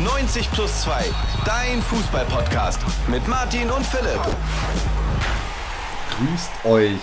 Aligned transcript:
90 0.00 0.50
plus 0.50 0.82
2, 0.82 1.04
dein 1.44 1.80
Fußball-Podcast 1.80 2.80
mit 3.08 3.26
Martin 3.28 3.70
und 3.70 3.86
Philipp. 3.86 4.20
Grüßt 6.18 6.64
euch. 6.64 7.00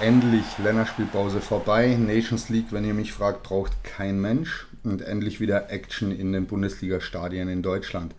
Endlich 0.00 0.44
Länderspielpause 0.62 1.40
vorbei. 1.40 1.96
Nations 1.96 2.48
League, 2.48 2.68
wenn 2.70 2.84
ihr 2.84 2.94
mich 2.94 3.12
fragt, 3.12 3.42
braucht 3.42 3.72
kein 3.82 4.20
Mensch. 4.20 4.68
Und 4.84 5.02
endlich 5.02 5.40
wieder 5.40 5.70
Action 5.70 6.16
in 6.16 6.32
den 6.32 6.46
Bundesliga-Stadien 6.46 7.48
in 7.48 7.60
Deutschland. 7.60 8.14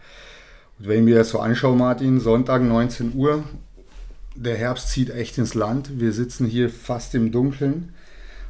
Und 0.80 0.88
wenn 0.90 1.00
ich 1.00 1.06
mir 1.06 1.16
das 1.16 1.30
so 1.30 1.40
anschaue, 1.40 1.78
Martin, 1.78 2.20
Sonntag 2.20 2.62
19 2.62 3.16
Uhr, 3.16 3.46
der 4.36 4.58
Herbst 4.58 4.90
zieht 4.90 5.12
echt 5.12 5.38
ins 5.38 5.54
Land. 5.54 6.00
Wir 6.02 6.12
sitzen 6.12 6.46
hier 6.46 6.70
fast 6.70 7.16
im 7.16 7.32
Dunkeln. 7.32 7.94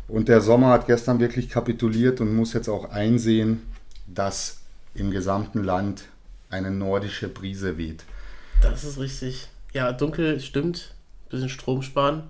Und 0.07 0.29
der 0.29 0.41
Sommer 0.41 0.69
hat 0.69 0.87
gestern 0.87 1.19
wirklich 1.19 1.49
kapituliert 1.49 2.21
und 2.21 2.35
muss 2.35 2.53
jetzt 2.53 2.69
auch 2.69 2.89
einsehen, 2.89 3.61
dass 4.07 4.62
im 4.95 5.11
gesamten 5.11 5.63
Land 5.63 6.05
eine 6.49 6.71
nordische 6.71 7.27
Brise 7.27 7.77
weht. 7.77 8.03
Das 8.61 8.83
ist 8.83 8.99
richtig. 8.99 9.47
Ja, 9.73 9.91
dunkel 9.91 10.39
stimmt. 10.39 10.93
Bisschen 11.29 11.49
Strom 11.49 11.81
sparen. 11.81 12.23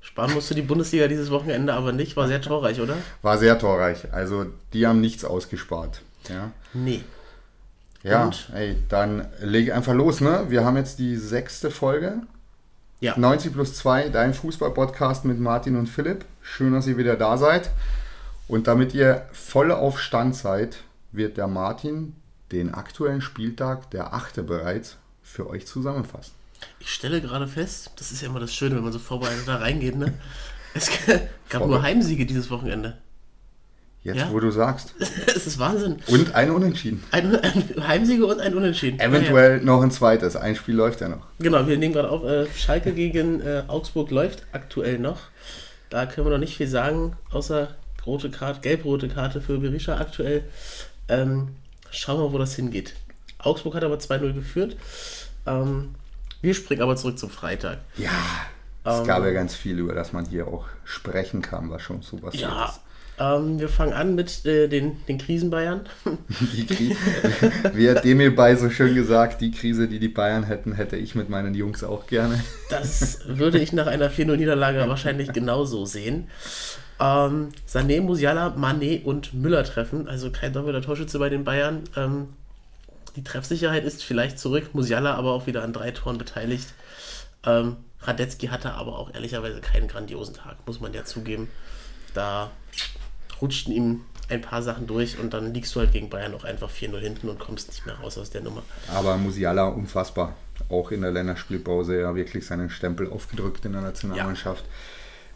Sparen 0.00 0.34
musste 0.34 0.54
die 0.54 0.62
Bundesliga 0.62 1.08
dieses 1.08 1.30
Wochenende 1.30 1.72
aber 1.72 1.92
nicht. 1.92 2.16
War 2.16 2.28
sehr 2.28 2.42
torreich, 2.42 2.80
oder? 2.80 2.96
War 3.22 3.38
sehr 3.38 3.58
torreich. 3.58 4.12
Also 4.12 4.46
die 4.72 4.86
haben 4.86 5.00
nichts 5.00 5.24
ausgespart. 5.24 6.02
Ja. 6.28 6.50
Nee. 6.74 7.02
Ja, 8.02 8.24
Und? 8.24 8.50
ey, 8.54 8.76
dann 8.90 9.28
leg 9.40 9.72
einfach 9.72 9.94
los, 9.94 10.20
ne? 10.20 10.44
Wir 10.48 10.64
haben 10.64 10.76
jetzt 10.76 10.98
die 10.98 11.16
sechste 11.16 11.70
Folge. 11.70 12.18
Ja. 13.00 13.18
90 13.18 13.52
plus 13.52 13.74
2, 13.76 14.10
dein 14.10 14.34
Fußball-Podcast 14.34 15.24
mit 15.24 15.40
Martin 15.40 15.76
und 15.76 15.88
Philipp. 15.88 16.24
Schön, 16.42 16.72
dass 16.74 16.86
ihr 16.86 16.98
wieder 16.98 17.16
da 17.16 17.38
seid. 17.38 17.70
Und 18.46 18.66
damit 18.66 18.92
ihr 18.92 19.26
voll 19.32 19.72
auf 19.72 19.98
Stand 20.00 20.36
seid, 20.36 20.78
wird 21.16 21.36
der 21.36 21.46
Martin 21.46 22.14
den 22.52 22.74
aktuellen 22.74 23.20
Spieltag, 23.20 23.90
der 23.90 24.14
achte 24.14 24.42
bereits, 24.42 24.96
für 25.22 25.48
euch 25.48 25.66
zusammenfassen. 25.66 26.32
Ich 26.80 26.92
stelle 26.92 27.20
gerade 27.20 27.48
fest, 27.48 27.92
das 27.96 28.12
ist 28.12 28.22
ja 28.22 28.28
immer 28.28 28.40
das 28.40 28.54
Schöne, 28.54 28.76
wenn 28.76 28.84
man 28.84 28.92
so 28.92 28.98
vorbereitet 28.98 29.46
da 29.46 29.56
reingeht, 29.56 29.96
ne? 29.96 30.14
Es 30.74 30.90
gab 31.48 31.66
nur 31.66 31.82
Heimsiege 31.82 32.26
dieses 32.26 32.50
Wochenende. 32.50 32.98
Jetzt, 34.02 34.18
ja? 34.18 34.30
wo 34.30 34.38
du 34.38 34.50
sagst. 34.50 34.94
es 35.26 35.46
ist 35.46 35.58
Wahnsinn. 35.58 35.96
Und 36.08 36.34
ein 36.34 36.50
Unentschieden. 36.50 37.02
Ein, 37.10 37.36
ein 37.36 37.88
Heimsiege 37.88 38.26
und 38.26 38.38
ein 38.38 38.54
Unentschieden. 38.54 39.00
Eventuell 39.00 39.58
ja. 39.58 39.64
noch 39.64 39.80
ein 39.80 39.90
zweites. 39.90 40.36
Ein 40.36 40.56
Spiel 40.56 40.74
läuft 40.74 41.00
ja 41.00 41.08
noch. 41.08 41.26
Genau, 41.38 41.66
wir 41.66 41.78
nehmen 41.78 41.94
gerade 41.94 42.10
auf. 42.10 42.22
Äh, 42.22 42.46
Schalke 42.54 42.92
gegen 42.92 43.40
äh, 43.40 43.62
Augsburg 43.66 44.10
läuft 44.10 44.44
aktuell 44.52 44.98
noch. 44.98 45.20
Da 45.88 46.04
können 46.04 46.26
wir 46.26 46.32
noch 46.32 46.38
nicht 46.38 46.56
viel 46.56 46.68
sagen, 46.68 47.16
außer 47.30 47.74
rote 48.04 48.30
Karte, 48.30 48.60
gelb-rote 48.60 49.08
Karte 49.08 49.40
für 49.40 49.58
Berisha 49.58 49.96
aktuell. 49.96 50.44
Ähm, 51.08 51.56
schauen 51.90 52.20
wir, 52.20 52.32
wo 52.32 52.38
das 52.38 52.54
hingeht. 52.54 52.94
Augsburg 53.38 53.74
hat 53.74 53.84
aber 53.84 53.96
2-0 53.96 54.32
geführt. 54.32 54.76
Ähm, 55.46 55.94
wir 56.40 56.54
springen 56.54 56.82
aber 56.82 56.96
zurück 56.96 57.18
zum 57.18 57.30
Freitag. 57.30 57.78
Ja, 57.96 58.10
es 58.84 58.98
ähm, 58.98 59.06
gab 59.06 59.24
ja 59.24 59.32
ganz 59.32 59.54
viel, 59.54 59.78
über 59.78 59.94
das 59.94 60.12
man 60.12 60.26
hier 60.26 60.48
auch 60.48 60.66
sprechen 60.84 61.42
kann, 61.42 61.70
was 61.70 61.82
schon 61.82 62.02
so 62.02 62.22
was 62.22 62.38
ja, 62.38 62.66
ist. 62.66 62.80
Ähm, 63.18 63.60
wir 63.60 63.68
fangen 63.68 63.92
an 63.92 64.14
mit 64.14 64.44
äh, 64.44 64.66
den, 64.66 65.04
den 65.06 65.18
Krisenbayern. 65.18 65.82
Die 66.42 66.96
Wie 67.74 67.88
hat 67.88 68.04
Demir 68.04 68.34
bei 68.34 68.56
so 68.56 68.70
schön 68.70 68.94
gesagt, 68.94 69.40
die 69.40 69.52
Krise, 69.52 69.86
die 69.86 70.00
die 70.00 70.08
Bayern 70.08 70.42
hätten, 70.42 70.72
hätte 70.72 70.96
ich 70.96 71.14
mit 71.14 71.28
meinen 71.28 71.54
Jungs 71.54 71.84
auch 71.84 72.06
gerne. 72.06 72.42
Das 72.70 73.20
würde 73.26 73.58
ich 73.60 73.72
nach 73.72 73.86
einer 73.86 74.10
4-0-Niederlage 74.10 74.78
wahrscheinlich 74.88 75.32
genauso 75.32 75.86
sehen. 75.86 76.28
Ähm, 77.00 77.48
Sané, 77.68 78.00
Musiala, 78.00 78.48
Mané 78.56 79.02
und 79.02 79.34
Müller 79.34 79.64
treffen. 79.64 80.08
Also 80.08 80.30
kein 80.30 80.52
doppelter 80.52 80.82
Torschütze 80.82 81.18
bei 81.18 81.28
den 81.28 81.44
Bayern. 81.44 81.84
Ähm, 81.96 82.28
die 83.16 83.24
Treffsicherheit 83.24 83.84
ist 83.84 84.04
vielleicht 84.04 84.38
zurück. 84.38 84.74
Musiala 84.74 85.14
aber 85.14 85.32
auch 85.32 85.46
wieder 85.46 85.62
an 85.62 85.72
drei 85.72 85.90
Toren 85.90 86.18
beteiligt. 86.18 86.68
Ähm, 87.44 87.76
Radetzky 88.00 88.48
hatte 88.48 88.72
aber 88.72 88.98
auch 88.98 89.14
ehrlicherweise 89.14 89.60
keinen 89.60 89.88
grandiosen 89.88 90.34
Tag, 90.34 90.56
muss 90.66 90.80
man 90.80 90.92
ja 90.92 91.04
zugeben. 91.04 91.48
Da 92.12 92.50
rutschten 93.40 93.72
ihm 93.72 94.02
ein 94.28 94.40
paar 94.40 94.62
Sachen 94.62 94.86
durch 94.86 95.18
und 95.18 95.34
dann 95.34 95.52
liegst 95.52 95.74
du 95.74 95.80
halt 95.80 95.92
gegen 95.92 96.08
Bayern 96.08 96.34
auch 96.34 96.44
einfach 96.44 96.70
4-0 96.70 96.98
hinten 96.98 97.28
und 97.28 97.38
kommst 97.38 97.68
nicht 97.68 97.84
mehr 97.84 97.96
raus 97.96 98.16
aus 98.16 98.30
der 98.30 98.40
Nummer. 98.40 98.62
Aber 98.92 99.16
Musiala 99.16 99.66
unfassbar. 99.66 100.34
Auch 100.68 100.92
in 100.92 101.02
der 101.02 101.10
Länderspielpause 101.10 102.00
ja 102.00 102.14
wirklich 102.14 102.46
seinen 102.46 102.70
Stempel 102.70 103.10
aufgedrückt 103.10 103.64
in 103.64 103.72
der 103.72 103.82
Nationalmannschaft. 103.82 104.64
Ja. 104.64 104.70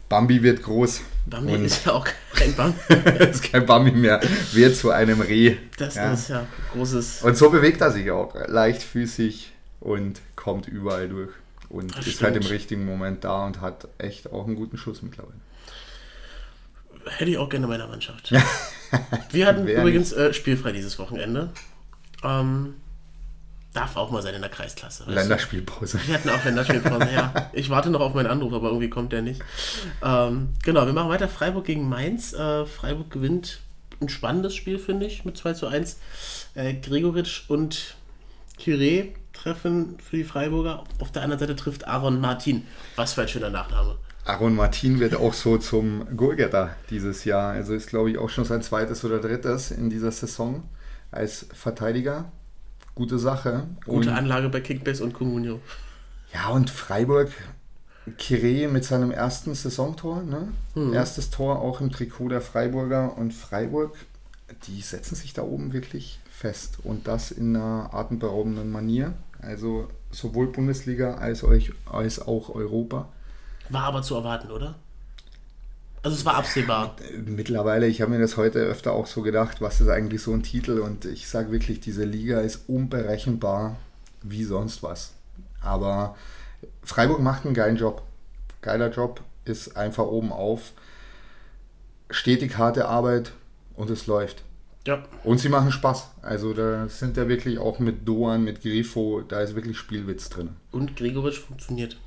Bambi 0.09 0.41
wird 0.41 0.63
groß. 0.63 1.01
Bambi 1.27 1.53
ist 1.65 1.85
ja 1.85 1.93
auch 1.93 2.07
kein 2.33 2.55
Bambi. 2.55 2.79
ist 3.23 3.43
kein 3.43 3.65
Bambi 3.65 3.91
mehr. 3.91 4.19
Wird 4.51 4.75
zu 4.75 4.89
einem 4.89 5.21
Reh. 5.21 5.57
Das 5.77 5.95
ja. 5.95 6.11
ist 6.11 6.29
ja 6.29 6.47
großes. 6.73 7.21
Und 7.21 7.37
so 7.37 7.51
bewegt 7.51 7.79
er 7.81 7.91
sich 7.91 8.09
auch. 8.09 8.33
Leichtfüßig 8.47 9.53
und 9.79 10.19
kommt 10.35 10.67
überall 10.67 11.07
durch. 11.07 11.29
Und 11.69 11.95
das 11.95 12.07
ist 12.07 12.15
stimmt. 12.15 12.33
halt 12.33 12.43
im 12.43 12.49
richtigen 12.49 12.85
Moment 12.85 13.23
da 13.23 13.45
und 13.45 13.61
hat 13.61 13.87
echt 13.99 14.31
auch 14.31 14.47
einen 14.47 14.55
guten 14.55 14.77
Schuss 14.77 15.03
mittlerweile. 15.03 15.39
Hätte 17.05 17.29
ich 17.31 17.37
auch 17.37 17.49
gerne 17.49 17.65
in 17.65 17.69
meiner 17.69 17.87
Mannschaft. 17.87 18.33
Wir 19.31 19.45
hatten 19.45 19.67
übrigens 19.67 20.11
äh, 20.11 20.33
spielfrei 20.33 20.71
dieses 20.71 20.97
Wochenende. 20.97 21.51
Ähm, 22.23 22.75
darf 23.79 23.95
auch 23.95 24.11
mal 24.11 24.21
sein 24.21 24.35
in 24.35 24.41
der 24.41 24.49
Kreisklasse. 24.49 25.05
Länderspielpause. 25.07 25.99
Wir 26.05 26.15
hatten 26.15 26.29
auch 26.29 26.43
Länderspielpause, 26.43 27.09
ja. 27.13 27.49
Ich 27.53 27.69
warte 27.69 27.89
noch 27.89 28.01
auf 28.01 28.13
meinen 28.13 28.27
Anruf, 28.27 28.51
aber 28.53 28.67
irgendwie 28.67 28.89
kommt 28.89 29.13
der 29.13 29.21
nicht. 29.21 29.41
Ähm, 30.03 30.49
genau, 30.63 30.85
wir 30.85 30.93
machen 30.93 31.09
weiter. 31.09 31.29
Freiburg 31.29 31.65
gegen 31.65 31.87
Mainz. 31.87 32.33
Äh, 32.33 32.65
Freiburg 32.65 33.09
gewinnt 33.09 33.59
ein 34.01 34.09
spannendes 34.09 34.53
Spiel, 34.55 34.79
finde 34.79 35.05
ich, 35.05 35.23
mit 35.23 35.37
2 35.37 35.53
zu 35.53 35.67
1. 35.67 35.97
Äh, 36.55 36.73
Gregoritsch 36.75 37.49
und 37.49 37.95
Kiré 38.59 39.13
treffen 39.31 39.97
für 40.03 40.17
die 40.17 40.23
Freiburger. 40.25 40.83
Auf 40.99 41.11
der 41.11 41.21
anderen 41.21 41.39
Seite 41.39 41.55
trifft 41.55 41.87
Aaron 41.87 42.19
Martin. 42.19 42.67
Was 42.97 43.13
für 43.13 43.21
ein 43.21 43.29
schöner 43.29 43.49
Nachname. 43.49 43.97
Aaron 44.25 44.55
Martin 44.55 44.99
wird 44.99 45.15
auch 45.15 45.33
so 45.33 45.57
zum 45.57 46.17
Goalgetter 46.17 46.75
dieses 46.89 47.23
Jahr. 47.23 47.53
Also 47.53 47.73
ist, 47.73 47.87
glaube 47.87 48.11
ich, 48.11 48.17
auch 48.17 48.29
schon 48.29 48.43
sein 48.43 48.61
zweites 48.61 49.05
oder 49.05 49.19
drittes 49.19 49.71
in 49.71 49.89
dieser 49.89 50.11
Saison 50.11 50.63
als 51.11 51.47
Verteidiger 51.53 52.31
gute 52.99 53.17
Sache. 53.17 53.63
Gute 53.85 54.09
und, 54.09 54.15
Anlage 54.15 54.49
bei 54.49 54.59
Kickbase 54.59 55.05
und 55.05 55.13
Comunio. 55.13 55.61
Ja, 56.33 56.49
und 56.49 56.69
Freiburg, 56.69 57.31
Kire 58.17 58.67
mit 58.67 58.83
seinem 58.83 59.11
ersten 59.11 59.55
Saisontor, 59.55 60.21
ne? 60.23 60.49
Mhm. 60.75 60.93
Erstes 60.93 61.29
Tor 61.29 61.61
auch 61.61 61.79
im 61.79 61.91
Trikot 61.91 62.27
der 62.27 62.41
Freiburger 62.41 63.17
und 63.17 63.33
Freiburg, 63.33 63.95
die 64.67 64.81
setzen 64.81 65.15
sich 65.15 65.31
da 65.31 65.43
oben 65.43 65.71
wirklich 65.71 66.19
fest 66.29 66.79
und 66.83 67.07
das 67.07 67.31
in 67.31 67.55
einer 67.55 67.93
atemberaubenden 67.93 68.69
Manier. 68.69 69.13
Also 69.41 69.87
sowohl 70.11 70.47
Bundesliga 70.47 71.13
als, 71.15 71.45
euch, 71.45 71.71
als 71.89 72.19
auch 72.19 72.53
Europa. 72.53 73.07
War 73.69 73.83
aber 73.83 74.01
zu 74.01 74.15
erwarten, 74.15 74.51
oder? 74.51 74.75
Also 76.01 76.15
es 76.15 76.25
war 76.25 76.35
absehbar. 76.35 76.95
Mittlerweile, 77.25 77.87
ich 77.87 78.01
habe 78.01 78.11
mir 78.11 78.19
das 78.19 78.37
heute 78.37 78.59
öfter 78.59 78.93
auch 78.93 79.05
so 79.05 79.21
gedacht, 79.21 79.61
was 79.61 79.81
ist 79.81 79.89
eigentlich 79.89 80.21
so 80.21 80.33
ein 80.33 80.43
Titel? 80.43 80.79
Und 80.79 81.05
ich 81.05 81.27
sage 81.27 81.51
wirklich, 81.51 81.81
diese 81.81 82.05
Liga 82.05 82.39
ist 82.39 82.69
unberechenbar 82.69 83.77
wie 84.21 84.43
sonst 84.43 84.81
was. 84.81 85.13
Aber 85.61 86.15
Freiburg 86.83 87.19
macht 87.19 87.45
einen 87.45 87.53
geilen 87.53 87.77
Job. 87.77 88.01
Geiler 88.61 88.91
Job, 88.91 89.21
ist 89.45 89.75
einfach 89.75 90.05
oben 90.05 90.31
auf. 90.31 90.71
Stetig 92.09 92.57
harte 92.57 92.87
Arbeit 92.87 93.33
und 93.75 93.89
es 93.89 94.07
läuft. 94.07 94.43
Ja. 94.87 95.03
Und 95.23 95.39
sie 95.39 95.49
machen 95.49 95.71
Spaß. 95.71 96.09
Also 96.21 96.53
da 96.53 96.87
sind 96.87 97.17
ja 97.17 97.27
wirklich 97.27 97.59
auch 97.59 97.79
mit 97.79 98.07
Doan, 98.07 98.43
mit 98.43 98.61
Grifo, 98.61 99.21
da 99.21 99.41
ist 99.41 99.55
wirklich 99.55 99.77
Spielwitz 99.77 100.29
drin. 100.29 100.55
Und 100.71 100.95
Gregoritsch 100.95 101.39
funktioniert. 101.39 101.97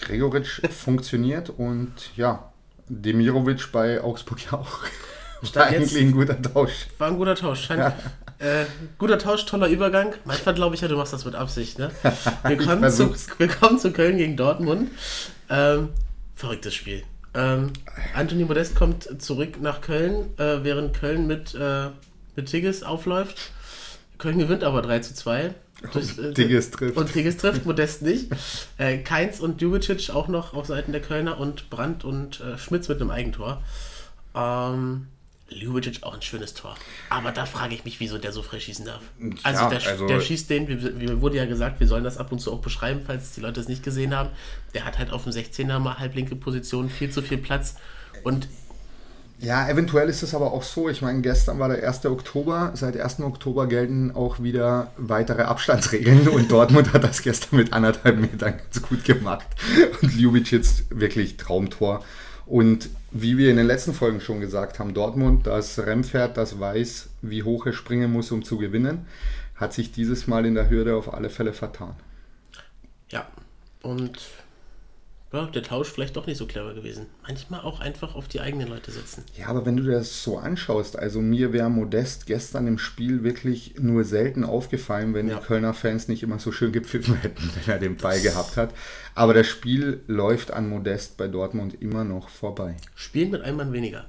Gregoritsch 0.00 0.60
funktioniert 0.70 1.50
und 1.50 1.92
ja, 2.16 2.52
Demirovic 2.88 3.72
bei 3.72 4.00
Augsburg 4.00 4.44
ja 4.44 4.58
auch. 4.58 4.80
War 5.54 5.66
eigentlich 5.66 5.96
ein 6.00 6.12
guter 6.12 6.40
Tausch. 6.40 6.86
War 6.98 7.08
ein 7.08 7.16
guter 7.16 7.34
Tausch. 7.34 7.68
Ja. 7.68 7.96
Äh, 8.38 8.66
guter 8.98 9.18
Tausch, 9.18 9.46
toller 9.46 9.68
Übergang. 9.68 10.14
Manchmal 10.24 10.54
glaube 10.54 10.74
ich 10.74 10.80
ja, 10.82 10.88
du 10.88 10.96
machst 10.96 11.12
das 11.12 11.24
mit 11.24 11.34
Absicht. 11.34 11.78
Ne? 11.78 11.90
Wir, 12.44 12.56
kommen 12.58 12.90
zu, 12.90 13.14
wir 13.38 13.48
kommen 13.48 13.78
zu 13.78 13.92
Köln 13.92 14.18
gegen 14.18 14.36
Dortmund. 14.36 14.90
Ähm, 15.48 15.90
verrücktes 16.34 16.74
Spiel. 16.74 17.02
Ähm, 17.34 17.72
Anthony 18.14 18.44
Modest 18.44 18.74
kommt 18.74 19.22
zurück 19.22 19.60
nach 19.60 19.80
Köln, 19.80 20.38
äh, 20.38 20.62
während 20.62 20.98
Köln 20.98 21.26
mit, 21.26 21.54
äh, 21.54 21.88
mit 22.34 22.46
Tigges 22.46 22.82
aufläuft. 22.82 23.52
Köln 24.18 24.38
gewinnt 24.38 24.64
aber 24.64 24.82
3 24.82 25.00
zu 25.00 25.14
2. 25.14 25.54
Durch, 25.92 26.18
äh, 26.18 26.32
Tigges 26.32 26.70
trifft. 26.70 26.96
Und 26.96 27.12
Tigges 27.12 27.36
trifft, 27.36 27.66
Modest 27.66 28.02
nicht. 28.02 28.30
Äh, 28.78 28.98
Keins 28.98 29.40
und 29.40 29.60
Djubicic 29.60 30.10
auch 30.10 30.28
noch 30.28 30.54
auf 30.54 30.66
Seiten 30.66 30.92
der 30.92 31.00
Kölner 31.00 31.38
und 31.38 31.70
Brandt 31.70 32.04
und 32.04 32.40
äh, 32.40 32.58
Schmitz 32.58 32.88
mit 32.88 33.00
einem 33.00 33.10
Eigentor. 33.10 33.62
Ähm, 34.34 35.08
Ljubicic 35.48 36.02
auch 36.02 36.14
ein 36.14 36.22
schönes 36.22 36.54
Tor. 36.54 36.74
Aber 37.08 37.30
da 37.30 37.46
frage 37.46 37.74
ich 37.74 37.84
mich, 37.84 38.00
wieso 38.00 38.18
der 38.18 38.32
so 38.32 38.42
frei 38.42 38.58
schießen 38.58 38.84
darf. 38.84 39.02
Also, 39.44 39.62
ja, 39.62 39.68
der, 39.68 39.86
also 39.86 40.06
der, 40.06 40.20
schießt 40.20 40.50
den, 40.50 40.68
wie, 40.68 41.20
wurde 41.20 41.36
ja 41.36 41.46
gesagt, 41.46 41.78
wir 41.78 41.86
sollen 41.86 42.02
das 42.02 42.18
ab 42.18 42.32
und 42.32 42.40
zu 42.40 42.52
auch 42.52 42.60
beschreiben, 42.60 43.02
falls 43.06 43.32
die 43.32 43.40
Leute 43.40 43.60
es 43.60 43.68
nicht 43.68 43.84
gesehen 43.84 44.14
haben. 44.14 44.30
Der 44.74 44.84
hat 44.84 44.98
halt 44.98 45.12
auf 45.12 45.22
dem 45.22 45.32
16er 45.32 45.78
mal 45.78 45.98
halblinke 45.98 46.34
Position 46.34 46.90
viel 46.90 47.10
zu 47.10 47.22
viel 47.22 47.38
Platz. 47.38 47.76
Und 48.24 48.48
Ja, 49.38 49.68
eventuell 49.68 50.08
ist 50.08 50.22
es 50.22 50.34
aber 50.34 50.52
auch 50.52 50.62
so. 50.62 50.88
Ich 50.88 51.02
meine, 51.02 51.20
gestern 51.20 51.58
war 51.58 51.68
der 51.68 51.86
1. 51.86 52.06
Oktober. 52.06 52.72
Seit 52.74 52.98
1. 52.98 53.20
Oktober 53.20 53.66
gelten 53.66 54.12
auch 54.12 54.42
wieder 54.42 54.90
weitere 54.96 55.42
Abstandsregeln 55.42 56.28
und 56.28 56.50
Dortmund 56.50 56.92
hat 56.94 57.04
das 57.04 57.22
gestern 57.22 57.56
mit 57.58 57.72
anderthalb 57.72 58.18
Metern 58.18 58.56
ganz 58.56 58.82
gut 58.82 59.04
gemacht. 59.04 59.46
Und 60.00 60.14
Ljubicic 60.14 60.86
wirklich 60.90 61.36
Traumtor. 61.36 62.02
Und 62.46 62.88
wie 63.10 63.36
wir 63.36 63.50
in 63.50 63.56
den 63.56 63.66
letzten 63.66 63.92
Folgen 63.92 64.20
schon 64.20 64.40
gesagt 64.40 64.78
haben, 64.78 64.94
Dortmund, 64.94 65.46
das 65.46 65.78
Rennpferd, 65.78 66.36
das 66.36 66.58
weiß, 66.58 67.08
wie 67.22 67.42
hoch 67.42 67.66
er 67.66 67.72
springen 67.72 68.12
muss, 68.12 68.30
um 68.30 68.42
zu 68.42 68.56
gewinnen, 68.56 69.06
hat 69.56 69.72
sich 69.72 69.92
dieses 69.92 70.26
Mal 70.26 70.46
in 70.46 70.54
der 70.54 70.70
Hürde 70.70 70.96
auf 70.96 71.12
alle 71.12 71.28
Fälle 71.28 71.52
vertan. 71.52 71.94
Ja, 73.10 73.26
und 73.82 74.18
ja, 75.36 75.46
der 75.46 75.62
Tausch 75.62 75.88
vielleicht 75.88 76.16
doch 76.16 76.26
nicht 76.26 76.38
so 76.38 76.46
clever 76.46 76.74
gewesen. 76.74 77.06
Manchmal 77.26 77.60
auch 77.60 77.80
einfach 77.80 78.14
auf 78.14 78.28
die 78.28 78.40
eigenen 78.40 78.68
Leute 78.68 78.90
setzen. 78.90 79.24
Ja, 79.36 79.48
aber 79.48 79.66
wenn 79.66 79.76
du 79.76 79.84
das 79.84 80.22
so 80.22 80.38
anschaust, 80.38 80.98
also 80.98 81.20
mir 81.20 81.52
wäre 81.52 81.70
Modest 81.70 82.26
gestern 82.26 82.66
im 82.66 82.78
Spiel 82.78 83.22
wirklich 83.22 83.74
nur 83.78 84.04
selten 84.04 84.44
aufgefallen, 84.44 85.14
wenn 85.14 85.28
ja. 85.28 85.38
die 85.38 85.44
Kölner 85.44 85.74
Fans 85.74 86.08
nicht 86.08 86.22
immer 86.22 86.38
so 86.38 86.52
schön 86.52 86.72
gepfiffen 86.72 87.16
hätten, 87.22 87.50
wenn 87.54 87.74
er 87.74 87.78
den 87.78 87.96
Ball 87.96 88.20
gehabt 88.20 88.56
hat. 88.56 88.72
Aber 89.14 89.34
das 89.34 89.46
Spiel 89.46 90.00
läuft 90.06 90.50
an 90.50 90.68
Modest 90.68 91.16
bei 91.16 91.28
Dortmund 91.28 91.80
immer 91.80 92.04
noch 92.04 92.28
vorbei. 92.28 92.76
Spielen 92.94 93.30
mit 93.30 93.42
einem 93.42 93.58
Mann 93.58 93.72
weniger. 93.72 94.06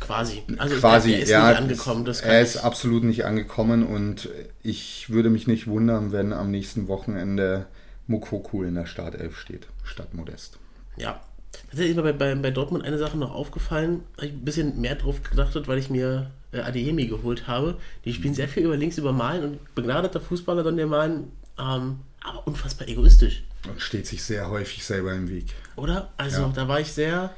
Quasi. 0.00 0.42
Also 0.56 0.76
Quasi, 0.76 1.12
er 1.12 1.20
ist 1.20 1.28
ja, 1.28 1.48
nicht 1.50 1.58
angekommen. 1.58 2.06
er 2.06 2.40
ist 2.40 2.56
absolut 2.56 3.04
nicht 3.04 3.24
angekommen 3.24 3.86
und 3.86 4.28
ich 4.62 5.10
würde 5.10 5.30
mich 5.30 5.46
nicht 5.46 5.66
wundern, 5.66 6.12
wenn 6.12 6.32
am 6.32 6.50
nächsten 6.50 6.88
Wochenende 6.88 7.66
Mukoku 8.06 8.62
in 8.62 8.74
der 8.74 8.86
Startelf 8.86 9.38
steht, 9.38 9.66
statt 9.84 10.14
Modest. 10.14 10.58
Ja. 10.96 11.20
Tatsächlich 11.52 11.90
ist 11.90 11.96
mir 11.96 12.02
bei, 12.02 12.12
bei, 12.12 12.34
bei 12.34 12.50
Dortmund 12.50 12.84
eine 12.84 12.98
Sache 12.98 13.16
noch 13.16 13.34
aufgefallen, 13.34 14.02
habe 14.16 14.26
ich 14.26 14.32
ein 14.32 14.44
bisschen 14.44 14.80
mehr 14.80 14.94
drauf 14.94 15.22
gedacht, 15.22 15.56
weil 15.66 15.78
ich 15.78 15.88
mir 15.88 16.30
äh, 16.52 16.60
Adeyemi 16.60 17.06
geholt 17.06 17.46
habe. 17.46 17.78
Die 18.04 18.12
spielen 18.12 18.34
sehr 18.34 18.48
viel 18.48 18.64
über 18.64 18.76
links, 18.76 18.98
über 18.98 19.12
Malen 19.12 19.44
und 19.44 19.74
begnadeter 19.74 20.20
Fußballer 20.20 20.62
dann 20.62 20.76
der 20.76 20.86
Malen, 20.86 21.32
ähm, 21.58 22.00
aber 22.22 22.46
unfassbar 22.46 22.88
egoistisch. 22.88 23.44
Und 23.68 23.80
steht 23.80 24.06
sich 24.06 24.22
sehr 24.22 24.50
häufig 24.50 24.84
selber 24.84 25.12
im 25.14 25.28
Weg. 25.28 25.54
Oder? 25.76 26.10
Also 26.16 26.42
ja. 26.42 26.52
da 26.54 26.68
war 26.68 26.80
ich 26.80 26.92
sehr, 26.92 27.30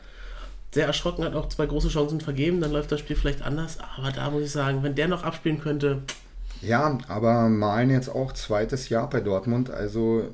sehr 0.72 0.86
erschrocken, 0.86 1.24
hat 1.24 1.34
auch 1.34 1.48
zwei 1.48 1.66
große 1.66 1.88
Chancen 1.88 2.20
vergeben, 2.20 2.60
dann 2.60 2.72
läuft 2.72 2.90
das 2.90 3.00
Spiel 3.00 3.16
vielleicht 3.16 3.42
anders, 3.42 3.78
aber 3.96 4.10
da 4.10 4.30
muss 4.30 4.42
ich 4.42 4.50
sagen, 4.50 4.82
wenn 4.82 4.94
der 4.94 5.08
noch 5.08 5.22
abspielen 5.22 5.60
könnte. 5.60 6.02
Ja, 6.60 6.98
aber 7.06 7.48
Malen 7.48 7.90
jetzt 7.90 8.08
auch 8.08 8.32
zweites 8.32 8.88
Jahr 8.88 9.08
bei 9.08 9.20
Dortmund, 9.20 9.70
also 9.70 10.28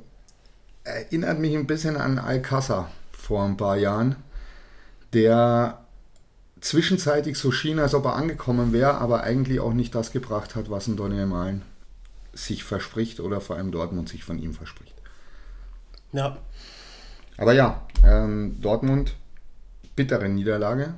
erinnert 0.84 1.38
mich 1.38 1.56
ein 1.56 1.66
bisschen 1.66 1.96
an 1.96 2.18
Alcázar 2.18 2.90
vor 3.12 3.44
ein 3.44 3.56
paar 3.56 3.76
Jahren, 3.76 4.16
der 5.12 5.84
zwischenzeitlich 6.60 7.38
so 7.38 7.50
schien, 7.50 7.78
als 7.78 7.94
ob 7.94 8.04
er 8.04 8.16
angekommen 8.16 8.72
wäre, 8.72 8.94
aber 8.94 9.22
eigentlich 9.22 9.60
auch 9.60 9.72
nicht 9.72 9.94
das 9.94 10.12
gebracht 10.12 10.54
hat, 10.54 10.70
was 10.70 10.86
ein 10.86 10.96
Daniel 10.96 11.26
Malen 11.26 11.62
sich 12.32 12.64
verspricht 12.64 13.20
oder 13.20 13.40
vor 13.40 13.56
allem 13.56 13.70
Dortmund 13.70 14.08
sich 14.08 14.24
von 14.24 14.38
ihm 14.38 14.54
verspricht. 14.54 14.94
Ja. 16.12 16.38
Aber 17.36 17.52
ja, 17.52 17.86
ähm, 18.04 18.60
Dortmund, 18.60 19.14
bittere 19.96 20.28
Niederlage, 20.28 20.94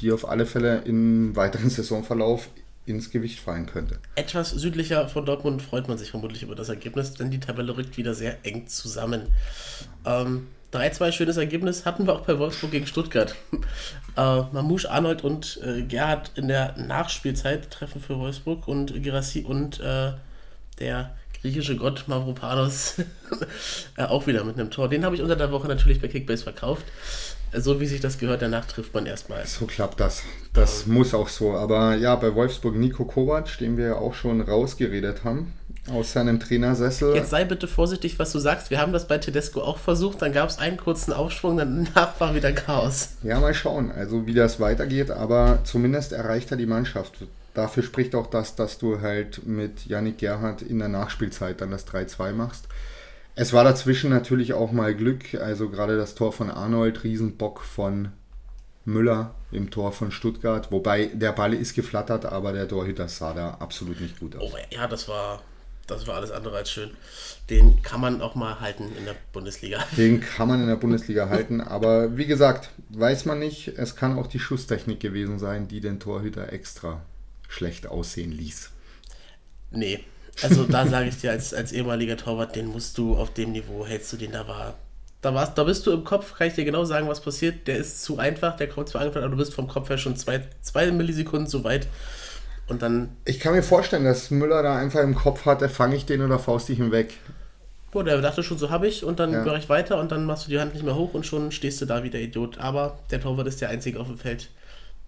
die 0.00 0.12
auf 0.12 0.28
alle 0.28 0.46
Fälle 0.46 0.82
im 0.82 1.34
weiteren 1.36 1.70
Saisonverlauf 1.70 2.48
ins 2.86 3.10
Gewicht 3.10 3.40
fallen 3.40 3.66
könnte. 3.66 3.98
Etwas 4.14 4.50
südlicher 4.50 5.08
von 5.08 5.26
Dortmund 5.26 5.60
freut 5.60 5.88
man 5.88 5.98
sich 5.98 6.10
vermutlich 6.10 6.42
über 6.42 6.54
das 6.54 6.68
Ergebnis, 6.68 7.14
denn 7.14 7.30
die 7.30 7.40
Tabelle 7.40 7.76
rückt 7.76 7.96
wieder 7.96 8.14
sehr 8.14 8.38
eng 8.44 8.66
zusammen. 8.68 9.28
Ähm, 10.04 10.48
3-2 10.72 11.12
schönes 11.12 11.36
Ergebnis 11.36 11.84
hatten 11.84 12.06
wir 12.06 12.14
auch 12.14 12.20
bei 12.22 12.38
Wolfsburg 12.38 12.72
gegen 12.72 12.86
Stuttgart. 12.86 13.34
äh, 14.16 14.40
Mamouche, 14.52 14.90
Arnold 14.90 15.24
und 15.24 15.60
äh, 15.64 15.82
Gerhard 15.82 16.32
in 16.36 16.48
der 16.48 16.76
Nachspielzeit 16.76 17.70
treffen 17.70 18.00
für 18.00 18.18
Wolfsburg 18.18 18.68
und 18.68 19.02
Girassi 19.02 19.40
und 19.40 19.80
äh, 19.80 20.12
der 20.78 21.16
griechische 21.46 21.76
Gott 21.76 22.04
Mavropanos 22.06 22.94
äh, 23.96 24.04
auch 24.04 24.26
wieder 24.26 24.44
mit 24.44 24.58
einem 24.58 24.70
Tor. 24.70 24.88
Den 24.88 25.04
habe 25.04 25.14
ich 25.14 25.22
unter 25.22 25.36
der 25.36 25.52
Woche 25.52 25.68
natürlich 25.68 26.00
bei 26.00 26.08
Kickbase 26.08 26.42
verkauft 26.42 26.84
so 27.52 27.80
wie 27.80 27.86
sich 27.86 28.00
das 28.00 28.18
gehört, 28.18 28.42
danach 28.42 28.64
trifft 28.66 28.94
man 28.94 29.06
erstmal. 29.06 29.46
So 29.46 29.66
klappt 29.66 30.00
das. 30.00 30.22
Das 30.52 30.84
ja. 30.86 30.92
muss 30.92 31.14
auch 31.14 31.28
so. 31.28 31.52
Aber 31.52 31.94
ja, 31.94 32.16
bei 32.16 32.34
Wolfsburg 32.34 32.76
Nico 32.76 33.04
Kovac, 33.04 33.58
den 33.58 33.76
wir 33.76 33.86
ja 33.86 33.94
auch 33.96 34.14
schon 34.14 34.40
rausgeredet 34.40 35.24
haben, 35.24 35.52
aus 35.90 36.12
seinem 36.12 36.40
Trainersessel. 36.40 37.14
Jetzt 37.14 37.30
sei 37.30 37.44
bitte 37.44 37.68
vorsichtig, 37.68 38.18
was 38.18 38.32
du 38.32 38.38
sagst. 38.38 38.70
Wir 38.70 38.80
haben 38.80 38.92
das 38.92 39.06
bei 39.06 39.18
Tedesco 39.18 39.60
auch 39.60 39.78
versucht, 39.78 40.20
dann 40.22 40.32
gab 40.32 40.48
es 40.48 40.58
einen 40.58 40.76
kurzen 40.76 41.12
Aufschwung, 41.12 41.56
danach 41.56 42.18
war 42.18 42.34
wieder 42.34 42.52
Chaos. 42.52 43.10
Ja, 43.22 43.38
mal 43.38 43.54
schauen, 43.54 43.92
also 43.92 44.26
wie 44.26 44.34
das 44.34 44.58
weitergeht, 44.58 45.10
aber 45.10 45.60
zumindest 45.64 46.12
erreicht 46.12 46.50
er 46.50 46.56
die 46.56 46.66
Mannschaft. 46.66 47.18
Dafür 47.56 47.82
spricht 47.82 48.14
auch 48.14 48.26
das, 48.26 48.54
dass 48.54 48.76
du 48.76 49.00
halt 49.00 49.46
mit 49.46 49.86
Yannick 49.86 50.18
Gerhardt 50.18 50.60
in 50.60 50.78
der 50.78 50.88
Nachspielzeit 50.88 51.62
dann 51.62 51.70
das 51.70 51.88
3-2 51.88 52.32
machst. 52.34 52.68
Es 53.34 53.54
war 53.54 53.64
dazwischen 53.64 54.10
natürlich 54.10 54.52
auch 54.52 54.72
mal 54.72 54.94
Glück, 54.94 55.34
also 55.34 55.70
gerade 55.70 55.96
das 55.96 56.14
Tor 56.14 56.34
von 56.34 56.50
Arnold, 56.50 57.02
Riesenbock 57.02 57.62
von 57.62 58.12
Müller 58.84 59.34
im 59.52 59.70
Tor 59.70 59.92
von 59.92 60.12
Stuttgart, 60.12 60.70
wobei 60.70 61.06
der 61.06 61.32
Ball 61.32 61.54
ist 61.54 61.72
geflattert, 61.74 62.26
aber 62.26 62.52
der 62.52 62.68
Torhüter 62.68 63.08
sah 63.08 63.32
da 63.32 63.52
absolut 63.52 64.02
nicht 64.02 64.20
gut 64.20 64.36
aus. 64.36 64.52
Oh, 64.52 64.58
ja, 64.68 64.86
das 64.86 65.08
war, 65.08 65.40
das 65.86 66.06
war 66.06 66.16
alles 66.16 66.32
andere 66.32 66.58
als 66.58 66.70
schön. 66.70 66.90
Den 67.48 67.80
kann 67.80 68.02
man 68.02 68.20
auch 68.20 68.34
mal 68.34 68.60
halten 68.60 68.94
in 68.98 69.06
der 69.06 69.16
Bundesliga. 69.32 69.82
Den 69.96 70.20
kann 70.20 70.48
man 70.48 70.60
in 70.60 70.68
der 70.68 70.76
Bundesliga 70.76 71.30
halten, 71.30 71.62
aber 71.62 72.18
wie 72.18 72.26
gesagt, 72.26 72.68
weiß 72.90 73.24
man 73.24 73.38
nicht. 73.38 73.68
Es 73.78 73.96
kann 73.96 74.18
auch 74.18 74.26
die 74.26 74.40
Schusstechnik 74.40 75.00
gewesen 75.00 75.38
sein, 75.38 75.68
die 75.68 75.80
den 75.80 76.00
Torhüter 76.00 76.52
extra 76.52 77.00
schlecht 77.48 77.86
aussehen 77.86 78.32
ließ. 78.32 78.70
Nee, 79.70 80.00
also 80.42 80.64
da 80.64 80.86
sage 80.86 81.08
ich 81.08 81.20
dir 81.20 81.30
als, 81.30 81.54
als 81.54 81.72
ehemaliger 81.72 82.16
Torwart, 82.16 82.56
den 82.56 82.66
musst 82.66 82.98
du 82.98 83.16
auf 83.16 83.32
dem 83.32 83.52
Niveau, 83.52 83.86
hältst 83.86 84.12
du 84.12 84.16
den, 84.16 84.32
da 84.32 84.46
war. 84.46 84.74
Da, 85.22 85.34
warst, 85.34 85.56
da 85.56 85.64
bist 85.64 85.86
du 85.86 85.92
im 85.92 86.04
Kopf, 86.04 86.34
kann 86.34 86.48
ich 86.48 86.54
dir 86.54 86.64
genau 86.64 86.84
sagen, 86.84 87.08
was 87.08 87.20
passiert. 87.20 87.66
Der 87.66 87.78
ist 87.78 88.02
zu 88.02 88.18
einfach, 88.18 88.56
der 88.56 88.68
kommt 88.68 88.88
zu 88.88 88.98
einfach, 88.98 89.22
aber 89.22 89.30
du 89.30 89.36
bist 89.36 89.54
vom 89.54 89.66
Kopf 89.66 89.88
her 89.88 89.98
schon 89.98 90.16
zwei, 90.16 90.42
zwei 90.60 90.90
Millisekunden 90.92 91.48
zu 91.48 91.64
weit. 91.64 91.88
Und 92.68 92.82
dann. 92.82 93.16
Ich 93.24 93.40
kann 93.40 93.54
mir 93.54 93.62
vorstellen, 93.62 94.04
dass 94.04 94.30
Müller 94.30 94.62
da 94.62 94.76
einfach 94.76 95.00
im 95.00 95.14
Kopf 95.14 95.46
hat, 95.46 95.68
fange 95.70 95.96
ich 95.96 96.04
den 96.04 96.20
oder 96.20 96.38
faust 96.38 96.68
ich 96.70 96.78
ihn 96.78 96.92
weg. 96.92 97.14
Boah, 97.92 98.04
der 98.04 98.20
dachte 98.20 98.42
schon, 98.42 98.58
so 98.58 98.70
habe 98.70 98.88
ich 98.88 99.04
und 99.04 99.18
dann 99.18 99.32
ja. 99.32 99.44
mache 99.44 99.58
ich 99.58 99.68
weiter 99.68 99.98
und 99.98 100.12
dann 100.12 100.26
machst 100.26 100.46
du 100.46 100.50
die 100.50 100.60
Hand 100.60 100.74
nicht 100.74 100.84
mehr 100.84 100.96
hoch 100.96 101.14
und 101.14 101.24
schon 101.24 101.50
stehst 101.50 101.80
du 101.80 101.86
da 101.86 102.02
wie 102.02 102.10
der 102.10 102.20
Idiot. 102.20 102.58
Aber 102.58 102.98
der 103.10 103.20
Torwart 103.20 103.46
ist 103.46 103.60
der 103.60 103.70
Einzige 103.70 104.00
auf 104.00 104.08
dem 104.08 104.18
Feld, 104.18 104.50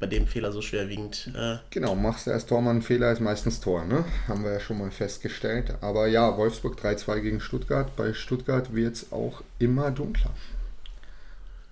bei 0.01 0.07
dem 0.07 0.27
Fehler 0.27 0.53
so 0.53 0.63
schwerwiegend. 0.63 1.31
Äh 1.37 1.57
genau, 1.71 1.95
machst 1.95 2.27
du 2.27 2.31
als 2.31 2.47
Tormann 2.47 2.77
einen 2.77 2.83
Fehler, 2.83 3.13
ist 3.13 3.21
meistens 3.21 3.61
Tor, 3.61 3.85
ne? 3.85 4.05
Haben 4.29 4.45
wir 4.45 4.53
ja 4.53 4.61
schon 4.61 4.79
mal 4.79 4.91
festgestellt. 4.91 5.75
Aber 5.81 6.07
ja, 6.07 6.37
Wolfsburg 6.37 6.79
3-2 6.81 7.21
gegen 7.21 7.41
Stuttgart. 7.41 7.95
Bei 7.97 8.13
Stuttgart 8.13 8.75
wird 8.75 8.95
es 8.95 9.13
auch 9.13 9.43
immer 9.59 9.91
dunkler. 9.91 10.31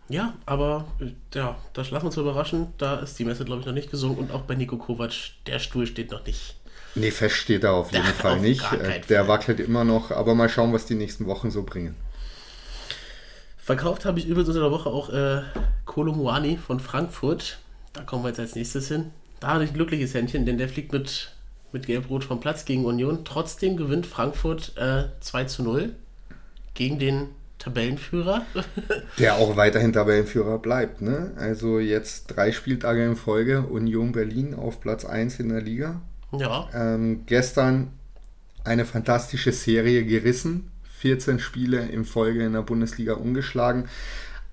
Ja, 0.08 0.34
aber 0.44 0.86
ja, 1.34 1.56
das 1.72 1.90
lassen 1.90 2.04
wir 2.04 2.08
uns 2.08 2.16
überraschen. 2.16 2.68
Da 2.78 3.00
ist 3.00 3.18
die 3.18 3.24
Messe, 3.24 3.44
glaube 3.44 3.60
ich, 3.60 3.66
noch 3.66 3.72
nicht 3.74 3.90
gesungen. 3.90 4.18
Und 4.18 4.32
auch 4.32 4.42
bei 4.42 4.54
Nico 4.54 4.76
Kovac, 4.76 5.12
der 5.46 5.58
Stuhl 5.58 5.86
steht 5.86 6.10
noch 6.10 6.24
nicht. 6.26 6.56
Nee, 6.94 7.10
fest 7.10 7.36
steht 7.36 7.64
er 7.64 7.72
auf 7.72 7.92
jeden 7.92 8.04
da 8.06 8.12
Fall 8.12 8.36
auf 8.36 8.40
nicht. 8.40 8.72
Äh, 8.72 9.00
der 9.08 9.20
Fall. 9.20 9.28
wackelt 9.28 9.60
immer 9.60 9.84
noch. 9.84 10.10
Aber 10.10 10.34
mal 10.34 10.48
schauen, 10.48 10.72
was 10.72 10.86
die 10.86 10.94
nächsten 10.94 11.26
Wochen 11.26 11.50
so 11.50 11.62
bringen. 11.62 11.94
Verkauft 13.58 14.04
habe 14.04 14.18
ich 14.20 14.26
übrigens 14.26 14.48
unter 14.48 14.60
der 14.60 14.70
Woche 14.70 14.90
auch 14.90 15.10
äh, 15.10 15.42
Kolomuani 15.84 16.56
von 16.56 16.78
Frankfurt 16.78 17.58
da 17.96 18.02
kommen 18.02 18.24
wir 18.24 18.28
jetzt 18.28 18.40
als 18.40 18.54
nächstes 18.54 18.88
hin. 18.88 19.10
Da 19.40 19.54
hatte 19.54 19.64
ich 19.64 19.70
ein 19.70 19.74
glückliches 19.74 20.14
Händchen, 20.14 20.46
denn 20.46 20.58
der 20.58 20.68
fliegt 20.68 20.92
mit, 20.92 21.32
mit 21.72 21.86
Gelb-Rot 21.86 22.24
vom 22.24 22.40
Platz 22.40 22.64
gegen 22.64 22.84
Union. 22.84 23.24
Trotzdem 23.24 23.76
gewinnt 23.76 24.06
Frankfurt 24.06 24.76
äh, 24.76 25.04
2 25.20 25.44
zu 25.44 25.62
0 25.62 25.94
gegen 26.74 26.98
den 26.98 27.28
Tabellenführer. 27.58 28.44
Der 29.18 29.36
auch 29.36 29.56
weiterhin 29.56 29.92
Tabellenführer 29.92 30.58
bleibt. 30.58 31.00
Ne? 31.00 31.32
Also 31.36 31.78
jetzt 31.78 32.26
drei 32.28 32.52
Spieltage 32.52 33.04
in 33.04 33.16
Folge 33.16 33.62
Union 33.62 34.12
Berlin 34.12 34.54
auf 34.54 34.80
Platz 34.80 35.04
1 35.04 35.40
in 35.40 35.48
der 35.48 35.62
Liga. 35.62 36.00
Ja. 36.32 36.68
Ähm, 36.74 37.22
gestern 37.26 37.92
eine 38.64 38.84
fantastische 38.84 39.52
Serie 39.52 40.04
gerissen. 40.04 40.70
14 40.98 41.38
Spiele 41.38 41.86
in 41.86 42.04
Folge 42.04 42.44
in 42.44 42.52
der 42.52 42.62
Bundesliga 42.62 43.14
umgeschlagen. 43.14 43.88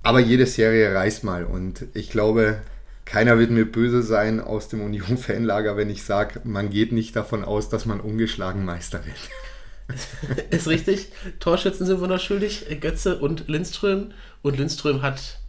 Aber 0.01 0.19
jede 0.19 0.45
Serie 0.45 0.93
reißt 0.93 1.23
mal. 1.23 1.45
Und 1.45 1.85
ich 1.93 2.09
glaube, 2.09 2.61
keiner 3.05 3.37
wird 3.37 3.51
mir 3.51 3.69
böse 3.69 4.01
sein 4.01 4.39
aus 4.39 4.69
dem 4.69 4.81
Union-Fanlager, 4.81 5.77
wenn 5.77 5.89
ich 5.89 6.03
sage, 6.03 6.41
man 6.43 6.69
geht 6.69 6.91
nicht 6.91 7.15
davon 7.15 7.43
aus, 7.43 7.69
dass 7.69 7.85
man 7.85 7.99
ungeschlagen 7.99 8.65
Meister 8.65 9.01
wird. 9.05 9.17
ist 10.49 10.67
richtig. 10.67 11.11
Torschützen 11.39 11.85
sind 11.85 12.01
wir 12.01 12.07
noch 12.07 12.19
schuldig. 12.19 12.65
Götze 12.79 13.19
und 13.19 13.47
Lindström. 13.47 14.13
Und 14.41 14.57
Lindström 14.57 15.01
hat, 15.01 15.39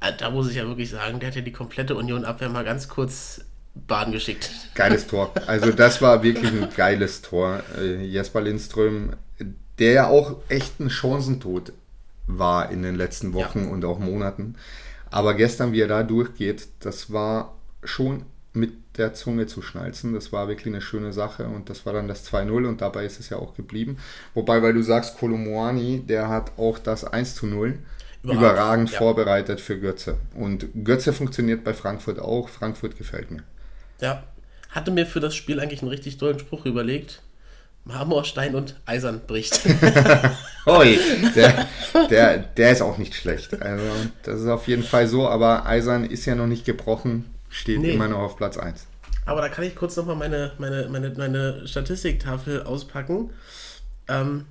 äh, 0.00 0.12
da 0.16 0.30
muss 0.30 0.48
ich 0.48 0.56
ja 0.56 0.66
wirklich 0.66 0.90
sagen, 0.90 1.20
der 1.20 1.28
hat 1.28 1.36
ja 1.36 1.42
die 1.42 1.52
komplette 1.52 1.94
Union-Abwehr 1.94 2.48
mal 2.48 2.64
ganz 2.64 2.88
kurz 2.88 3.42
Baden 3.74 4.12
geschickt. 4.12 4.50
Geiles 4.74 5.06
Tor. 5.06 5.32
Also 5.46 5.70
das 5.70 6.02
war 6.02 6.22
wirklich 6.22 6.50
ein 6.50 6.68
geiles 6.76 7.22
Tor. 7.22 7.62
Äh, 7.78 8.04
Jesper 8.04 8.40
Lindström, 8.40 9.12
der 9.78 9.92
ja 9.92 10.06
auch 10.08 10.38
echt 10.48 10.80
ein 10.80 10.90
Chancentod 10.90 11.72
war 12.26 12.70
in 12.70 12.82
den 12.82 12.96
letzten 12.96 13.32
Wochen 13.34 13.64
ja. 13.64 13.70
und 13.70 13.84
auch 13.84 13.98
Monaten. 13.98 14.56
Aber 15.10 15.34
gestern, 15.34 15.72
wie 15.72 15.80
er 15.80 15.88
da 15.88 16.02
durchgeht, 16.02 16.68
das 16.80 17.12
war 17.12 17.54
schon 17.82 18.24
mit 18.52 18.72
der 18.98 19.14
Zunge 19.14 19.46
zu 19.46 19.62
schnalzen. 19.62 20.12
Das 20.12 20.32
war 20.32 20.48
wirklich 20.48 20.66
eine 20.66 20.80
schöne 20.80 21.12
Sache 21.12 21.46
und 21.46 21.70
das 21.70 21.86
war 21.86 21.92
dann 21.92 22.08
das 22.08 22.30
2-0 22.30 22.66
und 22.66 22.80
dabei 22.80 23.04
ist 23.04 23.20
es 23.20 23.30
ja 23.30 23.38
auch 23.38 23.54
geblieben. 23.54 23.98
Wobei, 24.34 24.62
weil 24.62 24.74
du 24.74 24.82
sagst, 24.82 25.18
Kolomoani, 25.18 26.00
der 26.06 26.28
hat 26.28 26.52
auch 26.58 26.78
das 26.78 27.04
1 27.04 27.42
0 27.42 27.78
überragend, 28.22 28.40
überragend 28.40 28.90
ja. 28.90 28.98
vorbereitet 28.98 29.60
für 29.60 29.78
Götze. 29.78 30.16
Und 30.34 30.68
Götze 30.84 31.12
funktioniert 31.12 31.64
bei 31.64 31.74
Frankfurt 31.74 32.18
auch. 32.18 32.48
Frankfurt 32.48 32.98
gefällt 32.98 33.30
mir. 33.30 33.44
Ja, 34.00 34.24
hatte 34.70 34.90
mir 34.90 35.06
für 35.06 35.20
das 35.20 35.34
Spiel 35.34 35.60
eigentlich 35.60 35.82
einen 35.82 35.90
richtig 35.90 36.18
tollen 36.18 36.38
Spruch 36.38 36.66
überlegt. 36.66 37.22
Marmor, 37.88 38.24
Stein 38.24 38.54
und 38.54 38.76
Eisern 38.84 39.22
bricht. 39.26 39.62
Oi, 40.66 40.98
der, 41.34 41.66
der, 42.10 42.38
der 42.38 42.72
ist 42.72 42.82
auch 42.82 42.98
nicht 42.98 43.14
schlecht. 43.14 43.60
Also, 43.62 43.84
das 44.22 44.42
ist 44.42 44.46
auf 44.46 44.68
jeden 44.68 44.82
Fall 44.82 45.08
so, 45.08 45.26
aber 45.26 45.64
Eisern 45.64 46.04
ist 46.04 46.26
ja 46.26 46.34
noch 46.34 46.46
nicht 46.46 46.66
gebrochen, 46.66 47.24
steht 47.48 47.80
nee. 47.80 47.92
immer 47.92 48.08
noch 48.08 48.18
auf 48.18 48.36
Platz 48.36 48.58
1. 48.58 48.86
Aber 49.24 49.40
da 49.40 49.48
kann 49.48 49.64
ich 49.64 49.74
kurz 49.74 49.96
nochmal 49.96 50.16
meine, 50.16 50.52
meine, 50.58 50.86
meine, 50.90 51.10
meine 51.16 51.66
Statistiktafel 51.66 52.62
auspacken. 52.62 53.30
Ähm, 54.06 54.44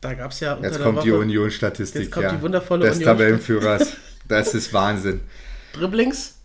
da 0.00 0.14
gab 0.14 0.30
es 0.30 0.38
ja. 0.38 0.56
Jetzt 0.62 0.80
kommt 0.80 0.98
Woche, 0.98 1.06
die 1.06 1.12
Union-Statistik. 1.12 2.02
Jetzt 2.02 2.12
kommt 2.12 2.24
ja, 2.24 2.32
die 2.32 2.42
wundervolle 2.42 2.86
des 2.86 2.98
Union. 2.98 3.08
Des 3.08 3.18
Tabellenführers. 3.18 3.96
Das 4.28 4.54
ist 4.54 4.72
Wahnsinn. 4.72 5.20
Dribblings, 5.72 6.35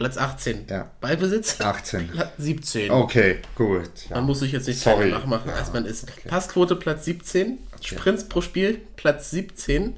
Platz 0.00 0.16
18. 0.16 0.64
Ja. 0.70 0.90
Ballbesitz? 1.02 1.60
18. 1.60 2.08
Platz 2.12 2.30
17. 2.38 2.90
Okay, 2.90 3.36
gut. 3.54 3.82
Ja. 4.08 4.16
Man 4.16 4.24
muss 4.24 4.40
sich 4.40 4.50
jetzt 4.50 4.66
nicht 4.66 4.80
Sorry. 4.80 5.10
nachmachen, 5.10 5.50
ja. 5.50 5.56
als 5.56 5.74
man 5.74 5.84
ist. 5.84 6.04
Okay. 6.04 6.26
Passquote 6.26 6.74
Platz 6.74 7.04
17. 7.04 7.58
Okay. 7.76 7.96
Sprints 7.96 8.24
pro 8.26 8.40
Spiel 8.40 8.80
Platz 8.96 9.30
17. 9.30 9.96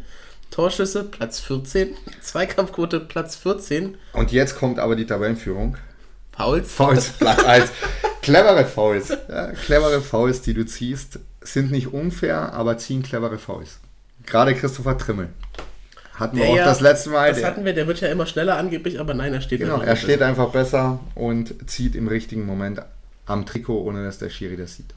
Torschüsse 0.51 1.05
Platz 1.05 1.39
14. 1.39 1.95
Zweikampfquote 2.21 2.99
Platz 2.99 3.37
14. 3.37 3.97
Und 4.13 4.33
jetzt 4.33 4.59
kommt 4.59 4.81
aber 4.81 4.97
die 4.97 5.07
Tabellenführung. 5.07 5.77
Fouls? 6.37 6.73
Fouls, 6.73 7.11
Platz 7.21 7.45
1. 7.45 7.71
clevere 8.23 8.65
Fouls. 8.65 9.11
Ja, 9.11 9.53
clevere 9.53 10.03
Fouls, 10.03 10.43
die 10.43 10.55
du 10.55 10.67
ziehst, 10.67 11.21
sind 11.43 11.71
nicht 11.71 11.93
unfair, 11.93 12.53
aber 12.55 12.77
ziehen 12.77 13.05
clevere 13.05 13.39
Fouls. 13.39 13.79
Gerade 14.27 14.57
Christopher 14.57 14.99
Trimmel. 14.99 15.29
Hatten 16.23 16.37
wir 16.37 16.47
auch 16.47 16.57
ja, 16.57 16.65
das 16.65 16.81
letzte 16.81 17.11
Mal. 17.11 17.33
Das 17.33 17.43
hatten 17.43 17.65
wir, 17.65 17.75
der 17.75 17.87
wird 17.87 18.01
ja 18.01 18.09
immer 18.09 18.27
schneller 18.27 18.57
angeblich, 18.57 19.01
aber 19.01 19.13
nein, 19.13 19.35
er 19.35 19.41
steht 19.41 19.61
Genau, 19.61 19.81
er 19.81 19.97
steht 19.97 20.21
besser. 20.21 20.27
einfach 20.27 20.51
besser 20.51 21.01
und 21.17 21.69
zieht 21.69 21.97
im 21.97 22.07
richtigen 22.07 22.47
Moment 22.47 22.81
am 23.27 23.45
Trikot, 23.45 23.83
ohne 23.83 24.05
dass 24.05 24.19
der 24.19 24.31
Schiri 24.31 24.57
das 24.57 24.77
sieht. 24.77 24.95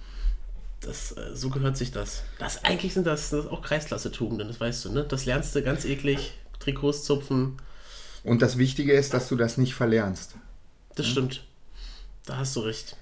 Das, 0.81 1.13
äh, 1.13 1.35
so 1.35 1.49
gehört 1.49 1.77
sich 1.77 1.91
das. 1.91 2.21
das 2.37 2.63
eigentlich 2.63 2.93
sind 2.93 3.07
das, 3.07 3.31
das 3.31 3.47
auch 3.47 3.63
Kreisklasse-Tugenden, 3.63 4.47
das 4.47 4.59
weißt 4.59 4.85
du, 4.85 4.91
ne? 4.91 5.03
Das 5.03 5.25
lernst 5.25 5.55
du 5.55 5.63
ganz 5.63 5.83
eklig, 5.83 6.33
Trikots 6.59 7.03
zupfen. 7.03 7.57
Und 8.23 8.41
das 8.41 8.57
Wichtige 8.57 8.93
ist, 8.93 9.13
dass 9.13 9.27
du 9.27 9.35
das 9.35 9.57
nicht 9.57 9.73
verlernst. 9.73 10.35
Das 10.95 11.07
stimmt. 11.07 11.43
Da 12.25 12.37
hast 12.37 12.55
du 12.55 12.61
recht. 12.61 12.95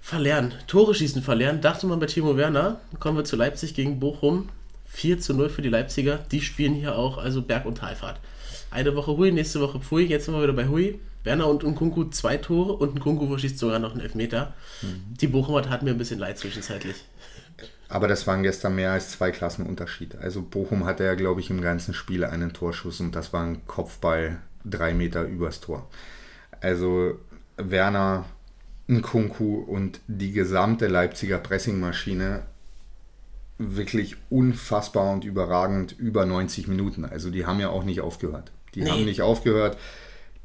Verlernen. 0.00 0.54
Tore 0.66 0.94
schießen 0.94 1.22
verlernen. 1.22 1.60
Dachte 1.60 1.86
man 1.86 1.98
bei 1.98 2.06
Timo 2.06 2.36
Werner. 2.36 2.80
Kommen 3.00 3.16
wir 3.16 3.24
zu 3.24 3.36
Leipzig 3.36 3.74
gegen 3.74 3.98
Bochum. 3.98 4.50
4 4.96 5.20
zu 5.20 5.34
0 5.34 5.50
für 5.50 5.60
die 5.60 5.68
Leipziger. 5.68 6.18
Die 6.32 6.40
spielen 6.40 6.72
hier 6.72 6.96
auch 6.96 7.18
also 7.18 7.42
Berg- 7.42 7.66
und 7.66 7.78
Talfahrt. 7.78 8.18
Eine 8.70 8.96
Woche 8.96 9.16
Hui, 9.16 9.30
nächste 9.30 9.60
Woche 9.60 9.78
Pfui. 9.78 10.06
Jetzt 10.06 10.24
sind 10.24 10.34
wir 10.34 10.42
wieder 10.42 10.54
bei 10.54 10.68
Hui. 10.68 10.98
Werner 11.22 11.48
und 11.48 11.64
Nkunku 11.64 12.04
zwei 12.06 12.38
Tore 12.38 12.72
und 12.72 12.94
Nkunku 12.94 13.28
verschießt 13.28 13.58
sogar 13.58 13.78
noch 13.78 13.92
einen 13.92 14.00
Elfmeter. 14.00 14.54
Mhm. 14.80 15.14
Die 15.20 15.26
Bochumer 15.26 15.62
taten 15.62 15.84
mir 15.84 15.90
ein 15.90 15.98
bisschen 15.98 16.18
leid 16.18 16.38
zwischenzeitlich. 16.38 17.04
Aber 17.88 18.08
das 18.08 18.26
waren 18.26 18.42
gestern 18.42 18.74
mehr 18.74 18.92
als 18.92 19.10
zwei 19.10 19.32
Klassen 19.32 19.66
Unterschied. 19.66 20.16
Also 20.16 20.40
Bochum 20.40 20.86
hatte 20.86 21.04
ja, 21.04 21.14
glaube 21.14 21.40
ich, 21.40 21.50
im 21.50 21.60
ganzen 21.60 21.92
Spiel 21.92 22.24
einen 22.24 22.54
Torschuss 22.54 23.00
und 23.00 23.14
das 23.14 23.34
war 23.34 23.44
ein 23.44 23.66
Kopfball 23.66 24.38
drei 24.64 24.94
Meter 24.94 25.24
übers 25.24 25.60
Tor. 25.60 25.88
Also 26.60 27.18
Werner, 27.58 28.24
Nkunku 28.88 29.58
und 29.58 30.00
die 30.06 30.32
gesamte 30.32 30.86
Leipziger 30.86 31.38
Pressingmaschine 31.38 32.44
wirklich 33.58 34.16
unfassbar 34.28 35.12
und 35.12 35.24
überragend 35.24 35.98
über 35.98 36.26
90 36.26 36.68
Minuten. 36.68 37.04
Also 37.04 37.30
die 37.30 37.46
haben 37.46 37.60
ja 37.60 37.70
auch 37.70 37.84
nicht 37.84 38.00
aufgehört. 38.00 38.52
Die 38.74 38.82
nee. 38.82 38.90
haben 38.90 39.04
nicht 39.04 39.22
aufgehört. 39.22 39.78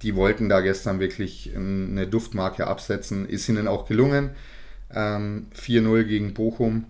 Die 0.01 0.15
wollten 0.15 0.49
da 0.49 0.61
gestern 0.61 0.99
wirklich 0.99 1.51
eine 1.55 2.07
Duftmarke 2.07 2.67
absetzen. 2.67 3.27
Ist 3.27 3.49
ihnen 3.49 3.67
auch 3.67 3.85
gelungen. 3.85 4.31
Ähm, 4.93 5.47
4-0 5.55 6.03
gegen 6.03 6.33
Bochum, 6.33 6.85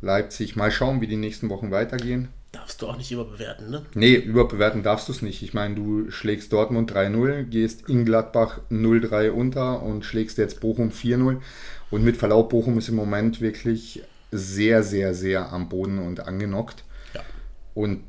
Leipzig. 0.00 0.56
Mal 0.56 0.70
schauen, 0.70 1.00
wie 1.00 1.06
die 1.06 1.16
nächsten 1.16 1.50
Wochen 1.50 1.70
weitergehen. 1.70 2.28
Darfst 2.52 2.80
du 2.80 2.86
auch 2.86 2.96
nicht 2.96 3.12
überbewerten, 3.12 3.70
ne? 3.70 3.84
Nee, 3.94 4.14
überbewerten 4.14 4.82
darfst 4.82 5.08
du 5.08 5.12
es 5.12 5.20
nicht. 5.20 5.42
Ich 5.42 5.52
meine, 5.52 5.74
du 5.74 6.10
schlägst 6.10 6.52
Dortmund 6.52 6.90
3-0, 6.90 7.44
gehst 7.44 7.88
in 7.88 8.06
Gladbach 8.06 8.60
0-3 8.70 9.30
unter 9.30 9.82
und 9.82 10.04
schlägst 10.04 10.38
jetzt 10.38 10.60
Bochum 10.60 10.88
4-0. 10.88 11.40
Und 11.90 12.04
mit 12.04 12.16
Verlaub, 12.16 12.48
Bochum 12.48 12.78
ist 12.78 12.88
im 12.88 12.94
Moment 12.94 13.42
wirklich 13.42 14.02
sehr, 14.30 14.82
sehr, 14.82 15.14
sehr 15.14 15.52
am 15.52 15.68
Boden 15.68 15.98
und 15.98 16.20
angenockt. 16.20 16.84
Ja. 17.14 17.22
Und 17.74 18.04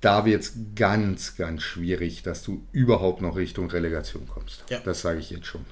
da 0.00 0.24
wird 0.24 0.42
es 0.42 0.54
ganz, 0.74 1.36
ganz 1.36 1.62
schwierig, 1.62 2.22
dass 2.22 2.42
du 2.42 2.66
überhaupt 2.72 3.22
noch 3.22 3.36
Richtung 3.36 3.70
Relegation 3.70 4.26
kommst. 4.26 4.64
Ja. 4.68 4.80
Das 4.84 5.00
sage 5.00 5.20
ich 5.20 5.30
jetzt 5.30 5.46
schon. 5.46 5.64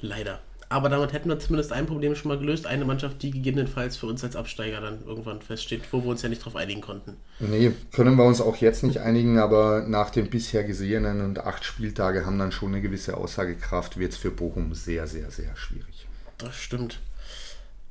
Leider. 0.00 0.40
Aber 0.68 0.88
damit 0.88 1.12
hätten 1.12 1.28
wir 1.28 1.38
zumindest 1.38 1.72
ein 1.72 1.86
Problem 1.86 2.16
schon 2.16 2.30
mal 2.30 2.38
gelöst. 2.38 2.66
Eine 2.66 2.84
Mannschaft, 2.84 3.22
die 3.22 3.30
gegebenenfalls 3.30 3.96
für 3.96 4.06
uns 4.06 4.24
als 4.24 4.34
Absteiger 4.34 4.80
dann 4.80 5.04
irgendwann 5.04 5.40
feststeht, 5.40 5.82
wo 5.92 6.02
wir 6.02 6.08
uns 6.08 6.22
ja 6.22 6.28
nicht 6.28 6.44
drauf 6.44 6.56
einigen 6.56 6.80
konnten. 6.80 7.16
Nee, 7.38 7.70
können 7.92 8.16
wir 8.16 8.24
uns 8.24 8.40
auch 8.40 8.56
jetzt 8.56 8.82
nicht 8.82 8.98
einigen, 8.98 9.38
aber 9.38 9.84
nach 9.86 10.10
dem 10.10 10.28
bisher 10.28 10.64
gesehenen 10.64 11.20
und 11.20 11.38
acht 11.38 11.64
Spieltage 11.64 12.26
haben 12.26 12.40
dann 12.40 12.50
schon 12.50 12.70
eine 12.70 12.82
gewisse 12.82 13.16
Aussagekraft, 13.16 13.98
wird 13.98 14.12
es 14.12 14.18
für 14.18 14.32
Bochum 14.32 14.74
sehr, 14.74 15.06
sehr, 15.06 15.30
sehr 15.30 15.54
schwierig. 15.54 16.08
Das 16.38 16.56
stimmt. 16.56 16.98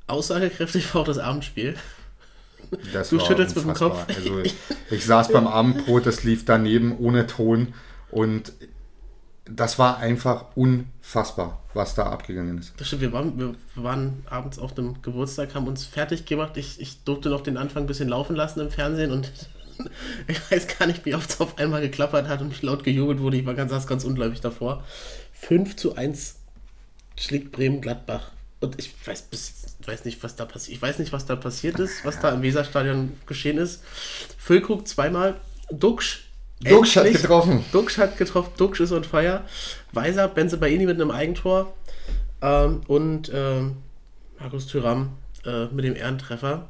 Aussagekräftig 0.08 0.94
war 0.94 1.02
auch 1.02 1.06
das 1.06 1.18
Abendspiel. 1.18 1.76
Das 2.92 3.10
du 3.10 3.20
schüttelst 3.20 3.56
mit 3.56 3.66
dem 3.66 3.74
Kopf. 3.74 4.06
Also 4.08 4.40
ich, 4.40 4.56
ich 4.90 5.06
saß 5.06 5.32
beim 5.32 5.48
Abendbrot, 5.60 6.06
das 6.06 6.24
lief 6.24 6.46
daneben 6.46 6.98
ohne 6.98 7.28
Ton 7.28 7.74
und 8.12 8.54
das 9.46 9.78
war 9.78 9.98
einfach 9.98 10.46
unfassbar, 10.56 11.62
was 11.74 11.96
da 11.96 12.04
abgegangen 12.04 12.58
ist. 12.58 12.74
Das 12.78 12.88
stimmt, 12.88 13.02
wir 13.02 13.14
waren, 13.14 13.38
wir 13.38 13.56
waren 13.76 14.26
abends 14.30 14.58
auf 14.58 14.74
dem 14.74 15.02
Geburtstag, 15.02 15.54
haben 15.54 15.68
uns 15.68 15.86
fertig 15.86 16.26
gemacht. 16.26 16.56
Ich, 16.56 16.80
ich 16.80 17.04
durfte 17.04 17.30
noch 17.30 17.42
den 17.42 17.58
Anfang 17.58 17.84
ein 17.84 17.88
bisschen 17.88 18.10
laufen 18.10 18.36
lassen 18.36 18.62
im 18.62 18.70
Fernsehen 18.70 19.12
und 19.12 19.32
ich 20.28 20.52
weiß 20.52 20.68
gar 20.80 20.86
nicht, 20.86 21.06
wie 21.06 21.16
oft 21.16 21.30
es 21.30 21.42
auf 21.42 21.58
einmal 21.58 21.82
geklappert 21.82 22.28
hat 22.28 22.42
und 22.42 22.62
laut 22.62 22.84
gejubelt 22.84 23.20
wurde. 23.20 23.38
Ich 23.38 23.46
war 23.46 23.54
ganz, 23.54 23.86
ganz 23.88 24.04
ungläubig 24.06 24.40
davor. 24.40 24.84
5 25.34 25.76
zu 25.76 25.96
1 25.96 26.36
schlägt 27.18 27.52
Bremen 27.52 27.82
Gladbach. 27.82 28.32
Und 28.64 28.80
ich 28.80 28.94
weiß 29.06 29.24
bis 29.24 29.64
weiß 29.86 30.06
nicht, 30.06 30.24
was 30.24 30.38
da 30.38 30.46
passiert. 30.46 30.78
Ich 30.78 30.82
weiß 30.82 31.00
nicht, 31.00 31.12
was 31.12 31.26
da 31.26 31.36
passiert 31.36 31.78
ist, 31.80 32.06
was 32.06 32.20
da 32.22 32.30
im 32.30 32.42
Weserstadion 32.42 33.12
geschehen 33.26 33.58
ist. 33.58 33.84
Füllkrug 34.38 34.88
zweimal, 34.88 35.36
Duxch. 35.70 36.30
Duxch 36.62 36.96
hat 36.96 37.12
getroffen. 37.12 37.66
Duxch 37.74 37.98
hat 37.98 38.18
getroffen, 38.18 38.52
Duxch 38.56 38.80
ist 38.80 38.94
on 38.94 39.04
fire. 39.04 39.42
Weiser, 39.92 40.30
Benze 40.30 40.58
Baini 40.58 40.86
mit 40.86 40.96
einem 40.96 41.12
Eigentor. 41.12 41.74
Ähm, 42.42 42.82
und 42.88 43.30
ähm, 43.34 43.78
Markus 44.40 44.68
Thüram 44.68 45.18
äh, 45.46 45.66
mit 45.66 45.84
dem 45.84 45.98
Ehrentreffer. 45.98 46.70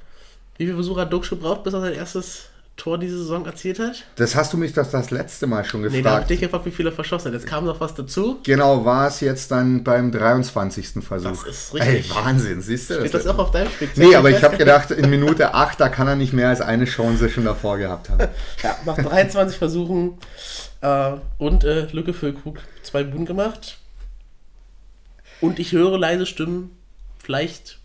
Wie 0.57 0.65
viele 0.65 0.75
Versuche 0.75 1.01
hat 1.01 1.13
Duxch 1.13 1.29
gebraucht, 1.29 1.63
bis 1.63 1.73
er 1.73 1.81
sein 1.81 1.93
erstes 1.93 2.49
Tor 2.75 2.97
diese 2.97 3.19
Saison 3.19 3.45
erzielt 3.45 3.77
hat? 3.77 4.03
Das 4.15 4.35
hast 4.35 4.51
du 4.51 4.57
mich 4.57 4.73
das, 4.73 4.89
das 4.89 5.11
letzte 5.11 5.45
Mal 5.45 5.63
schon 5.63 5.83
gefragt. 5.83 5.97
Nee, 5.97 6.01
da 6.03 6.21
habe 6.21 6.33
ich 6.33 6.39
gefragt, 6.39 6.65
wie 6.65 6.71
viele 6.71 6.91
verschossen 6.91 7.27
hat. 7.27 7.39
Jetzt 7.39 7.47
kam 7.47 7.65
noch 7.65 7.79
was 7.79 7.93
dazu. 7.93 8.39
Genau, 8.43 8.83
war 8.83 9.07
es 9.07 9.19
jetzt 9.19 9.51
dann 9.51 9.83
beim 9.83 10.11
23. 10.11 11.03
Versuch. 11.03 11.29
Das 11.29 11.43
ist 11.47 11.73
richtig. 11.75 12.09
Ey, 12.09 12.15
Wahnsinn, 12.15 12.61
siehst 12.61 12.89
du? 12.89 12.95
Steht 12.95 13.13
das, 13.13 13.23
das 13.23 13.33
auch 13.33 13.37
auf 13.37 13.51
deinem 13.51 13.69
Spiel? 13.69 13.89
Nee, 13.95 14.15
aber 14.15 14.31
ich 14.31 14.43
habe 14.43 14.57
gedacht, 14.57 14.89
in 14.89 15.09
Minute 15.09 15.53
8, 15.53 15.79
da 15.79 15.89
kann 15.89 16.07
er 16.07 16.15
nicht 16.15 16.33
mehr 16.33 16.49
als 16.49 16.61
eine 16.61 16.85
Chance 16.85 17.29
schon 17.29 17.45
davor 17.45 17.77
gehabt 17.77 18.09
haben. 18.09 18.27
ja, 18.63 18.75
nach 18.85 18.97
23 18.97 19.57
Versuchen 19.57 20.17
äh, 20.81 21.13
und 21.37 21.63
äh, 21.63 21.85
Lücke 21.91 22.13
für 22.13 22.33
Krug 22.33 22.59
zwei 22.81 23.03
Buden 23.03 23.25
gemacht. 23.25 23.77
Und 25.41 25.59
ich 25.59 25.73
höre 25.73 25.97
leise 25.99 26.25
Stimmen. 26.25 26.75
Vielleicht 27.19 27.79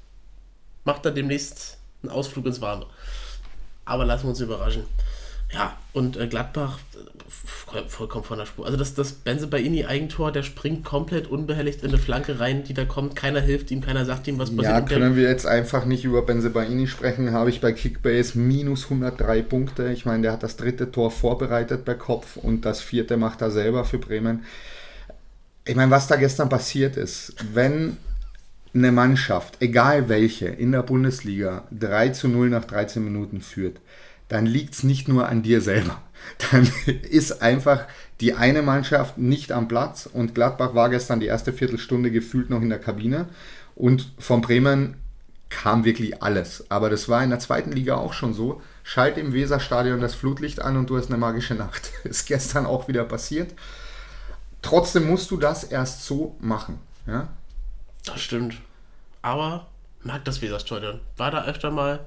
macht 0.85 1.05
er 1.05 1.13
demnächst 1.13 1.77
einen 2.03 2.11
Ausflug 2.11 2.47
ins 2.47 2.61
Warme. 2.61 2.87
Aber 3.89 4.05
lassen 4.05 4.25
wir 4.25 4.31
uns 4.31 4.41
überraschen. 4.41 4.85
Ja, 5.53 5.77
und 5.95 6.19
äh, 6.19 6.27
Gladbach 6.27 6.79
vollkommen 7.89 8.25
von 8.25 8.39
der 8.39 8.47
Spur. 8.47 8.67
Also 8.67 8.77
das, 8.77 8.95
das 8.95 9.13
Benze 9.13 9.47
Baini 9.47 9.87
Eigentor, 9.87 10.31
der 10.31 10.43
springt 10.43 10.85
komplett 10.85 11.27
unbehelligt 11.27 11.83
in 11.83 11.89
eine 11.89 11.99
Flanke 11.99 12.39
rein, 12.39 12.65
die 12.65 12.75
da 12.75 12.85
kommt. 12.85 13.17
Keiner 13.17 13.41
hilft 13.41 13.71
ihm, 13.71 13.81
keiner 13.81 14.05
sagt 14.05 14.27
ihm, 14.29 14.39
was 14.39 14.51
passiert. 14.51 14.73
Ja, 14.73 14.81
können 14.83 15.17
wir 15.17 15.29
jetzt 15.29 15.47
einfach 15.47 15.87
nicht 15.87 16.05
über 16.05 16.23
Benze 16.23 16.51
Baini 16.51 16.87
sprechen. 16.87 17.33
Habe 17.33 17.51
ich 17.51 17.61
bei 17.61 17.73
Kickbase 17.73 18.39
minus 18.39 18.85
103 18.85 19.43
Punkte. 19.43 19.91
Ich 19.93 20.05
meine, 20.05 20.23
der 20.23 20.33
hat 20.33 20.43
das 20.43 20.57
dritte 20.57 20.91
Tor 20.91 21.11
vorbereitet 21.11 21.85
bei 21.85 21.95
Kopf 21.95 22.37
und 22.37 22.65
das 22.65 22.83
vierte 22.83 23.17
macht 23.17 23.41
er 23.41 23.51
selber 23.51 23.85
für 23.85 23.99
Bremen. 23.99 24.45
Ich 25.65 25.77
meine, 25.77 25.91
was 25.91 26.07
da 26.07 26.17
gestern 26.17 26.49
passiert 26.49 26.97
ist, 26.97 27.35
wenn 27.53 27.97
eine 28.75 28.93
Mannschaft, 28.93 29.57
egal 29.61 30.09
welche, 30.09 30.47
in 30.47 30.73
der 30.73 30.83
Bundesliga 30.83 31.65
3 31.71 32.11
zu 32.11 32.29
0 32.29 32.51
nach 32.51 32.65
13 32.65 33.03
Minuten 33.03 33.41
führt, 33.41 33.81
dann 34.29 34.47
liegt 34.47 34.75
es 34.75 34.83
nicht 34.83 35.09
nur 35.09 35.29
an 35.29 35.43
dir 35.43 35.61
selber. 35.61 36.03
Dann 36.51 36.69
ist 37.09 37.43
einfach 37.43 37.85
die 38.21 38.35
eine 38.35 38.63
Mannschaft 38.63 39.19
nicht 39.19 39.53
am 39.53 39.69
Platz 39.69 40.09
und 40.13 40.35
Gladbach 40.35 40.75
war 40.75 40.91
gestern 40.91 41.21
die 41.21 41.27
erste 41.27 41.53
Viertelstunde 41.53 42.11
gefühlt 42.11 42.51
noch 42.51 42.61
in 42.61 42.69
der 42.69 42.81
Kabine 42.81 43.27
und 43.77 44.13
von 44.19 44.41
Bremen 44.41 44.97
kam 45.49 45.85
wirklich 45.85 46.23
alles. 46.23 46.67
Aber 46.69 46.91
das 46.91 47.09
war 47.09 47.23
in 47.23 47.31
der 47.31 47.39
zweiten 47.39 47.73
Liga 47.73 47.95
auch 47.95 48.13
schon 48.13 48.35
so. 48.35 48.61
Schalt 48.83 49.17
im 49.17 49.33
Weserstadion 49.33 50.01
das 50.01 50.15
Flutlicht 50.15 50.61
an 50.61 50.77
und 50.77 50.91
du 50.91 50.99
hast 50.99 51.09
eine 51.09 51.19
magische 51.19 51.55
Nacht. 51.55 51.91
Ist 52.05 52.27
gestern 52.27 52.67
auch 52.67 52.89
wieder 52.89 53.05
passiert. 53.05 53.55
Trotzdem 54.61 55.07
musst 55.07 55.31
du 55.31 55.37
das 55.37 55.65
erst 55.65 56.05
so 56.05 56.37
machen. 56.41 56.79
Ja? 57.07 57.29
Das 58.05 58.21
stimmt. 58.21 58.57
Aber 59.23 59.67
mag 60.03 60.25
das 60.25 60.41
Weserstadion. 60.43 61.01
War 61.17 61.31
da 61.31 61.45
öfter 61.45 61.71
mal, 61.71 62.07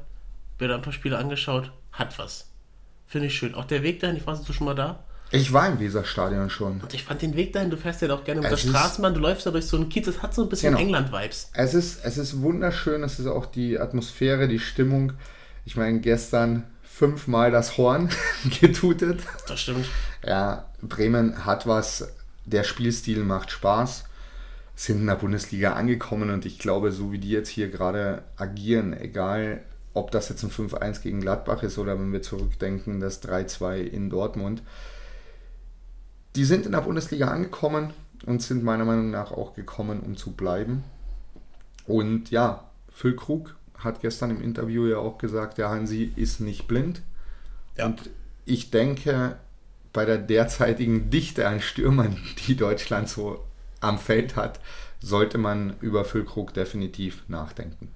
mir 0.59 0.67
da 0.67 0.75
ein 0.75 0.81
paar 0.81 0.93
Spiele 0.93 1.17
angeschaut, 1.17 1.71
hat 1.91 2.17
was. 2.17 2.47
Finde 3.07 3.27
ich 3.27 3.35
schön. 3.35 3.55
Auch 3.55 3.65
der 3.65 3.83
Weg 3.83 3.99
dahin, 3.99 4.15
ich 4.17 4.25
war 4.25 4.37
du 4.37 4.53
schon 4.53 4.65
mal 4.65 4.75
da? 4.75 5.03
Ich 5.33 5.53
war 5.53 5.67
im 5.67 5.79
Weserstadion 5.79 6.49
schon. 6.49 6.81
Und 6.81 6.93
ich 6.93 7.03
fand 7.03 7.21
den 7.21 7.35
Weg 7.35 7.53
dahin, 7.53 7.69
du 7.69 7.77
fährst 7.77 8.01
ja 8.01 8.13
auch 8.13 8.23
gerne 8.23 8.41
mit 8.41 8.51
Es 8.51 8.63
der 8.63 8.69
Straßenbahn, 8.69 9.13
du 9.13 9.19
läufst 9.21 9.45
da 9.45 9.51
durch 9.51 9.65
so 9.65 9.77
einen 9.77 9.87
Kiez, 9.89 10.07
es 10.07 10.21
hat 10.21 10.33
so 10.33 10.43
ein 10.43 10.49
bisschen 10.49 10.73
Genau. 10.73 10.81
England-Vibes. 10.83 11.51
Es 11.53 11.73
ist, 11.73 12.03
es 12.03 12.17
ist 12.17 12.41
wunderschön, 12.41 13.03
es 13.03 13.17
ist 13.19 13.27
auch 13.27 13.45
die 13.45 13.79
Atmosphäre, 13.79 14.47
die 14.49 14.59
Stimmung. 14.59 15.13
Ich 15.65 15.77
meine, 15.77 15.99
gestern 15.99 16.63
fünfmal 16.83 17.49
das 17.51 17.77
Horn 17.77 18.09
getutet. 18.59 19.21
Das 19.47 19.61
stimmt. 19.61 19.87
Ja, 20.25 20.65
Bremen 20.81 21.45
hat 21.45 21.65
was, 21.65 22.09
der 22.45 22.63
Spielstil 22.65 23.23
macht 23.23 23.51
Spaß, 23.51 24.03
sind 24.75 25.01
in 25.01 25.07
der 25.07 25.15
Bundesliga 25.15 25.73
angekommen 25.73 26.29
und 26.29 26.45
ich 26.45 26.59
glaube, 26.59 26.91
so 26.91 27.11
wie 27.11 27.19
die 27.19 27.29
jetzt 27.29 27.49
hier 27.49 27.69
gerade 27.69 28.23
agieren, 28.37 28.93
egal 28.93 29.61
ob 29.93 30.11
das 30.11 30.29
jetzt 30.29 30.43
ein 30.43 30.51
5-1 30.51 31.01
gegen 31.01 31.21
Gladbach 31.21 31.63
ist 31.63 31.77
oder 31.77 31.99
wenn 31.99 32.13
wir 32.13 32.21
zurückdenken, 32.21 32.99
das 32.99 33.21
3-2 33.23 33.81
in 33.81 34.09
Dortmund, 34.09 34.63
die 36.35 36.45
sind 36.45 36.65
in 36.65 36.71
der 36.71 36.81
Bundesliga 36.81 37.27
angekommen 37.27 37.93
und 38.25 38.41
sind 38.41 38.63
meiner 38.63 38.85
Meinung 38.85 39.11
nach 39.11 39.31
auch 39.31 39.53
gekommen, 39.53 39.99
um 39.99 40.15
zu 40.15 40.31
bleiben. 40.31 40.83
Und 41.85 42.31
ja, 42.31 42.69
Phil 42.89 43.15
Krug 43.15 43.55
hat 43.77 44.01
gestern 44.01 44.31
im 44.31 44.41
Interview 44.41 44.85
ja 44.85 44.97
auch 44.97 45.17
gesagt, 45.17 45.57
der 45.57 45.69
Hansi 45.69 46.13
ist 46.15 46.39
nicht 46.39 46.67
blind. 46.67 47.01
Ja. 47.77 47.87
Und 47.87 48.09
ich 48.45 48.71
denke, 48.71 49.37
bei 49.91 50.05
der 50.05 50.17
derzeitigen 50.17 51.09
Dichte 51.09 51.47
an 51.47 51.59
Stürmern, 51.59 52.17
die 52.47 52.55
Deutschland 52.55 53.09
so 53.09 53.43
am 53.81 53.97
Feld 53.99 54.35
hat, 54.35 54.59
sollte 55.01 55.37
man 55.37 55.73
über 55.81 56.05
Füllkrug 56.05 56.53
definitiv 56.53 57.23
nachdenken. 57.27 57.89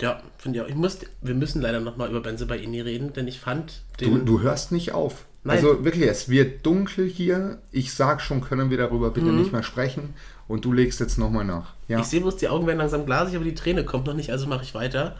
Ja, 0.00 0.20
finde 0.38 0.58
ich 0.58 0.64
auch. 0.64 0.68
Ich 0.68 0.74
muss, 0.74 0.98
wir 1.22 1.34
müssen 1.34 1.62
leider 1.62 1.80
nochmal 1.80 2.10
über 2.10 2.20
Benzebaini 2.20 2.80
reden, 2.80 3.12
denn 3.12 3.28
ich 3.28 3.40
fand 3.40 3.80
Du, 3.98 4.04
den. 4.06 4.26
du 4.26 4.40
hörst 4.40 4.72
nicht 4.72 4.92
auf. 4.92 5.24
Nein. 5.44 5.56
Also 5.58 5.84
wirklich, 5.84 6.06
es 6.08 6.28
wird 6.28 6.66
dunkel 6.66 7.06
hier. 7.08 7.58
Ich 7.70 7.94
sag 7.94 8.20
schon, 8.20 8.40
können 8.40 8.68
wir 8.68 8.76
darüber 8.76 9.10
bitte 9.10 9.28
nicht 9.28 9.52
mehr 9.52 9.62
sprechen. 9.62 10.14
Und 10.48 10.64
du 10.64 10.72
legst 10.72 11.00
jetzt 11.00 11.18
nochmal 11.18 11.44
nach. 11.44 11.74
Ja. 11.88 11.96
Mhm. 11.98 12.02
Ich 12.02 12.08
sehe 12.08 12.20
bloß, 12.20 12.36
die 12.36 12.48
Augen 12.48 12.66
werden 12.66 12.78
langsam 12.78 13.06
glasig, 13.06 13.36
aber 13.36 13.44
die 13.44 13.54
Träne 13.54 13.84
kommt 13.84 14.06
noch 14.06 14.14
nicht, 14.14 14.30
also 14.30 14.46
mache 14.46 14.64
ich 14.64 14.74
weiter. 14.74 15.16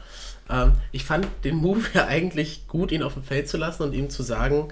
Ähm, 0.50 0.73
ich 0.92 1.04
fand 1.04 1.26
den 1.45 1.56
Move 1.56 1.80
ja 1.95 2.06
eigentlich 2.06 2.66
gut, 2.68 2.92
ihn 2.92 3.02
auf 3.02 3.14
dem 3.14 3.23
Feld 3.23 3.49
zu 3.49 3.56
lassen 3.56 3.83
und 3.83 3.92
ihm 3.95 4.11
zu 4.11 4.23
sagen, 4.23 4.68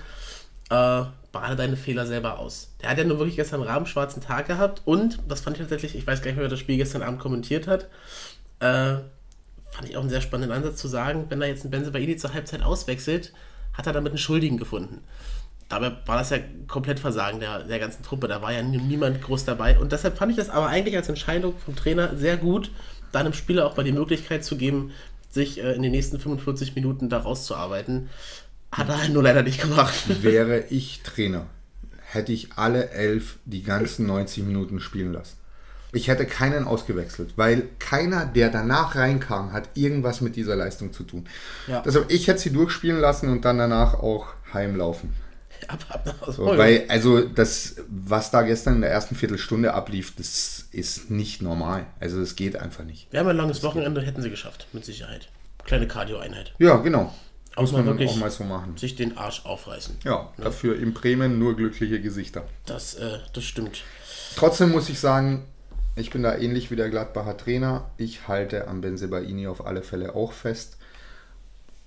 äh, 0.70 1.02
bade 1.34 1.54
deine 1.56 1.76
Fehler 1.76 2.06
selber 2.06 2.38
aus. 2.38 2.70
Der 2.80 2.88
hat 2.88 2.96
ja 2.96 3.04
nur 3.04 3.18
wirklich 3.18 3.36
gestern 3.36 3.60
einen 3.60 3.68
rabenschwarzen 3.68 4.22
Tag 4.22 4.46
gehabt 4.46 4.80
und, 4.86 5.18
das 5.28 5.42
fand 5.42 5.56
ich 5.56 5.60
tatsächlich, 5.62 5.94
ich 5.94 6.06
weiß 6.06 6.22
gar 6.22 6.28
nicht 6.30 6.36
mehr, 6.36 6.44
wer 6.44 6.50
das 6.50 6.58
Spiel 6.60 6.78
gestern 6.78 7.02
Abend 7.02 7.20
kommentiert 7.20 7.66
hat, 7.66 7.88
äh, 8.60 8.96
fand 9.70 9.88
ich 9.88 9.96
auch 9.98 10.00
einen 10.00 10.08
sehr 10.10 10.22
spannenden 10.22 10.56
Ansatz 10.56 10.80
zu 10.80 10.88
sagen, 10.88 11.26
wenn 11.28 11.42
er 11.42 11.48
jetzt 11.48 11.62
einen 11.64 11.70
Benzebaini 11.72 12.16
zur 12.16 12.32
Halbzeit 12.32 12.62
auswechselt, 12.62 13.34
hat 13.74 13.86
er 13.86 13.92
damit 13.92 14.12
einen 14.12 14.18
Schuldigen 14.18 14.56
gefunden. 14.56 15.02
Dabei 15.68 15.92
war 16.06 16.18
das 16.18 16.30
ja 16.30 16.38
komplett 16.68 17.00
Versagen 17.00 17.40
der, 17.40 17.64
der 17.64 17.78
ganzen 17.80 18.02
Truppe. 18.04 18.28
Da 18.28 18.40
war 18.40 18.52
ja 18.52 18.62
nie- 18.62 18.78
niemand 18.78 19.20
groß 19.20 19.44
dabei. 19.44 19.78
Und 19.78 19.92
deshalb 19.92 20.16
fand 20.16 20.30
ich 20.30 20.36
das 20.36 20.50
aber 20.50 20.68
eigentlich 20.68 20.94
als 20.96 21.08
Entscheidung 21.08 21.54
vom 21.58 21.74
Trainer 21.74 22.16
sehr 22.16 22.36
gut, 22.36 22.70
da 23.12 23.20
einem 23.20 23.32
Spieler 23.32 23.66
auch 23.66 23.76
mal 23.76 23.82
die 23.82 23.92
Möglichkeit 23.92 24.44
zu 24.44 24.56
geben, 24.56 24.92
sich 25.30 25.60
äh, 25.62 25.72
in 25.72 25.82
den 25.82 25.90
nächsten 25.90 26.20
45 26.20 26.74
Minuten 26.76 27.08
da 27.08 27.18
rauszuarbeiten. 27.18 28.08
Hat 28.74 28.88
er 28.88 29.08
nur 29.08 29.22
leider 29.22 29.42
nicht 29.42 29.60
gemacht. 29.60 29.94
Wäre 30.22 30.64
ich 30.68 31.02
Trainer, 31.04 31.46
hätte 32.02 32.32
ich 32.32 32.48
alle 32.56 32.90
elf 32.90 33.38
die 33.44 33.62
ganzen 33.62 34.06
90 34.06 34.42
Minuten 34.44 34.80
spielen 34.80 35.12
lassen. 35.12 35.36
Ich 35.92 36.08
hätte 36.08 36.26
keinen 36.26 36.66
ausgewechselt, 36.66 37.34
weil 37.36 37.68
keiner, 37.78 38.26
der 38.26 38.50
danach 38.50 38.96
reinkam, 38.96 39.52
hat 39.52 39.68
irgendwas 39.74 40.20
mit 40.20 40.34
dieser 40.34 40.56
Leistung 40.56 40.92
zu 40.92 41.04
tun. 41.04 41.28
Ja. 41.68 41.82
Deshalb, 41.82 42.10
ich 42.10 42.26
hätte 42.26 42.40
sie 42.40 42.50
durchspielen 42.50 43.00
lassen 43.00 43.28
und 43.28 43.44
dann 43.44 43.58
danach 43.58 43.94
auch 43.94 44.26
heimlaufen. 44.52 45.14
Hause. 46.20 46.32
So, 46.32 46.46
weil, 46.46 46.84
also 46.88 47.20
das, 47.20 47.76
was 47.88 48.32
da 48.32 48.42
gestern 48.42 48.74
in 48.74 48.80
der 48.80 48.90
ersten 48.90 49.14
Viertelstunde 49.14 49.72
ablief, 49.72 50.14
das 50.16 50.66
ist 50.72 51.12
nicht 51.12 51.42
normal. 51.42 51.86
Also 52.00 52.18
das 52.18 52.34
geht 52.34 52.56
einfach 52.56 52.84
nicht. 52.84 53.06
Wir 53.12 53.20
haben 53.20 53.28
ein 53.28 53.36
langes 53.36 53.62
Wochenende, 53.62 54.02
hätten 54.02 54.20
sie 54.20 54.30
geschafft, 54.30 54.66
mit 54.72 54.84
Sicherheit. 54.84 55.28
Kleine 55.64 55.86
Cardio-Einheit. 55.86 56.54
Ja, 56.58 56.76
genau. 56.76 57.14
Muss 57.56 57.72
man 57.72 57.86
wirklich 57.86 58.10
auch 58.10 58.16
mal 58.16 58.30
so 58.30 58.44
machen. 58.44 58.76
sich 58.76 58.96
den 58.96 59.16
Arsch 59.16 59.44
aufreißen. 59.44 59.98
Ja, 60.04 60.32
dafür 60.38 60.76
in 60.78 60.92
Bremen 60.92 61.38
nur 61.38 61.54
glückliche 61.56 62.00
Gesichter. 62.00 62.44
Das, 62.66 62.94
äh, 62.94 63.18
das 63.32 63.44
stimmt. 63.44 63.82
Trotzdem 64.36 64.72
muss 64.72 64.88
ich 64.88 64.98
sagen, 64.98 65.44
ich 65.96 66.10
bin 66.10 66.24
da 66.24 66.36
ähnlich 66.36 66.70
wie 66.72 66.76
der 66.76 66.90
Gladbacher 66.90 67.36
Trainer. 67.36 67.90
Ich 67.96 68.26
halte 68.26 68.66
am 68.66 68.80
Benzebaini 68.80 69.46
auf 69.46 69.64
alle 69.64 69.82
Fälle 69.82 70.14
auch 70.16 70.32
fest. 70.32 70.78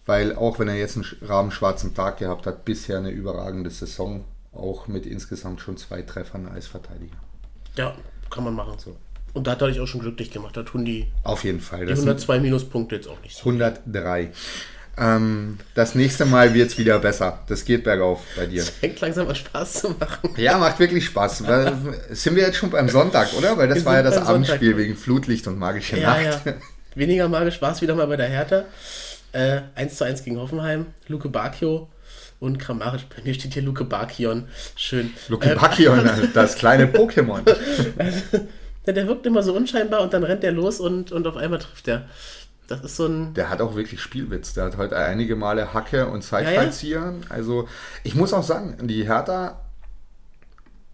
Weil 0.06 0.34
auch 0.36 0.58
wenn 0.60 0.69
er 0.69 0.75
jetzt 0.77 0.95
einen 0.95 1.06
rabenschwarzen 1.21 1.93
Tag 1.93 2.17
gehabt 2.19 2.45
hat, 2.45 2.63
bisher 2.63 2.97
eine 2.99 3.10
überragende 3.10 3.69
Saison. 3.69 4.23
Auch 4.53 4.88
mit 4.88 5.06
insgesamt 5.06 5.60
schon 5.60 5.75
zwei 5.75 6.01
Treffern 6.01 6.47
als 6.47 6.67
Verteidiger. 6.67 7.17
Ja, 7.75 7.93
kann 8.30 8.45
man 8.45 8.56
machen. 8.56 8.80
So. 8.80 8.95
Und 9.34 9.45
da 9.45 9.51
hat 9.51 9.62
er 9.62 9.67
dich 9.67 9.82
auch 9.82 9.86
schon 9.88 9.99
glücklich 10.01 10.32
gemacht. 10.32 10.56
Da 10.56 10.63
tun 10.63 10.86
die, 10.86 11.12
Auf 11.23 11.43
jeden 11.43 11.60
Fall. 11.60 11.82
die 11.82 11.88
Das 11.88 11.99
sind 11.99 12.08
102 12.08 12.39
Minuspunkte 12.39 12.95
jetzt 12.95 13.08
auch 13.08 13.21
nicht 13.21 13.36
so. 13.36 13.41
103. 13.49 14.32
Ähm, 15.00 15.60
das 15.76 15.94
nächste 15.96 16.26
Mal 16.26 16.54
wird 16.54 16.70
es 16.72 16.78
wieder 16.78 16.98
besser. 17.00 17.40
Das 17.48 17.66
geht 17.66 17.84
bergauf 17.84 18.22
bei 18.36 18.48
dir. 18.48 18.64
Fängt 18.64 19.00
langsam 19.00 19.28
an 19.28 19.36
Spaß 19.36 19.74
zu 19.74 19.90
machen. 19.92 20.30
Ja, 20.38 20.58
macht 20.58 20.80
wirklich 20.80 21.06
Spaß. 21.06 21.44
Sind 22.10 22.36
wir 22.36 22.44
jetzt 22.44 22.58
schon 22.58 22.72
beim 22.72 22.90
Sonntag, 22.90 23.34
oder? 23.38 23.58
Weil 23.58 23.68
das 23.68 23.80
Wir 23.80 23.86
war 23.86 23.96
ja 23.98 24.04
das 24.04 24.16
beim 24.16 24.26
Sonntag. 24.26 24.50
Abendspiel 24.56 24.78
wegen 24.78 24.96
Flutlicht 24.98 25.46
und 25.48 25.60
magische 25.60 26.00
Ja, 26.00 26.16
Nacht. 26.20 26.46
ja. 26.46 26.54
Weniger 26.96 27.30
magisch 27.30 27.62
war 27.62 27.74
es 27.74 27.82
wieder 27.82 27.94
mal 27.94 28.08
bei 28.08 28.16
der 28.18 28.28
Hertha. 28.28 28.64
Äh, 29.34 29.62
1 29.76 29.96
zu 29.98 30.04
1 30.04 30.24
gegen 30.24 30.40
Hoffenheim. 30.40 30.88
Luke 31.08 31.30
Bakio 31.30 31.90
und 32.40 32.58
Kramaric. 32.58 33.02
Bei 33.16 33.22
mir 33.24 33.36
steht 33.36 33.54
hier 33.54 33.62
Luke 33.62 33.84
Bakion. 33.84 34.48
Schön. 34.76 35.12
Luke 35.28 35.48
Äh, 35.48 35.56
Bacchion, 35.56 36.10
das 36.34 36.56
kleine 36.56 36.88
Pokémon. 36.88 37.42
ja, 38.86 38.94
der 38.94 39.08
wirkt 39.08 39.26
immer 39.28 39.44
so 39.44 39.54
unscheinbar 39.54 40.02
und 40.02 40.14
dann 40.14 40.24
rennt 40.24 40.44
er 40.44 40.54
los 40.54 40.80
und, 40.80 41.12
und 41.12 41.28
auf 41.28 41.36
einmal 41.38 41.60
trifft 41.60 41.88
er. 41.88 42.08
Das 42.67 42.82
ist 42.82 42.97
so 42.97 43.06
ein. 43.06 43.34
Der 43.34 43.49
hat 43.49 43.62
auch 43.62 43.75
wirklich 43.75 44.01
Spielwitz. 44.01 44.53
Der 44.53 44.65
hat 44.65 44.77
heute 44.77 44.97
einige 44.97 45.36
Male 45.36 45.73
Hacke 45.73 46.08
und 46.08 46.30
Ja, 46.30 46.39
ja. 46.39 46.45
Zeitfallzieher. 46.45 47.13
Also, 47.30 47.67
ich 48.03 48.15
muss 48.15 48.34
auch 48.34 48.43
sagen, 48.43 48.88
die 48.88 49.06
Hertha, 49.06 49.62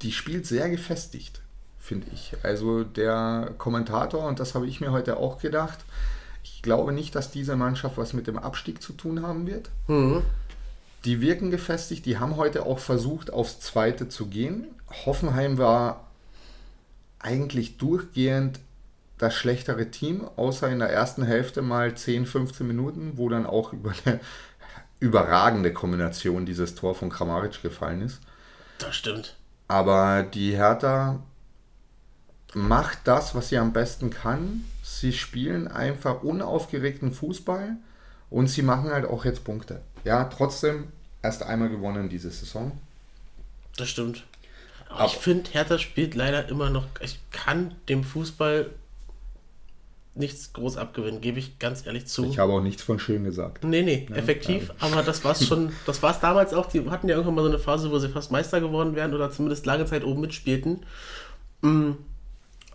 die 0.03 0.11
spielt 0.11 0.45
sehr 0.45 0.69
gefestigt, 0.69 1.41
finde 1.79 2.07
ich. 2.13 2.33
Also, 2.43 2.83
der 2.83 3.51
Kommentator, 3.57 4.27
und 4.27 4.39
das 4.39 4.53
habe 4.53 4.67
ich 4.67 4.81
mir 4.81 4.91
heute 4.91 5.17
auch 5.17 5.39
gedacht, 5.39 5.79
ich 6.43 6.61
glaube 6.61 6.93
nicht, 6.93 7.15
dass 7.15 7.31
diese 7.31 7.55
Mannschaft 7.55 7.97
was 7.97 8.13
mit 8.13 8.27
dem 8.27 8.37
Abstieg 8.37 8.81
zu 8.81 8.93
tun 8.93 9.21
haben 9.23 9.47
wird. 9.47 9.69
Die 11.05 11.21
wirken 11.21 11.51
gefestigt, 11.51 12.05
die 12.05 12.19
haben 12.19 12.37
heute 12.37 12.65
auch 12.65 12.79
versucht, 12.79 13.33
aufs 13.33 13.59
Zweite 13.59 14.09
zu 14.09 14.27
gehen. 14.27 14.67
Hoffenheim 15.05 15.57
war 15.57 16.07
eigentlich 17.19 17.77
durchgehend 17.77 18.59
das 19.17 19.35
schlechtere 19.35 19.89
Team, 19.91 20.27
außer 20.35 20.69
in 20.69 20.79
der 20.79 20.89
ersten 20.89 21.23
Hälfte 21.23 21.61
mal 21.61 21.95
10, 21.95 22.25
15 22.25 22.67
Minuten, 22.67 23.13
wo 23.17 23.29
dann 23.29 23.45
auch 23.45 23.73
über 23.73 23.93
eine 24.05 24.19
überragende 24.99 25.71
Kombination 25.73 26.45
dieses 26.45 26.75
Tor 26.75 26.95
von 26.95 27.09
Kramaric 27.09 27.61
gefallen 27.61 28.01
ist. 28.01 28.19
Das 28.79 28.95
stimmt. 28.95 29.35
Aber 29.67 30.23
die 30.23 30.55
Hertha 30.55 31.19
macht 32.53 32.99
das, 33.05 33.33
was 33.35 33.49
sie 33.49 33.57
am 33.57 33.73
besten 33.73 34.09
kann. 34.09 34.65
Sie 34.83 35.13
spielen 35.13 35.67
einfach 35.67 36.21
unaufgeregten 36.23 37.11
Fußball 37.11 37.77
und 38.29 38.47
sie 38.47 38.61
machen 38.61 38.91
halt 38.91 39.05
auch 39.05 39.25
jetzt 39.25 39.43
Punkte. 39.43 39.81
Ja, 40.03 40.25
trotzdem 40.25 40.89
erst 41.21 41.43
einmal 41.43 41.69
gewonnen 41.69 42.09
diese 42.09 42.29
Saison. 42.29 42.71
Das 43.77 43.89
stimmt. 43.89 44.25
Aber, 44.89 44.99
Aber- 45.01 45.05
ich 45.07 45.17
finde, 45.17 45.49
Hertha 45.51 45.79
spielt 45.79 46.13
leider 46.15 46.47
immer 46.49 46.69
noch. 46.69 46.85
Ich 46.99 47.19
kann 47.31 47.73
dem 47.89 48.03
Fußball 48.03 48.69
nichts 50.15 50.53
groß 50.53 50.77
abgewinnen, 50.77 51.21
gebe 51.21 51.39
ich 51.39 51.57
ganz 51.59 51.85
ehrlich 51.85 52.05
zu. 52.05 52.25
Ich 52.25 52.37
habe 52.37 52.53
auch 52.53 52.61
nichts 52.61 52.83
von 52.83 52.99
schön 52.99 53.23
gesagt. 53.23 53.63
Nee, 53.63 53.81
nee, 53.81 54.07
effektiv, 54.13 54.71
aber 54.79 55.01
das 55.01 55.23
war's 55.23 55.45
schon, 55.45 55.71
das 55.85 56.03
war's 56.03 56.19
damals 56.19 56.53
auch, 56.53 56.67
die 56.67 56.87
hatten 56.89 57.09
ja 57.09 57.15
irgendwann 57.15 57.35
mal 57.35 57.41
so 57.43 57.49
eine 57.49 57.59
Phase, 57.59 57.89
wo 57.89 57.97
sie 57.97 58.09
fast 58.09 58.31
Meister 58.31 58.61
geworden 58.61 58.95
wären 58.95 59.13
oder 59.13 59.31
zumindest 59.31 59.65
lange 59.65 59.85
Zeit 59.85 60.03
oben 60.03 60.21
mitspielten. 60.21 60.85
Mm, 61.61 61.93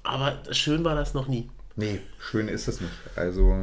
Aber 0.03 0.38
schön 0.51 0.85
war 0.85 0.94
das 0.94 1.14
noch 1.14 1.29
nie. 1.29 1.48
Nee, 1.77 2.01
schön 2.18 2.48
ist 2.48 2.66
es 2.66 2.81
nicht. 2.81 2.92
Also 3.14 3.55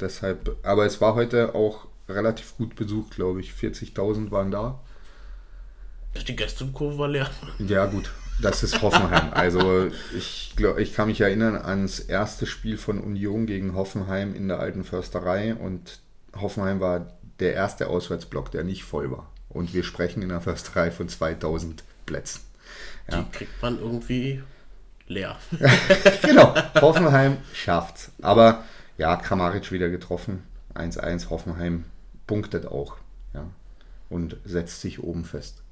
deshalb, 0.00 0.56
aber 0.62 0.86
es 0.86 1.00
war 1.00 1.16
heute 1.16 1.54
auch 1.56 1.86
relativ 2.08 2.56
gut 2.56 2.76
besucht, 2.76 3.16
glaube 3.16 3.40
ich. 3.40 3.50
40.000 3.50 4.30
waren 4.30 4.50
da. 4.50 4.80
Die 6.28 6.36
Gästekurve 6.36 6.98
war 6.98 7.08
leer. 7.08 7.28
Ja, 7.58 7.86
gut, 7.86 8.12
das 8.40 8.62
ist 8.62 8.82
Hoffenheim. 8.82 9.32
Also 9.32 9.88
ich, 10.16 10.52
glaub, 10.56 10.78
ich 10.78 10.94
kann 10.94 11.08
mich 11.08 11.20
erinnern 11.20 11.56
ans 11.56 12.00
erste 12.00 12.46
Spiel 12.46 12.76
von 12.76 13.00
Union 13.00 13.46
gegen 13.46 13.74
Hoffenheim 13.74 14.34
in 14.34 14.48
der 14.48 14.58
alten 14.58 14.84
Försterei 14.84 15.54
und 15.54 16.00
Hoffenheim 16.34 16.80
war 16.80 17.12
der 17.40 17.54
erste 17.54 17.88
Auswärtsblock, 17.88 18.50
der 18.50 18.64
nicht 18.64 18.84
voll 18.84 19.10
war. 19.10 19.30
Und 19.48 19.72
wir 19.72 19.84
sprechen 19.84 20.22
in 20.22 20.30
der 20.30 20.40
Försterei 20.40 20.90
von 20.90 21.08
2000 21.08 21.84
Plätzen. 22.06 22.40
Ja. 23.10 23.22
Die 23.22 23.30
kriegt 23.36 23.62
man 23.62 23.78
irgendwie 23.78 24.42
leer. 25.06 25.36
genau, 26.22 26.54
Hoffenheim 26.80 27.38
schafft's. 27.52 28.10
Aber 28.20 28.64
ja, 28.98 29.16
Kramaric 29.16 29.70
wieder 29.72 29.90
getroffen. 29.90 30.42
1-1, 30.74 31.30
Hoffenheim 31.30 31.84
punktet 32.26 32.66
auch. 32.66 32.96
Ja, 33.32 33.46
und 34.10 34.36
setzt 34.44 34.80
sich 34.80 35.02
oben 35.02 35.24
fest. 35.24 35.62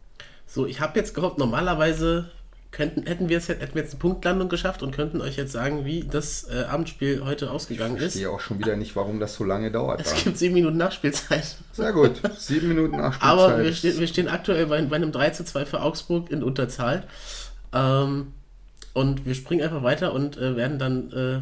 So, 0.46 0.66
ich 0.66 0.81
habe 0.81 0.98
jetzt 0.98 1.14
gehofft, 1.14 1.38
normalerweise 1.38 2.31
könnten, 2.72 3.06
hätten, 3.06 3.28
wir 3.28 3.37
es, 3.37 3.48
hätten 3.48 3.74
wir 3.74 3.82
jetzt 3.82 3.92
eine 3.92 4.00
Punktlandung 4.00 4.48
geschafft 4.48 4.82
und 4.82 4.92
könnten 4.92 5.20
euch 5.20 5.37
jetzt 5.37 5.52
sagen, 5.52 5.85
wie 5.85 6.04
das 6.04 6.48
äh, 6.50 6.64
Abendspiel 6.64 7.22
heute 7.24 7.50
ausgegangen 7.50 7.96
ist. 7.96 8.02
Ich 8.02 8.22
verstehe 8.22 8.30
auch 8.30 8.40
schon 8.40 8.58
wieder 8.58 8.76
nicht, 8.76 8.96
warum 8.96 9.20
das 9.20 9.35
so 9.35 9.44
lange 9.44 9.70
dauert. 9.70 10.00
Es 10.00 10.14
dann. 10.14 10.24
gibt 10.24 10.38
sieben 10.38 10.54
Minuten 10.54 10.78
Nachspielzeit. 10.78 11.58
Sehr 11.72 11.92
gut, 11.92 12.20
sieben 12.38 12.68
Minuten 12.68 12.96
Nachspielzeit. 12.96 13.30
Aber 13.30 13.62
wir, 13.62 13.72
ste 13.74 13.98
wir 13.98 14.06
stehen 14.06 14.28
aktuell 14.28 14.66
bei, 14.66 14.80
bei, 14.82 14.96
einem 14.96 15.12
3 15.12 15.30
zu 15.30 15.44
2 15.44 15.66
für 15.66 15.82
Augsburg 15.82 16.30
in 16.30 16.42
Unterzahl. 16.42 17.04
Ähm, 17.74 18.32
und 18.94 19.26
wir 19.26 19.35
springen 19.35 19.62
einfach 19.62 19.82
weiter 19.82 20.14
und 20.14 20.38
äh, 20.38 20.56
werden 20.56 20.78
dann 20.78 21.12
äh, 21.12 21.40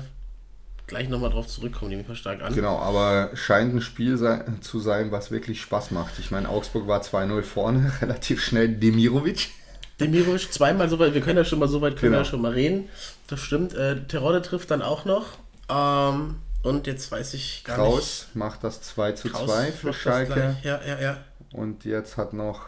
gleich 0.89 1.09
nochmal 1.09 1.31
drauf 1.31 1.47
zurückkommen, 1.47 1.91
nehme 1.91 2.03
ich 2.03 2.09
mal 2.09 2.17
stark 2.17 2.43
an. 2.43 2.55
Genau, 2.55 2.77
aber 2.79 3.31
scheint 3.35 3.73
ein 3.73 3.81
Spiel 3.81 4.17
sei, 4.17 4.45
zu 4.61 4.81
sein, 4.81 5.13
was 5.13 5.31
wirklich 5.31 5.61
Spaß 5.63 5.93
macht. 5.93 6.19
Ich 6.19 6.33
meine, 6.33 6.49
Augsburg 6.49 6.89
war 6.89 7.01
2-0 7.01 7.43
vorne, 7.43 7.93
relativ 8.01 8.43
schnell 8.43 8.69
Demirovic. 8.69 9.51
Demirovic 10.01 10.53
zweimal 10.53 10.89
so 10.89 10.99
weit, 10.99 11.15
wir 11.15 11.21
können 11.21 11.39
ja 11.39 11.45
schon 11.45 11.59
mal 11.59 11.69
so 11.69 11.81
weit 11.81 11.97
können 11.97 12.13
genau. 12.13 12.25
ja 12.25 12.25
schon 12.25 12.43
mal 12.43 12.53
reden. 12.53 12.89
Das 13.27 13.41
stimmt. 13.41 13.75
Äh, 13.75 14.05
Terodde 14.07 14.43
trifft 14.43 14.71
dann 14.71 14.83
auch 14.83 15.05
noch. 15.05 15.39
Ähm, 15.69 16.37
und 16.63 16.87
jetzt 16.87 17.11
weiß 17.11 17.35
ich 17.35 17.65
gar 17.65 17.77
Kraus 17.77 17.97
nicht. 17.97 18.03
Kraus 18.03 18.29
macht 18.35 18.65
das 18.65 18.83
2 18.83 19.13
zu 19.13 19.29
Kraus 19.29 19.47
2 19.47 19.73
für 19.73 19.93
Schalke. 19.93 20.57
Ja, 20.63 20.81
ja, 20.87 21.01
ja. 21.01 21.17
Und 21.53 21.85
jetzt 21.85 22.17
hat 22.17 22.33
noch 22.33 22.67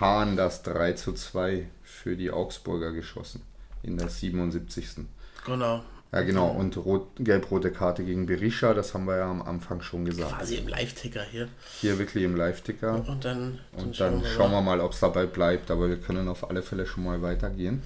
Hahn 0.00 0.36
das 0.36 0.62
3 0.62 0.92
zu 0.92 1.12
2 1.12 1.68
für 1.82 2.16
die 2.16 2.30
Augsburger 2.30 2.92
geschossen. 2.92 3.42
In 3.82 3.98
der 3.98 4.08
77. 4.08 5.06
Genau. 5.44 5.82
Ja, 6.12 6.22
genau. 6.22 6.48
Und 6.48 6.78
gelb-rote 7.18 7.70
Karte 7.72 8.04
gegen 8.04 8.26
Berisha, 8.26 8.74
das 8.74 8.94
haben 8.94 9.06
wir 9.06 9.16
ja 9.16 9.30
am 9.30 9.42
Anfang 9.42 9.82
schon 9.82 10.04
gesagt. 10.04 10.38
Quasi 10.38 10.56
im 10.56 10.68
Live-Ticker 10.68 11.22
hier. 11.22 11.48
Hier 11.80 11.98
wirklich 11.98 12.24
im 12.24 12.36
Live-Ticker. 12.36 12.94
Und 12.94 13.24
dann, 13.24 13.58
dann, 13.72 13.84
und 13.84 13.86
dann 13.86 13.94
schauen, 13.94 14.22
wir, 14.22 14.30
schauen 14.30 14.50
wir 14.52 14.62
mal, 14.62 14.80
ob 14.80 14.92
es 14.92 15.00
dabei 15.00 15.26
bleibt. 15.26 15.70
Aber 15.70 15.88
wir 15.88 15.98
können 15.98 16.28
auf 16.28 16.48
alle 16.48 16.62
Fälle 16.62 16.86
schon 16.86 17.04
mal 17.04 17.22
weitergehen. 17.22 17.82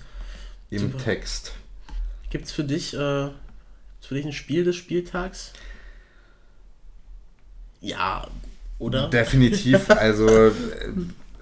Im 0.68 0.92
Super. 0.92 1.04
Text. 1.04 1.52
Gibt 2.30 2.44
es 2.44 2.52
für 2.52 2.64
dich, 2.64 2.94
äh, 2.94 3.30
für 4.00 4.14
dich 4.14 4.24
ein 4.24 4.32
Spiel 4.32 4.64
des 4.64 4.76
Spieltags? 4.76 5.52
Ja, 7.80 8.28
oder? 8.78 9.08
Definitiv. 9.08 9.88
Also 9.88 10.28
äh, 10.28 10.52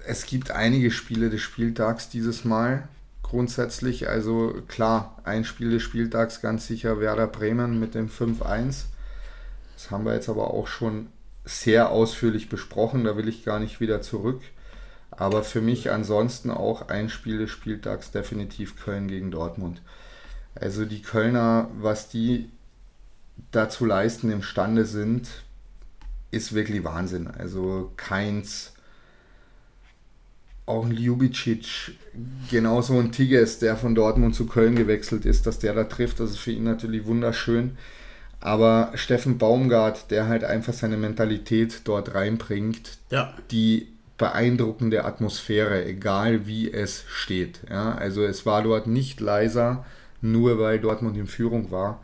es 0.07 0.25
gibt 0.25 0.51
einige 0.51 0.89
Spiele 0.89 1.29
des 1.29 1.41
Spieltags 1.41 2.09
dieses 2.09 2.45
Mal 2.45 2.87
grundsätzlich. 3.29 4.09
Also 4.09 4.61
klar, 4.67 5.17
ein 5.23 5.45
Spiel 5.45 5.71
des 5.71 5.83
Spieltags 5.83 6.41
ganz 6.41 6.67
sicher 6.67 6.99
Werder 6.99 7.27
Bremen 7.27 7.79
mit 7.79 7.95
dem 7.95 8.09
5-1. 8.09 8.85
Das 9.75 9.91
haben 9.91 10.05
wir 10.05 10.13
jetzt 10.13 10.29
aber 10.29 10.53
auch 10.53 10.67
schon 10.67 11.07
sehr 11.45 11.89
ausführlich 11.89 12.49
besprochen, 12.49 13.03
da 13.03 13.17
will 13.17 13.27
ich 13.27 13.45
gar 13.45 13.59
nicht 13.59 13.79
wieder 13.79 14.01
zurück. 14.01 14.41
Aber 15.11 15.43
für 15.43 15.61
mich 15.61 15.91
ansonsten 15.91 16.51
auch 16.51 16.89
ein 16.89 17.09
Spiel 17.09 17.39
des 17.39 17.49
Spieltags 17.49 18.11
definitiv 18.11 18.75
Köln 18.75 19.07
gegen 19.07 19.31
Dortmund. 19.31 19.81
Also 20.55 20.85
die 20.85 21.01
Kölner, 21.01 21.69
was 21.79 22.09
die 22.09 22.51
dazu 23.51 23.85
leisten 23.85 24.31
imstande 24.31 24.85
sind, 24.85 25.29
ist 26.31 26.53
wirklich 26.53 26.83
Wahnsinn. 26.83 27.27
Also 27.27 27.91
Keins, 27.97 28.73
auch 30.69 30.85
ein 30.85 30.91
Ljubicic, 30.91 31.95
genauso 32.49 32.97
ein 32.99 33.11
Tigges, 33.11 33.59
der 33.59 33.75
von 33.75 33.95
Dortmund 33.95 34.35
zu 34.35 34.45
Köln 34.45 34.75
gewechselt 34.75 35.25
ist, 35.25 35.45
dass 35.45 35.59
der 35.59 35.73
da 35.73 35.83
trifft, 35.83 36.19
das 36.19 36.31
ist 36.31 36.39
für 36.39 36.51
ihn 36.51 36.63
natürlich 36.63 37.05
wunderschön. 37.05 37.77
Aber 38.39 38.91
Steffen 38.93 39.37
Baumgart, 39.37 40.11
der 40.11 40.27
halt 40.27 40.43
einfach 40.43 40.73
seine 40.73 40.95
Mentalität 40.95 41.81
dort 41.83 42.15
reinbringt, 42.15 42.97
ja. 43.09 43.33
die 43.51 43.87
beeindruckende 44.17 45.03
Atmosphäre, 45.05 45.85
egal 45.85 46.45
wie 46.45 46.71
es 46.71 47.03
steht. 47.09 47.61
Ja, 47.69 47.95
also 47.95 48.23
es 48.23 48.45
war 48.45 48.63
dort 48.63 48.87
nicht 48.87 49.19
leiser, 49.19 49.85
nur 50.21 50.59
weil 50.59 50.79
Dortmund 50.79 51.17
in 51.17 51.27
Führung 51.27 51.71
war. 51.71 52.01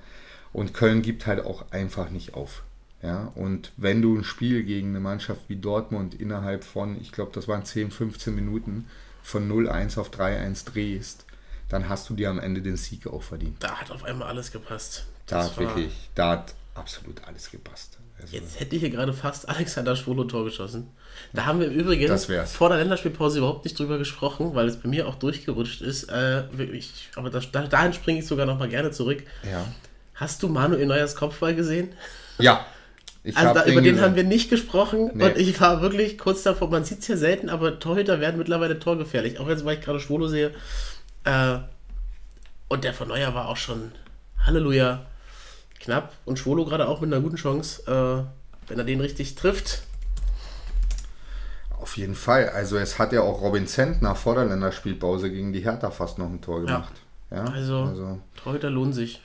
Und 0.51 0.73
Köln 0.73 1.01
gibt 1.01 1.27
halt 1.27 1.45
auch 1.45 1.65
einfach 1.71 2.09
nicht 2.09 2.33
auf. 2.33 2.63
Ja, 3.05 3.31
und 3.35 3.71
wenn 3.77 4.01
du 4.01 4.17
ein 4.17 4.23
Spiel 4.23 4.63
gegen 4.63 4.89
eine 4.89 4.99
Mannschaft 4.99 5.41
wie 5.47 5.57
Dortmund 5.57 6.15
innerhalb 6.15 6.63
von, 6.63 6.99
ich 6.99 7.11
glaube, 7.11 7.31
das 7.33 7.47
waren 7.47 7.63
10, 7.63 7.91
15 7.91 8.33
Minuten 8.33 8.87
von 9.21 9.49
0-1 9.49 9.99
auf 9.99 10.09
3-1 10.11 10.71
drehst, 10.71 11.25
dann 11.69 11.87
hast 11.87 12.09
du 12.09 12.15
dir 12.15 12.29
am 12.29 12.39
Ende 12.39 12.61
den 12.61 12.77
Sieg 12.77 13.05
auch 13.07 13.21
verdient. 13.21 13.57
Da 13.59 13.75
hat 13.75 13.91
auf 13.91 14.03
einmal 14.03 14.29
alles 14.29 14.51
gepasst. 14.51 15.05
Da 15.27 15.43
hat 15.43 15.57
wirklich, 15.57 16.09
da 16.15 16.31
hat 16.31 16.55
absolut 16.73 17.23
alles 17.27 17.51
gepasst. 17.51 17.99
Also 18.19 18.35
Jetzt 18.35 18.59
hätte 18.59 18.75
ich 18.75 18.81
hier 18.81 18.91
gerade 18.91 19.13
fast 19.13 19.49
Alexander 19.49 19.95
Schwolo 19.95 20.23
Tor 20.23 20.45
geschossen. 20.45 20.89
Da 21.33 21.45
haben 21.45 21.59
wir 21.59 21.67
übrigens 21.67 22.27
vor 22.51 22.69
der 22.69 22.79
Länderspielpause 22.79 23.37
überhaupt 23.39 23.65
nicht 23.65 23.77
drüber 23.77 23.97
gesprochen, 23.97 24.55
weil 24.55 24.67
es 24.67 24.77
bei 24.77 24.89
mir 24.89 25.07
auch 25.07 25.15
durchgerutscht 25.15 25.81
ist. 25.81 26.05
Äh, 26.05 26.43
ich, 26.71 27.09
aber 27.15 27.29
das, 27.29 27.51
dahin 27.51 27.93
springe 27.93 28.19
ich 28.19 28.27
sogar 28.27 28.45
noch 28.45 28.57
mal 28.57 28.69
gerne 28.69 28.91
zurück. 28.91 29.23
Ja. 29.43 29.65
Hast 30.15 30.41
du 30.43 30.47
Manuel 30.47 30.85
Neuers 30.85 31.15
Kopfball 31.15 31.55
gesehen? 31.55 31.93
Ja, 32.37 32.65
ich 33.25 33.35
also 33.35 33.55
da, 33.55 33.65
über 33.65 33.81
den 33.81 34.01
haben 34.01 34.15
wir 34.15 34.23
nicht 34.23 34.51
gesprochen 34.51 35.09
nee. 35.15 35.25
und 35.25 35.37
ich 35.37 35.59
war 35.59 35.81
wirklich 35.81 36.19
kurz 36.19 36.43
davor, 36.43 36.69
man 36.69 36.85
sieht 36.85 36.99
es 36.99 37.07
ja 37.07 37.17
selten, 37.17 37.49
aber 37.49 37.79
Torhüter 37.79 38.19
werden 38.19 38.37
mittlerweile 38.37 38.77
torgefährlich. 38.77 39.39
Auch 39.39 39.49
jetzt, 39.49 39.65
weil 39.65 39.79
ich 39.79 39.83
gerade 39.83 39.99
Schwolo 39.99 40.27
sehe. 40.27 40.51
Äh, 41.23 41.57
und 42.67 42.83
der 42.83 42.93
von 42.93 43.07
Neuer 43.07 43.33
war 43.33 43.47
auch 43.47 43.57
schon 43.57 43.93
Halleluja 44.45 45.07
knapp 45.79 46.13
und 46.25 46.37
Schwolo 46.37 46.65
gerade 46.65 46.87
auch 46.87 47.01
mit 47.01 47.11
einer 47.11 47.21
guten 47.21 47.37
Chance, 47.37 47.81
äh, 47.87 48.69
wenn 48.69 48.77
er 48.77 48.85
den 48.85 49.01
richtig 49.01 49.33
trifft. 49.33 49.81
Auf 51.79 51.97
jeden 51.97 52.15
Fall. 52.15 52.49
Also 52.49 52.77
es 52.77 52.99
hat 52.99 53.11
ja 53.11 53.21
auch 53.21 53.41
Robin 53.41 53.65
Zentner 53.65 54.13
vor 54.13 54.35
der 54.35 54.45
Länderspielpause 54.45 55.31
gegen 55.31 55.51
die 55.51 55.61
Hertha 55.61 55.89
fast 55.89 56.19
noch 56.19 56.27
ein 56.27 56.41
Tor 56.41 56.61
gemacht. 56.61 56.93
Ja. 57.31 57.37
ja 57.37 57.51
also, 57.51 57.77
also 57.79 58.19
Torhüter 58.35 58.69
lohnt 58.69 58.93
sich. 58.93 59.19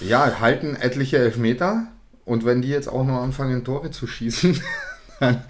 ja, 0.00 0.38
halten 0.38 0.76
etliche 0.76 1.16
Elfmeter 1.16 1.86
und 2.24 2.44
wenn 2.44 2.62
die 2.62 2.68
jetzt 2.68 2.88
auch 2.88 3.04
noch 3.04 3.22
anfangen, 3.22 3.64
Tore 3.64 3.90
zu 3.90 4.06
schießen, 4.06 4.60
dann 5.20 5.44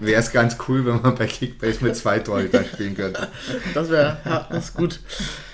wäre 0.00 0.20
es 0.20 0.32
ganz 0.32 0.56
cool, 0.68 0.84
wenn 0.86 1.02
man 1.02 1.14
bei 1.14 1.26
Kickbase 1.26 1.82
mit 1.82 1.96
zwei 1.96 2.18
Torhütern 2.20 2.64
spielen 2.64 2.96
könnte. 2.96 3.28
Das 3.74 3.90
wäre 3.90 4.18
ja, 4.24 4.46
das 4.50 4.66
ist 4.66 4.74
gut. 4.74 5.00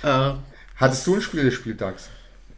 Äh, 0.03 0.33
Hattest 0.77 1.07
du 1.07 1.17
ein 1.17 1.21
Spiel 1.23 1.45
des 1.45 1.55
Spieltags? 1.55 2.09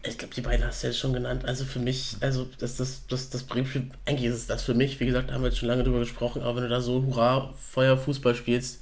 Ich 0.04 0.18
glaube, 0.18 0.34
die 0.34 0.40
beiden 0.40 0.64
hast 0.64 0.82
du 0.82 0.88
jetzt 0.88 0.98
schon 0.98 1.12
genannt. 1.12 1.44
Also 1.44 1.64
für 1.64 1.78
mich, 1.78 2.16
also 2.20 2.48
das, 2.58 2.76
das, 2.76 3.06
das, 3.08 3.30
das 3.30 3.42
Bremen-Spiel, 3.44 3.90
eigentlich 4.04 4.30
ist 4.30 4.36
es 4.36 4.46
das 4.46 4.62
für 4.62 4.74
mich. 4.74 5.00
Wie 5.00 5.06
gesagt, 5.06 5.30
da 5.30 5.34
haben 5.34 5.42
wir 5.42 5.48
jetzt 5.48 5.58
schon 5.58 5.68
lange 5.68 5.84
drüber 5.84 6.00
gesprochen, 6.00 6.42
aber 6.42 6.56
wenn 6.56 6.62
du 6.64 6.68
da 6.68 6.80
so 6.80 7.04
Hurra, 7.04 7.52
Feuer, 7.70 7.96
Fußball 7.96 8.34
spielst, 8.34 8.80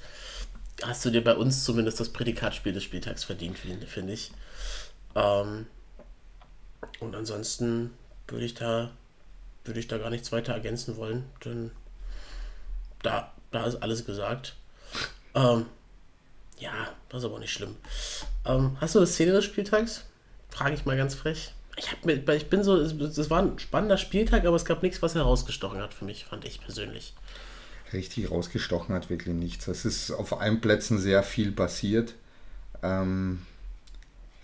hast 0.83 1.05
du 1.05 1.11
dir 1.11 1.23
bei 1.23 1.35
uns 1.35 1.65
zumindest 1.65 2.01
das 2.01 2.11
Prädikatspiel 2.11 2.73
des 2.73 2.85
Spieltags 2.85 3.25
verdient, 3.25 3.59
finde 3.59 4.13
ich. 4.13 4.31
Ähm, 5.15 5.67
und 7.01 7.15
ansonsten 7.15 7.91
würde 8.29 8.45
ich 8.45 8.55
da 8.55 8.91
würde 9.71 9.81
ich 9.81 9.89
da 9.89 9.99
gar 9.99 10.11
nichts 10.11 10.33
weiter 10.33 10.53
ergänzen 10.53 10.97
wollen, 10.97 11.25
denn 11.45 11.71
da, 13.03 13.33
da 13.51 13.65
ist 13.65 13.77
alles 13.77 14.05
gesagt. 14.05 14.57
Ähm, 15.35 15.67
ja, 16.59 16.73
das 17.09 17.21
ist 17.21 17.25
aber 17.25 17.39
nicht 17.39 17.53
schlimm. 17.53 17.77
Ähm, 18.45 18.77
hast 18.81 18.95
du 18.95 18.99
eine 18.99 19.07
Szene 19.07 19.33
des 19.33 19.45
Spieltags? 19.45 20.05
Frage 20.51 20.75
ich 20.75 20.85
mal 20.85 20.97
ganz 20.97 21.15
frech. 21.15 21.55
Ich, 21.77 21.91
hab 21.91 22.07
ich 22.07 22.51
bin 22.51 22.63
so, 22.63 22.77
es 22.77 23.31
war 23.31 23.43
ein 23.43 23.59
spannender 23.59 23.97
Spieltag, 23.97 24.45
aber 24.45 24.57
es 24.57 24.65
gab 24.65 24.83
nichts, 24.83 25.01
was 25.01 25.15
herausgestochen 25.15 25.81
hat 25.81 25.95
für 25.95 26.05
mich, 26.05 26.25
fand 26.25 26.45
ich 26.45 26.61
persönlich. 26.61 27.15
Richtig 27.93 28.31
rausgestochen 28.31 28.95
hat 28.95 29.09
wirklich 29.09 29.35
nichts. 29.35 29.67
Es 29.69 29.85
ist 29.85 30.11
auf 30.11 30.41
allen 30.41 30.61
Plätzen 30.61 30.99
sehr 30.99 31.23
viel 31.23 31.53
passiert. 31.53 32.15
Ähm, 32.83 33.47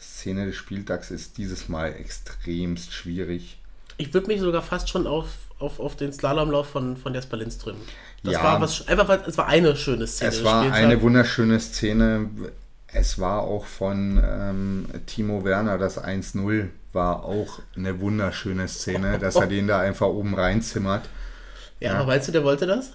Szene 0.00 0.46
des 0.46 0.56
Spieltags 0.56 1.10
ist 1.10 1.36
dieses 1.36 1.68
Mal 1.68 1.92
extremst 1.92 2.92
schwierig. 2.92 3.58
Ich 3.98 4.12
würde 4.12 4.26
mich 4.26 4.40
sogar 4.40 4.62
fast 4.62 4.88
schon 4.88 5.06
auf, 5.06 5.26
auf, 5.58 5.80
auf 5.80 5.96
den 5.96 6.12
Slalomlauf 6.12 6.68
von, 6.68 6.96
von 6.96 7.14
Jasper 7.14 7.38
Lindström. 7.38 7.76
Das 8.22 8.34
ja, 8.34 8.42
war 8.42 8.60
was, 8.60 8.86
einfach, 8.88 9.26
es 9.26 9.38
war 9.38 9.46
eine 9.46 9.76
schöne 9.76 10.06
Szene. 10.06 10.30
Es 10.30 10.44
war 10.44 10.72
eine 10.72 11.00
wunderschöne 11.00 11.58
Szene. 11.60 12.28
Es 12.88 13.18
war 13.18 13.42
auch 13.42 13.66
von 13.66 14.22
ähm, 14.22 14.86
Timo 15.06 15.44
Werner 15.44 15.78
das 15.78 16.02
1-0 16.02 16.68
war 16.96 17.24
auch 17.24 17.60
eine 17.76 18.00
wunderschöne 18.00 18.66
Szene, 18.68 19.18
dass 19.18 19.36
er 19.36 19.46
den 19.46 19.68
da 19.68 19.80
einfach 19.80 20.06
oben 20.06 20.34
reinzimmert. 20.34 21.08
Ja, 21.78 21.94
aber 21.94 22.06
meinst 22.06 22.26
du, 22.26 22.32
der 22.32 22.42
wollte 22.42 22.66
das? 22.66 22.92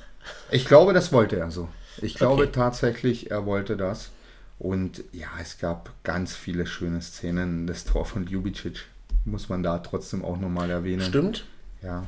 Ich 0.49 0.65
glaube, 0.65 0.91
das 0.93 1.13
wollte 1.13 1.37
er 1.37 1.51
so. 1.51 1.69
Ich 2.01 2.15
glaube 2.15 2.43
Okay. 2.43 2.51
tatsächlich, 2.51 3.31
er 3.31 3.45
wollte 3.45 3.77
das. 3.77 4.09
Und 4.57 5.03
ja, 5.11 5.27
es 5.41 5.59
gab 5.59 5.91
ganz 6.03 6.35
viele 6.35 6.65
schöne 6.65 7.01
Szenen. 7.01 7.67
Das 7.67 7.85
Tor 7.85 8.05
von 8.05 8.27
Ljubicic 8.27 8.85
muss 9.25 9.49
man 9.49 9.63
da 9.63 9.79
trotzdem 9.79 10.23
auch 10.23 10.37
nochmal 10.37 10.69
erwähnen. 10.69 11.01
Stimmt. 11.01 11.45
Ja, 11.81 12.07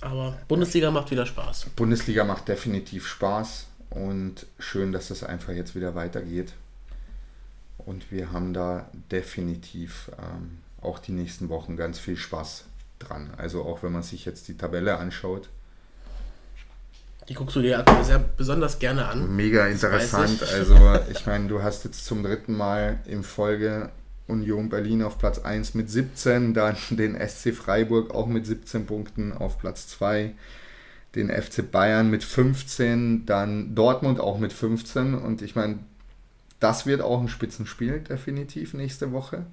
Aber 0.00 0.38
Bundesliga 0.48 0.90
macht 0.90 1.10
wieder 1.10 1.26
Spaß. 1.26 1.66
Bundesliga 1.76 2.24
macht 2.24 2.48
definitiv 2.48 3.06
Spaß 3.06 3.66
und 3.90 4.46
schön, 4.58 4.92
dass 4.92 5.10
es 5.10 5.22
einfach 5.22 5.52
jetzt 5.52 5.74
wieder 5.74 5.94
weitergeht. 5.94 6.52
Und 7.78 8.10
wir 8.10 8.32
haben 8.32 8.52
da 8.52 8.86
definitiv 9.10 10.10
ähm, 10.18 10.58
auch 10.82 10.98
die 10.98 11.12
nächsten 11.12 11.48
Wochen 11.48 11.76
ganz 11.76 11.98
viel 11.98 12.16
Spaß 12.16 12.64
dran. 12.98 13.30
Also 13.36 13.64
auch 13.64 13.82
wenn 13.82 13.92
man 13.92 14.02
sich 14.02 14.24
jetzt 14.24 14.48
die 14.48 14.56
Tabelle 14.56 14.98
anschaut. 14.98 15.48
Die 17.28 17.34
guckst 17.34 17.56
du 17.56 17.62
dir 17.62 17.78
aktuell 17.78 18.04
sehr 18.04 18.18
besonders 18.18 18.78
gerne 18.78 19.06
an. 19.06 19.36
Mega 19.36 19.66
interessant. 19.66 20.40
ich. 20.42 20.52
Also 20.52 20.76
ich 21.10 21.26
meine, 21.26 21.46
du 21.48 21.62
hast 21.62 21.84
jetzt 21.84 22.04
zum 22.06 22.22
dritten 22.22 22.56
Mal 22.56 23.00
in 23.06 23.22
Folge 23.22 23.90
Union 24.28 24.68
Berlin 24.68 25.02
auf 25.02 25.18
Platz 25.18 25.40
1 25.40 25.74
mit 25.74 25.90
17, 25.90 26.54
dann 26.54 26.76
den 26.90 27.16
SC 27.16 27.52
Freiburg 27.52 28.14
auch 28.14 28.26
mit 28.26 28.46
17 28.46 28.86
Punkten 28.86 29.32
auf 29.32 29.58
Platz 29.58 29.88
2, 29.88 30.34
den 31.14 31.30
FC 31.30 31.68
Bayern 31.68 32.10
mit 32.10 32.22
15, 32.22 33.26
dann 33.26 33.74
Dortmund 33.74 34.20
auch 34.20 34.38
mit 34.38 34.52
15 34.52 35.14
und 35.14 35.42
ich 35.42 35.56
meine, 35.56 35.80
das 36.60 36.86
wird 36.86 37.00
auch 37.00 37.20
ein 37.20 37.28
Spitzenspiel 37.28 38.00
definitiv 38.00 38.74
nächste 38.74 39.12
Woche. 39.12 39.46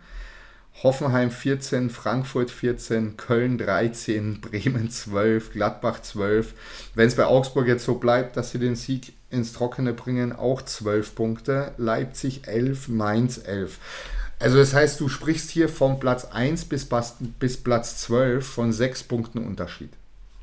Hoffenheim 0.83 1.31
14, 1.31 1.89
Frankfurt 1.89 2.51
14, 2.51 3.15
Köln 3.15 3.57
13, 3.57 4.41
Bremen 4.41 4.89
12, 4.89 5.53
Gladbach 5.53 6.01
12. 6.01 6.53
Wenn 6.95 7.07
es 7.07 7.15
bei 7.15 7.25
Augsburg 7.25 7.67
jetzt 7.67 7.85
so 7.85 7.95
bleibt, 7.95 8.35
dass 8.35 8.51
sie 8.51 8.59
den 8.59 8.75
Sieg 8.75 9.13
ins 9.29 9.53
Trockene 9.53 9.93
bringen, 9.93 10.33
auch 10.33 10.61
12 10.61 11.15
Punkte. 11.15 11.71
Leipzig 11.77 12.47
11, 12.47 12.89
Mainz 12.89 13.37
11. 13.37 13.79
Also 14.39 14.57
das 14.57 14.73
heißt, 14.73 14.99
du 14.99 15.07
sprichst 15.09 15.49
hier 15.49 15.69
vom 15.69 15.99
Platz 15.99 16.25
1 16.25 16.65
bis, 16.65 16.87
bis 17.39 17.57
Platz 17.57 17.97
12 17.99 18.45
von 18.45 18.73
6 18.73 19.03
Punkten 19.03 19.39
Unterschied. 19.39 19.89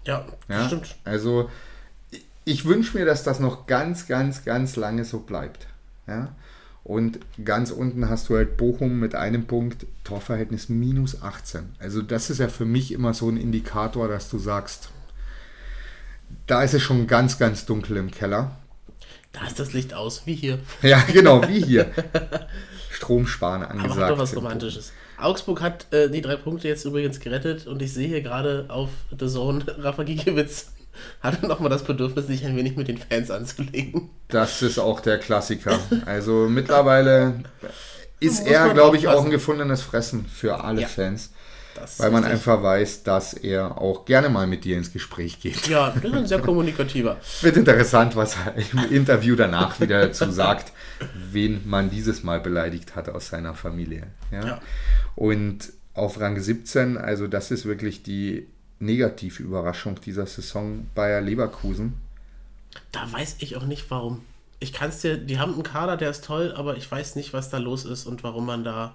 Ja, 0.05 0.25
Ja? 0.49 0.67
stimmt. 0.67 0.97
Also 1.05 1.51
ich- 2.11 2.25
ich 2.45 2.65
wünsche 2.65 2.97
mir, 2.97 3.05
dass 3.05 3.23
das 3.23 3.39
noch 3.39 3.67
ganz, 3.67 4.07
ganz, 4.09 4.45
ganz 4.45 4.77
lange 4.77 5.05
so 5.05 5.19
bleibt. 5.21 5.67
Ja? 6.07 6.35
Und 6.85 7.21
ganz 7.45 7.71
unten 7.71 8.09
hast 8.09 8.29
du 8.29 8.37
halt 8.37 8.57
Bochum 8.57 8.99
mit 8.99 9.15
einem 9.15 9.47
Punkt, 9.47 9.87
Torverhältnis 10.03 10.69
minus 10.69 11.23
18. 11.23 11.77
Also 11.79 12.03
das 12.03 12.31
ist 12.31 12.39
ja 12.39 12.49
für 12.49 12.65
mich 12.65 12.91
immer 12.93 13.15
so 13.15 13.29
ein 13.29 13.37
Indikator, 13.37 14.09
dass 14.09 14.29
du 14.31 14.39
sagst, 14.39 14.89
da 16.47 16.63
ist 16.65 16.75
es 16.75 16.83
schon 16.83 17.07
ganz, 17.07 17.39
ganz 17.39 17.67
dunkel 17.67 17.99
im 17.99 18.11
Keller. 18.11 18.57
Da 19.33 19.47
ist 19.47 19.61
das 19.61 19.73
Licht 19.73 19.95
aus, 19.95 20.23
wie 20.27 20.35
hier. 20.35 20.59
Ja, 20.83 21.01
genau, 21.13 21.47
wie 21.47 21.63
hier. 21.65 21.91
Stromsparen 23.03 23.63
Aber 23.63 23.73
angesagt. 23.73 24.01
hat 24.01 24.11
doch 24.11 24.19
was 24.19 24.37
Romantisches. 24.37 24.93
Augsburg 25.19 25.61
hat 25.61 25.93
äh, 25.93 26.09
die 26.09 26.21
drei 26.21 26.37
Punkte 26.37 26.69
jetzt 26.69 26.85
übrigens 26.85 27.19
gerettet 27.21 27.67
und 27.67 27.83
ich 27.83 27.93
sehe 27.93 28.09
hier 28.09 28.23
gerade 28.23 28.67
auf 28.69 28.91
The 29.19 29.27
Zone, 29.27 29.65
Rafa 29.79 30.05
Gikiewicz 30.05 30.67
hatte 31.21 31.47
nochmal 31.47 31.71
das 31.71 31.85
Bedürfnis, 31.85 32.27
sich 32.27 32.45
ein 32.45 32.55
wenig 32.57 32.77
mit 32.77 32.87
den 32.87 32.99
Fans 32.99 33.31
anzulegen. 33.31 34.11
Das 34.29 34.61
ist 34.63 34.79
auch 34.79 35.01
der 35.01 35.19
Klassiker. 35.19 35.79
Also 36.07 36.49
mittlerweile 36.51 37.43
ist 38.21 38.47
er, 38.47 38.73
glaube 38.75 38.99
ich, 38.99 39.09
auch 39.09 39.25
ein 39.25 39.31
gefundenes 39.31 39.81
Fressen 39.83 40.27
für 40.27 40.63
alle 40.63 40.83
Ja. 40.83 40.89
Fans. 40.89 41.31
Das 41.75 41.99
Weil 41.99 42.11
man 42.11 42.25
einfach 42.25 42.63
weiß, 42.63 43.03
dass 43.03 43.35
er 43.35 43.81
auch 43.81 44.05
gerne 44.05 44.29
mal 44.29 44.47
mit 44.47 44.65
dir 44.65 44.77
ins 44.77 44.93
Gespräch 44.93 45.41
geht. 45.41 45.69
Ja, 45.69 45.91
das 45.91 46.05
ist 46.05 46.15
ein 46.15 46.27
sehr 46.27 46.41
kommunikativer. 46.41 47.19
Wird 47.41 47.57
interessant, 47.57 48.15
was 48.15 48.37
er 48.37 48.55
im 48.57 48.93
Interview 48.93 49.37
danach 49.37 49.81
wieder 49.81 50.01
dazu 50.01 50.31
sagt, 50.31 50.73
wen 51.15 51.63
man 51.69 51.91
dieses 51.91 52.23
Mal 52.23 52.41
beleidigt 52.41 52.95
hat 52.95 53.09
aus 53.09 53.29
seiner 53.29 53.55
Familie. 53.55 54.07
Ja? 54.31 54.47
Ja. 54.47 54.61
Und 55.15 55.73
auf 55.95 56.21
Rang 56.21 56.41
17, 56.41 56.97
also 56.97 57.27
das 57.27 57.51
ist 57.51 57.67
wirklich 57.67 58.03
die 58.03 58.49
negative 58.79 59.43
Überraschung 59.43 60.01
dieser 60.01 60.27
Saison 60.27 60.87
Bayer 60.95 61.21
Leverkusen. 61.21 61.95
Da 62.91 63.11
weiß 63.11 63.37
ich 63.39 63.57
auch 63.57 63.65
nicht 63.65 63.91
warum. 63.91 64.23
Ich 64.59 64.73
kann 64.73 64.91
es 64.91 65.01
dir, 65.01 65.17
die 65.17 65.39
haben 65.39 65.55
einen 65.55 65.63
Kader, 65.63 65.97
der 65.97 66.11
ist 66.11 66.25
toll, 66.25 66.55
aber 66.57 66.77
ich 66.77 66.91
weiß 66.91 67.17
nicht, 67.17 67.33
was 67.33 67.51
da 67.51 67.59
los 67.59 67.85
ist 67.85 68.07
und 68.07 68.23
warum 68.23 68.47
man 68.47 68.65
da, 68.65 68.95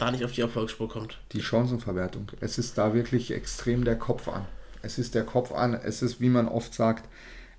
da 0.00 0.10
nicht 0.10 0.24
auf 0.24 0.32
die 0.32 0.40
Erfolgsspur 0.40 0.88
kommt. 0.88 1.18
Die 1.32 1.42
Chancenverwertung. 1.42 2.28
Es 2.40 2.58
ist 2.58 2.78
da 2.78 2.94
wirklich 2.94 3.30
extrem 3.32 3.84
der 3.84 3.96
Kopf 3.96 4.28
an. 4.28 4.46
Es 4.82 4.98
ist 4.98 5.14
der 5.14 5.24
Kopf 5.24 5.52
an. 5.52 5.74
Es 5.74 6.02
ist, 6.02 6.20
wie 6.20 6.28
man 6.30 6.48
oft 6.48 6.74
sagt, 6.74 7.08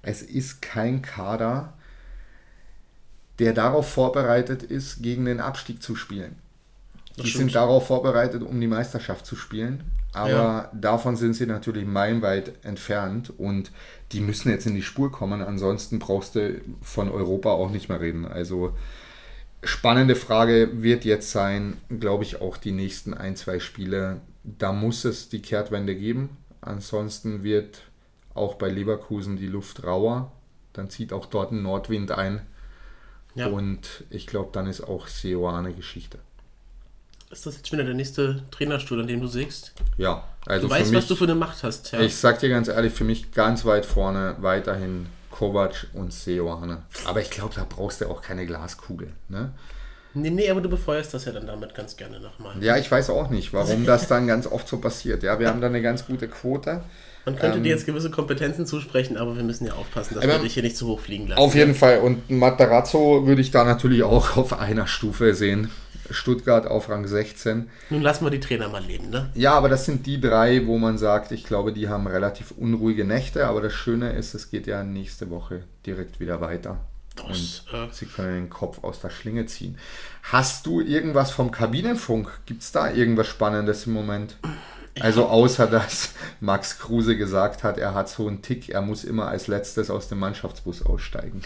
es 0.02 0.22
ist 0.22 0.62
kein 0.62 1.02
Kader, 1.02 1.74
der 3.40 3.54
darauf 3.54 3.90
vorbereitet 3.90 4.64
ist, 4.64 5.02
gegen 5.02 5.26
den 5.26 5.40
Abstieg 5.40 5.82
zu 5.82 5.96
spielen. 5.96 6.36
Das 7.16 7.26
die 7.26 7.30
stimmt. 7.30 7.46
sind 7.52 7.56
darauf 7.56 7.88
vorbereitet, 7.88 8.42
um 8.44 8.60
die 8.60 8.68
Meisterschaft 8.68 9.26
zu 9.26 9.36
spielen. 9.36 9.84
Aber 10.14 10.30
Ja. 10.32 10.72
davon 10.74 11.16
sind 11.16 11.34
sie 11.36 11.46
natürlich 11.46 11.86
meilenweit 11.86 12.54
entfernt 12.66 13.32
und 13.38 13.72
die 14.12 14.20
müssen 14.20 14.50
jetzt 14.50 14.66
in 14.66 14.76
die 14.76 14.82
Spur 14.84 15.12
kommen. 15.12 15.42
Ansonsten 15.42 16.00
brauchst 16.00 16.36
du 16.36 16.60
von 16.82 17.10
Europa 17.10 17.52
auch 17.52 17.70
nicht 17.70 17.88
mehr 17.90 18.02
reden. 18.02 18.26
Also 18.26 18.76
spannende 19.64 20.16
Frage 20.16 20.70
wird 20.82 21.06
jetzt 21.06 21.32
sein, 21.32 21.78
glaube 22.00 22.24
ich, 22.24 22.42
auch 22.42 22.58
die 22.58 22.72
nächsten 22.72 23.14
ein, 23.14 23.36
zwei 23.36 23.60
Spiele. 23.60 24.22
Da 24.44 24.74
muss 24.74 25.06
es 25.06 25.30
die 25.30 25.42
Kehrtwende 25.42 25.96
geben. 25.96 26.38
Ansonsten 26.62 27.44
wird 27.44 27.82
auch 28.34 28.56
bei 28.56 28.70
Leverkusen 28.70 29.38
die 29.38 29.48
Luft 29.48 29.84
rauer. 29.84 30.32
Dann 30.74 30.90
zieht 30.90 31.14
auch 31.14 31.26
dort 31.26 31.52
ein 31.52 31.62
Nordwind 31.62 32.12
ein. 32.12 32.42
Ja. 33.36 33.48
Und 33.48 34.04
ich 34.10 34.28
glaube, 34.28 34.50
dann 34.54 34.68
ist 34.68 34.82
auch 34.82 35.08
Seoane 35.08 35.74
Geschichte. 35.74 36.20
Ist 37.30 37.46
das 37.46 37.56
jetzt 37.56 37.70
schon 37.70 37.78
wieder 37.78 37.86
der 37.86 37.96
nächste 37.96 38.44
Trainerstuhl, 38.52 39.00
an 39.00 39.08
dem 39.08 39.22
du 39.22 39.28
sägst? 39.28 39.74
Ja, 39.98 40.28
also 40.46 40.68
Du 40.68 40.74
weißt, 40.74 40.92
mich, 40.92 40.98
was 40.98 41.08
du 41.08 41.16
für 41.16 41.24
eine 41.24 41.36
Macht 41.36 41.64
hast. 41.64 41.92
Ja. 41.94 42.02
ich 42.02 42.16
sag 42.16 42.40
dir 42.40 42.50
ganz 42.50 42.68
ehrlich, 42.68 42.92
für 42.92 43.06
mich 43.06 43.32
ganz 43.32 43.64
weit 43.64 43.86
vorne 43.86 44.36
weiterhin 44.40 45.06
Kovac 45.42 45.88
und 45.94 46.14
Seoane. 46.14 46.84
Aber 47.06 47.20
ich 47.20 47.32
glaube, 47.32 47.56
da 47.56 47.66
brauchst 47.68 48.00
du 48.00 48.06
auch 48.06 48.22
keine 48.22 48.46
Glaskugel. 48.46 49.08
Ne? 49.28 49.52
Nee, 50.14 50.30
nee, 50.30 50.52
aber 50.52 50.62
du 50.62 50.70
befeuerst 50.70 51.16
das 51.16 51.26
ja 51.26 51.32
dann 51.32 51.48
damit 51.48 51.74
ganz 51.74 51.98
gerne 51.98 52.20
nochmal. 52.20 52.62
Ja, 52.62 52.78
ich 52.78 52.92
weiß 52.92 53.10
auch 53.10 53.32
nicht, 53.32 53.52
warum 53.52 53.88
das 53.88 54.08
dann 54.08 54.28
ganz 54.28 54.46
oft 54.46 54.68
so 54.68 54.78
passiert. 54.78 55.24
Ja, 55.24 55.40
wir 55.40 55.48
haben 55.50 55.60
da 55.60 55.66
eine 55.66 55.82
ganz 55.82 56.06
gute 56.06 56.28
Quote. 56.28 56.84
Man 57.26 57.36
könnte 57.38 57.58
Ähm, 57.58 57.64
dir 57.64 57.70
jetzt 57.70 57.88
gewisse 57.88 58.12
Kompetenzen 58.12 58.68
zusprechen, 58.68 59.18
aber 59.18 59.36
wir 59.36 59.44
müssen 59.44 59.66
ja 59.66 59.74
aufpassen, 59.74 60.14
dass 60.14 60.28
wir 60.28 60.38
dich 60.38 60.54
hier 60.54 60.64
nicht 60.64 60.78
zu 60.78 60.86
hoch 60.86 61.00
fliegen 61.00 61.26
lassen. 61.26 61.42
Auf 61.42 61.56
jeden 61.56 61.74
Fall. 61.74 62.00
Und 62.00 62.30
Matarazzo 62.30 63.26
würde 63.26 63.42
ich 63.42 63.50
da 63.50 63.64
natürlich 63.64 64.04
auch 64.04 64.38
auf 64.38 64.60
einer 64.60 64.86
Stufe 64.86 65.34
sehen. 65.34 65.72
Stuttgart 66.12 66.68
auf 66.68 66.90
Rang 66.90 67.08
16. 67.08 67.70
Nun 67.90 68.02
lassen 68.02 68.26
wir 68.26 68.32
die 68.32 68.40
Trainer 68.40 68.70
mal 68.70 68.84
leben, 68.84 69.10
ne? 69.10 69.30
Ja, 69.34 69.54
aber 69.54 69.70
das 69.70 69.86
sind 69.86 70.06
die 70.06 70.20
drei, 70.20 70.66
wo 70.68 70.78
man 70.78 70.98
sagt, 70.98 71.32
ich 71.32 71.46
glaube, 71.46 71.74
die 71.74 71.90
haben 71.90 72.08
relativ 72.08 72.52
unruhige 72.52 73.06
Nächte. 73.06 73.48
Aber 73.48 73.62
das 73.62 73.74
Schöne 73.74 74.12
ist, 74.14 74.34
es 74.34 74.50
geht 74.50 74.68
ja 74.68 74.84
nächste 74.84 75.30
Woche 75.30 75.64
direkt 75.86 76.20
wieder 76.20 76.42
weiter. 76.42 76.80
Das, 77.16 77.28
Und 77.28 77.74
äh, 77.74 77.88
sie 77.92 78.06
können 78.06 78.46
den 78.46 78.50
Kopf 78.50 78.84
aus 78.84 79.02
der 79.02 79.10
Schlinge 79.10 79.46
ziehen. 79.46 79.78
Hast 80.24 80.66
du 80.66 80.82
irgendwas 80.82 81.32
vom 81.32 81.52
Kabinenfunk? 81.52 82.42
Gibt 82.46 82.62
es 82.64 82.72
da 82.72 82.92
irgendwas 82.92 83.28
Spannendes 83.28 83.86
im 83.86 83.94
Moment? 83.94 84.38
Also 85.00 85.28
außer 85.28 85.68
dass 85.68 86.14
Max 86.40 86.80
Kruse 86.80 87.16
gesagt 87.18 87.64
hat, 87.64 87.78
er 87.78 87.94
hat 87.94 88.10
so 88.10 88.28
einen 88.28 88.42
Tick, 88.42 88.70
er 88.70 88.82
muss 88.82 89.04
immer 89.04 89.28
als 89.28 89.48
letztes 89.48 89.90
aus 89.90 90.10
dem 90.10 90.20
Mannschaftsbus 90.20 90.86
aussteigen. 90.86 91.42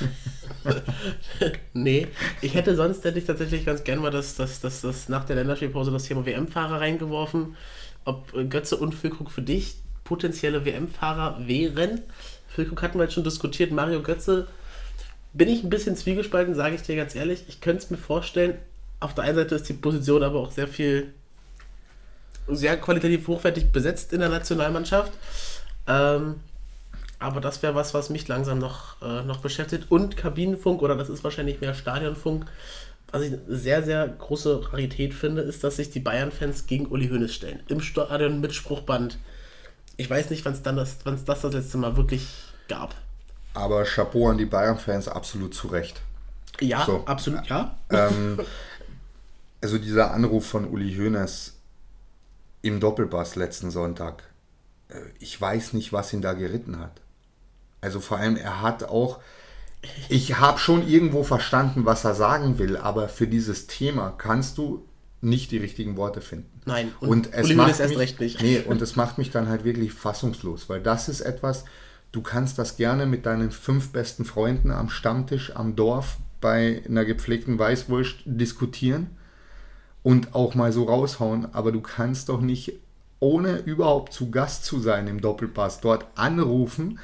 Nee, 1.72 2.08
ich 2.40 2.54
hätte 2.54 2.74
sonst 2.76 3.04
hätte 3.04 3.18
ich 3.18 3.24
tatsächlich 3.24 3.66
ganz 3.66 3.84
gern 3.84 4.00
mal 4.00 4.10
das, 4.10 4.34
das, 4.34 4.60
das, 4.60 4.80
das 4.80 5.08
nach 5.08 5.24
der 5.24 5.36
Länderspielpause 5.36 5.90
das 5.90 6.04
Thema 6.04 6.24
WM-Fahrer 6.26 6.80
reingeworfen. 6.80 7.56
Ob 8.04 8.34
äh, 8.34 8.44
Götze 8.44 8.76
und 8.76 8.94
Füllkrug 8.94 9.30
für 9.30 9.42
dich 9.42 9.76
potenzielle 10.04 10.64
WM-Fahrer 10.64 11.46
wären. 11.46 12.02
Füllkrug 12.48 12.82
hatten 12.82 12.98
wir 12.98 13.04
jetzt 13.04 13.14
schon 13.14 13.24
diskutiert. 13.24 13.72
Mario 13.72 14.02
Götze 14.02 14.46
bin 15.32 15.48
ich 15.48 15.62
ein 15.62 15.70
bisschen 15.70 15.96
zwiegespalten, 15.96 16.54
sage 16.54 16.76
ich 16.76 16.82
dir 16.82 16.96
ganz 16.96 17.14
ehrlich. 17.14 17.44
Ich 17.48 17.60
könnte 17.60 17.82
es 17.82 17.90
mir 17.90 17.98
vorstellen. 17.98 18.54
Auf 19.00 19.14
der 19.14 19.24
einen 19.24 19.36
Seite 19.36 19.56
ist 19.56 19.68
die 19.68 19.74
Position 19.74 20.22
aber 20.22 20.40
auch 20.40 20.50
sehr 20.50 20.68
viel, 20.68 21.12
sehr 22.48 22.78
qualitativ 22.78 23.28
hochwertig 23.28 23.70
besetzt 23.72 24.12
in 24.14 24.20
der 24.20 24.30
Nationalmannschaft. 24.30 25.12
Ähm, 25.86 26.36
aber 27.18 27.40
das 27.40 27.62
wäre 27.62 27.74
was, 27.74 27.94
was 27.94 28.10
mich 28.10 28.28
langsam 28.28 28.58
noch, 28.58 29.00
äh, 29.02 29.22
noch 29.22 29.38
beschäftigt. 29.38 29.90
Und 29.90 30.16
Kabinenfunk, 30.16 30.82
oder 30.82 30.96
das 30.96 31.08
ist 31.08 31.24
wahrscheinlich 31.24 31.60
mehr 31.60 31.74
Stadionfunk, 31.74 32.46
was 33.10 33.22
ich 33.22 33.32
eine 33.32 33.42
sehr, 33.48 33.82
sehr 33.82 34.06
große 34.08 34.72
Rarität 34.72 35.14
finde, 35.14 35.42
ist, 35.42 35.64
dass 35.64 35.76
sich 35.76 35.90
die 35.90 36.00
Bayern-Fans 36.00 36.66
gegen 36.66 36.86
Uli 36.86 37.08
Hoeneß 37.08 37.32
stellen. 37.32 37.62
Im 37.68 37.80
Stadion 37.80 38.40
mit 38.40 38.52
Spruchband. 38.52 39.18
Ich 39.96 40.10
weiß 40.10 40.30
nicht, 40.30 40.44
wann 40.44 40.52
es 40.52 40.62
das, 40.62 40.98
wann's 41.04 41.24
das 41.24 41.40
das 41.40 41.54
letzte 41.54 41.78
Mal 41.78 41.96
wirklich 41.96 42.26
gab. 42.68 42.94
Aber 43.54 43.84
Chapeau 43.84 44.28
an 44.28 44.38
die 44.38 44.44
Bayern-Fans, 44.44 45.08
absolut 45.08 45.54
zu 45.54 45.68
Recht. 45.68 46.02
Ja, 46.60 46.84
So. 46.84 47.04
absolut, 47.06 47.46
ja. 47.46 47.76
Ähm, 47.90 48.40
also 49.62 49.78
dieser 49.78 50.12
Anruf 50.12 50.46
von 50.46 50.66
Uli 50.66 50.94
Hoeneß 50.94 51.54
im 52.62 52.80
Doppelpass 52.80 53.36
letzten 53.36 53.70
Sonntag, 53.70 54.24
äh, 54.88 55.00
ich 55.18 55.40
weiß 55.40 55.72
nicht, 55.72 55.92
was 55.92 56.12
ihn 56.12 56.20
da 56.20 56.34
geritten 56.34 56.78
hat. 56.78 57.00
Also 57.80 58.00
vor 58.00 58.18
allem, 58.18 58.36
er 58.36 58.62
hat 58.62 58.84
auch, 58.84 59.20
ich 60.08 60.38
habe 60.38 60.58
schon 60.58 60.86
irgendwo 60.86 61.22
verstanden, 61.22 61.84
was 61.84 62.04
er 62.04 62.14
sagen 62.14 62.58
will, 62.58 62.76
aber 62.76 63.08
für 63.08 63.26
dieses 63.26 63.66
Thema 63.66 64.10
kannst 64.16 64.58
du 64.58 64.84
nicht 65.20 65.50
die 65.50 65.58
richtigen 65.58 65.96
Worte 65.96 66.20
finden. 66.20 66.60
Nein, 66.64 66.92
und, 67.00 67.08
und 67.08 67.32
es 67.32 67.46
Uli 67.46 67.54
macht 67.54 67.78
mich, 67.78 68.18
nicht. 68.18 68.42
Nee, 68.42 68.60
und 68.60 68.82
es 68.82 68.96
macht 68.96 69.18
mich 69.18 69.30
dann 69.30 69.48
halt 69.48 69.64
wirklich 69.64 69.92
fassungslos, 69.92 70.68
weil 70.68 70.80
das 70.80 71.08
ist 71.08 71.20
etwas, 71.20 71.64
du 72.12 72.22
kannst 72.22 72.58
das 72.58 72.76
gerne 72.76 73.06
mit 73.06 73.26
deinen 73.26 73.50
fünf 73.50 73.92
besten 73.92 74.24
Freunden 74.24 74.70
am 74.70 74.88
Stammtisch 74.88 75.54
am 75.54 75.76
Dorf 75.76 76.18
bei 76.40 76.82
einer 76.86 77.04
gepflegten 77.04 77.58
Weißwurst 77.58 78.20
diskutieren 78.24 79.10
und 80.02 80.34
auch 80.34 80.54
mal 80.54 80.72
so 80.72 80.84
raushauen, 80.84 81.52
aber 81.52 81.72
du 81.72 81.80
kannst 81.80 82.28
doch 82.28 82.40
nicht 82.40 82.74
ohne 83.18 83.58
überhaupt 83.58 84.12
zu 84.12 84.30
Gast 84.30 84.64
zu 84.64 84.78
sein 84.78 85.08
im 85.08 85.20
Doppelpass 85.20 85.80
dort 85.80 86.06
anrufen. 86.14 86.98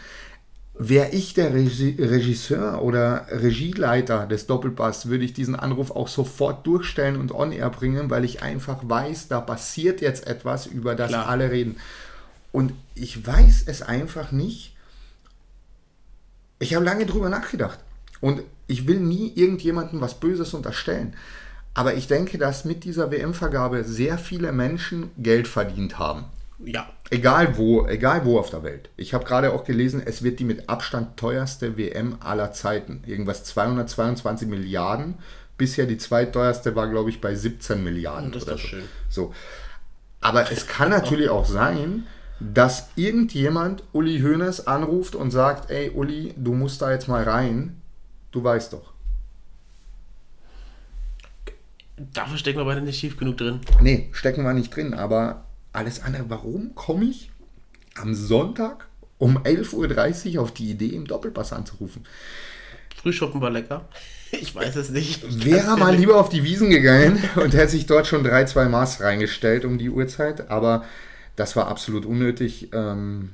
Wäre 0.84 1.10
ich 1.10 1.32
der 1.32 1.54
Regi 1.54 1.94
Regisseur 1.96 2.82
oder 2.82 3.26
Regieleiter 3.30 4.26
des 4.26 4.48
Doppelpass, 4.48 5.06
würde 5.06 5.24
ich 5.24 5.32
diesen 5.32 5.54
Anruf 5.54 5.92
auch 5.92 6.08
sofort 6.08 6.66
durchstellen 6.66 7.20
und 7.20 7.30
on 7.30 7.52
air 7.52 7.70
bringen, 7.70 8.10
weil 8.10 8.24
ich 8.24 8.42
einfach 8.42 8.78
weiß, 8.82 9.28
da 9.28 9.40
passiert 9.40 10.00
jetzt 10.00 10.26
etwas, 10.26 10.66
über 10.66 10.96
das 10.96 11.10
Klar. 11.10 11.28
alle 11.28 11.52
reden. 11.52 11.76
Und 12.50 12.72
ich 12.96 13.24
weiß 13.24 13.62
es 13.66 13.82
einfach 13.82 14.32
nicht. 14.32 14.74
Ich 16.58 16.74
habe 16.74 16.84
lange 16.84 17.06
drüber 17.06 17.28
nachgedacht. 17.28 17.78
Und 18.20 18.42
ich 18.66 18.88
will 18.88 18.98
nie 18.98 19.32
irgendjemandem 19.36 20.00
was 20.00 20.18
Böses 20.18 20.52
unterstellen. 20.52 21.14
Aber 21.74 21.94
ich 21.94 22.08
denke, 22.08 22.38
dass 22.38 22.64
mit 22.64 22.82
dieser 22.82 23.12
WM-Vergabe 23.12 23.84
sehr 23.84 24.18
viele 24.18 24.50
Menschen 24.50 25.12
Geld 25.16 25.46
verdient 25.46 26.00
haben. 26.00 26.24
Ja, 26.64 26.88
Egal 27.12 27.58
wo, 27.58 27.86
egal 27.86 28.24
wo 28.24 28.38
auf 28.38 28.48
der 28.48 28.62
Welt. 28.62 28.88
Ich 28.96 29.12
habe 29.12 29.26
gerade 29.26 29.52
auch 29.52 29.64
gelesen, 29.64 30.02
es 30.02 30.22
wird 30.22 30.40
die 30.40 30.44
mit 30.44 30.70
Abstand 30.70 31.18
teuerste 31.18 31.76
WM 31.76 32.16
aller 32.20 32.52
Zeiten. 32.52 33.02
Irgendwas 33.04 33.44
222 33.44 34.48
Milliarden. 34.48 35.16
Bisher 35.58 35.84
die 35.84 35.98
zweiteuerste 35.98 36.74
war, 36.74 36.88
glaube 36.88 37.10
ich, 37.10 37.20
bei 37.20 37.34
17 37.34 37.84
Milliarden. 37.84 38.32
Das 38.32 38.44
ist 38.44 38.48
oder 38.48 38.56
doch 38.56 38.62
so. 38.62 38.66
schön. 38.68 38.84
So. 39.10 39.34
Aber 40.22 40.50
es 40.50 40.66
kann 40.66 40.88
natürlich 40.88 41.28
auch 41.28 41.44
sein, 41.44 42.06
dass 42.40 42.88
irgendjemand 42.96 43.82
Uli 43.92 44.20
Hoeneß 44.22 44.66
anruft 44.66 45.14
und 45.14 45.32
sagt, 45.32 45.70
ey 45.70 45.90
Uli, 45.90 46.32
du 46.38 46.54
musst 46.54 46.80
da 46.80 46.92
jetzt 46.92 47.08
mal 47.08 47.24
rein. 47.24 47.82
Du 48.30 48.42
weißt 48.42 48.72
doch. 48.72 48.94
dafür 52.14 52.38
stecken 52.38 52.58
wir 52.58 52.64
beide 52.64 52.80
nicht 52.80 52.98
tief 52.98 53.18
genug 53.18 53.36
drin. 53.36 53.60
Nee, 53.82 54.08
stecken 54.12 54.44
wir 54.44 54.54
nicht 54.54 54.74
drin, 54.74 54.94
aber 54.94 55.44
alles 55.72 56.02
andere, 56.02 56.24
warum 56.28 56.74
komme 56.74 57.06
ich 57.06 57.30
am 57.94 58.14
Sonntag 58.14 58.88
um 59.18 59.38
11.30 59.38 60.36
Uhr 60.36 60.42
auf 60.42 60.52
die 60.52 60.70
Idee, 60.70 60.88
im 60.88 61.06
Doppelpass 61.06 61.52
anzurufen? 61.52 62.04
Frühschoppen 62.96 63.40
war 63.40 63.50
lecker. 63.50 63.88
Ich 64.30 64.54
weiß 64.54 64.76
es 64.76 64.88
nicht. 64.88 65.24
Ich 65.24 65.44
Wäre 65.44 65.76
mal 65.76 65.94
lieber 65.94 66.18
auf 66.18 66.30
die 66.30 66.42
Wiesen 66.42 66.70
gegangen 66.70 67.22
und 67.36 67.52
hätte 67.52 67.72
sich 67.72 67.86
dort 67.86 68.06
schon 68.06 68.24
drei, 68.24 68.44
zwei 68.44 68.66
Maß 68.66 69.02
reingestellt 69.02 69.64
um 69.64 69.76
die 69.76 69.90
Uhrzeit, 69.90 70.50
aber 70.50 70.84
das 71.36 71.54
war 71.54 71.68
absolut 71.68 72.06
unnötig. 72.06 72.70
Ähm, 72.72 73.30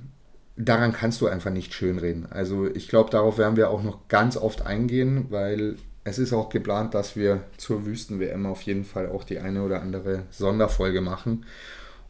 daran 0.56 0.92
kannst 0.92 1.20
du 1.20 1.28
einfach 1.28 1.50
nicht 1.50 1.72
schönreden. 1.72 2.26
Also 2.30 2.66
ich 2.66 2.88
glaube, 2.88 3.10
darauf 3.10 3.38
werden 3.38 3.56
wir 3.56 3.70
auch 3.70 3.82
noch 3.82 4.08
ganz 4.08 4.36
oft 4.36 4.66
eingehen, 4.66 5.26
weil 5.30 5.76
es 6.04 6.18
ist 6.18 6.32
auch 6.32 6.48
geplant, 6.48 6.94
dass 6.94 7.16
wir 7.16 7.44
zur 7.58 7.86
Wüsten-WM 7.86 8.46
auf 8.46 8.62
jeden 8.62 8.84
Fall 8.84 9.08
auch 9.08 9.24
die 9.24 9.38
eine 9.38 9.62
oder 9.62 9.80
andere 9.82 10.24
Sonderfolge 10.30 11.00
machen. 11.00 11.44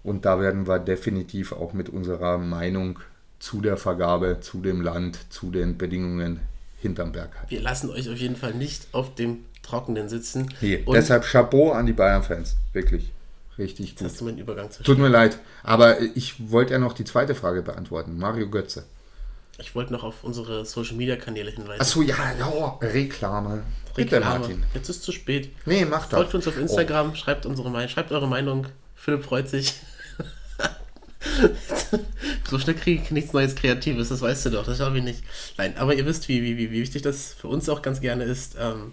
Und 0.08 0.24
da 0.24 0.40
werden 0.40 0.66
wir 0.66 0.78
definitiv 0.78 1.52
auch 1.52 1.74
mit 1.74 1.90
unserer 1.90 2.38
Meinung 2.38 2.98
zu 3.40 3.60
der 3.60 3.76
Vergabe, 3.76 4.38
zu 4.40 4.60
dem 4.62 4.80
Land, 4.80 5.18
zu 5.30 5.50
den 5.50 5.76
Bedingungen 5.76 6.40
hinterm 6.80 7.12
Berg 7.12 7.34
halten. 7.36 7.50
Wir 7.50 7.60
lassen 7.60 7.90
euch 7.90 8.08
auf 8.08 8.16
jeden 8.16 8.36
Fall 8.36 8.54
nicht 8.54 8.86
auf 8.92 9.14
dem 9.14 9.44
Trockenen 9.62 10.08
sitzen. 10.08 10.52
Nee, 10.62 10.82
Und 10.86 10.94
deshalb 10.94 11.24
Chapeau 11.24 11.72
an 11.72 11.84
die 11.84 11.92
Bayern-Fans. 11.92 12.56
Wirklich. 12.72 13.12
Richtig 13.58 13.96
gut. 13.96 14.06
hast 14.06 14.20
du 14.20 14.24
meinen 14.24 14.38
Übergang 14.38 14.70
zu 14.70 14.82
Tut 14.82 14.98
mir 14.98 15.08
leid, 15.08 15.38
aber 15.62 16.00
ich 16.00 16.50
wollte 16.50 16.72
ja 16.72 16.78
noch 16.78 16.94
die 16.94 17.04
zweite 17.04 17.34
Frage 17.34 17.60
beantworten. 17.60 18.16
Mario 18.16 18.48
Götze. 18.48 18.84
Ich 19.58 19.74
wollte 19.74 19.92
noch 19.92 20.04
auf 20.04 20.24
unsere 20.24 20.64
Social 20.64 20.96
Media 20.96 21.16
Kanäle 21.16 21.50
hinweisen. 21.50 21.80
Achso, 21.80 22.00
ja, 22.00 22.16
ja, 22.38 22.78
Reklame. 22.80 23.62
Bitte. 23.94 24.20
Martin. 24.20 24.64
Jetzt 24.72 24.88
ist 24.88 25.02
zu 25.02 25.12
spät. 25.12 25.50
Nee, 25.66 25.84
mach 25.84 26.06
das. 26.06 26.20
Folgt 26.20 26.34
uns 26.34 26.48
auf 26.48 26.56
Instagram, 26.56 27.14
schreibt 27.14 27.44
unsere 27.44 27.68
Meinung, 27.68 27.88
schreibt 27.88 28.10
eure 28.12 28.28
Meinung. 28.28 28.68
Philipp 28.94 29.24
freut 29.24 29.48
sich. 29.48 29.74
So 32.50 32.58
schnell 32.58 32.76
kriege 32.76 33.02
ich 33.02 33.10
nichts 33.10 33.32
Neues 33.32 33.54
Kreatives, 33.54 34.08
das 34.08 34.20
weißt 34.20 34.46
du 34.46 34.50
doch, 34.50 34.66
das 34.66 34.78
schaffe 34.78 34.98
ich 34.98 35.04
nicht. 35.04 35.22
Nein, 35.56 35.76
aber 35.76 35.94
ihr 35.94 36.06
wisst, 36.06 36.28
wie, 36.28 36.42
wie, 36.42 36.56
wie, 36.56 36.70
wichtig 36.70 37.02
das 37.02 37.34
für 37.34 37.48
uns 37.48 37.68
auch 37.68 37.82
ganz 37.82 38.00
gerne 38.00 38.24
ist. 38.24 38.56
Ähm, 38.58 38.92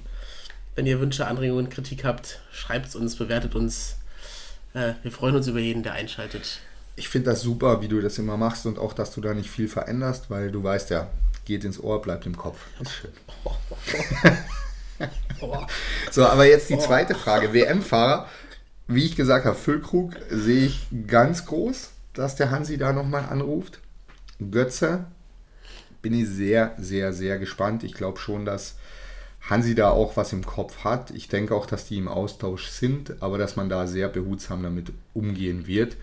wenn 0.75 0.85
ihr 0.85 0.99
Wünsche, 0.99 1.27
Anregungen, 1.27 1.69
Kritik 1.69 2.03
habt, 2.03 2.39
schreibt 2.51 2.87
es 2.87 2.95
uns, 2.95 3.15
bewertet 3.15 3.55
uns. 3.55 3.95
Äh, 4.73 4.93
wir 5.03 5.11
freuen 5.11 5.35
uns 5.35 5.47
über 5.47 5.59
jeden, 5.59 5.83
der 5.83 5.93
einschaltet. 5.93 6.59
Ich 6.97 7.09
finde 7.09 7.31
das 7.31 7.41
super, 7.41 7.81
wie 7.81 7.87
du 7.87 8.01
das 8.01 8.17
immer 8.17 8.37
machst 8.37 8.65
und 8.65 8.79
auch, 8.79 8.93
dass 8.93 9.13
du 9.13 9.21
da 9.21 9.33
nicht 9.33 9.49
viel 9.49 9.67
veränderst, 9.67 10.29
weil 10.29 10.51
du 10.51 10.63
weißt 10.63 10.89
ja, 10.89 11.09
geht 11.45 11.63
ins 11.63 11.79
Ohr, 11.79 12.01
bleibt 12.01 12.25
im 12.25 12.37
Kopf. 12.37 12.59
Ist 12.81 12.91
schön. 13.01 13.11
So, 16.11 16.25
aber 16.25 16.45
jetzt 16.45 16.69
die 16.69 16.79
zweite 16.79 17.15
Frage. 17.15 17.53
WM-Fahrer, 17.53 18.29
wie 18.87 19.05
ich 19.05 19.15
gesagt 19.15 19.45
habe, 19.45 19.55
Füllkrug 19.55 20.13
sehe 20.29 20.65
ich 20.65 20.87
ganz 21.07 21.45
groß, 21.45 21.91
dass 22.15 22.35
der 22.35 22.51
Hansi 22.51 22.77
da 22.77 22.93
nochmal 22.93 23.25
anruft. 23.25 23.79
Götze 24.51 25.05
bin 26.01 26.13
ich 26.13 26.27
sehr, 26.27 26.73
sehr, 26.77 27.13
sehr 27.13 27.39
gespannt. 27.39 27.83
Ich 27.83 27.93
glaube 27.93 28.19
schon, 28.19 28.45
dass 28.45 28.75
Hansi 29.41 29.75
da 29.75 29.89
auch 29.89 30.17
was 30.17 30.33
im 30.33 30.45
Kopf 30.45 30.83
hat. 30.83 31.11
Ich 31.11 31.27
denke 31.27 31.55
auch, 31.55 31.65
dass 31.65 31.87
die 31.87 31.97
im 31.97 32.07
Austausch 32.07 32.67
sind, 32.67 33.21
aber 33.21 33.37
dass 33.37 33.55
man 33.55 33.69
da 33.69 33.87
sehr 33.87 34.09
behutsam 34.09 34.63
damit 34.63 34.91
umgehen 35.13 35.67
wird. 35.67 35.97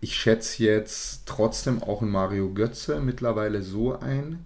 Ich 0.00 0.16
schätze 0.16 0.64
jetzt 0.64 1.22
trotzdem 1.26 1.82
auch 1.82 2.02
einen 2.02 2.10
Mario 2.10 2.52
Götze 2.52 3.00
mittlerweile 3.00 3.62
so 3.62 3.98
ein, 3.98 4.44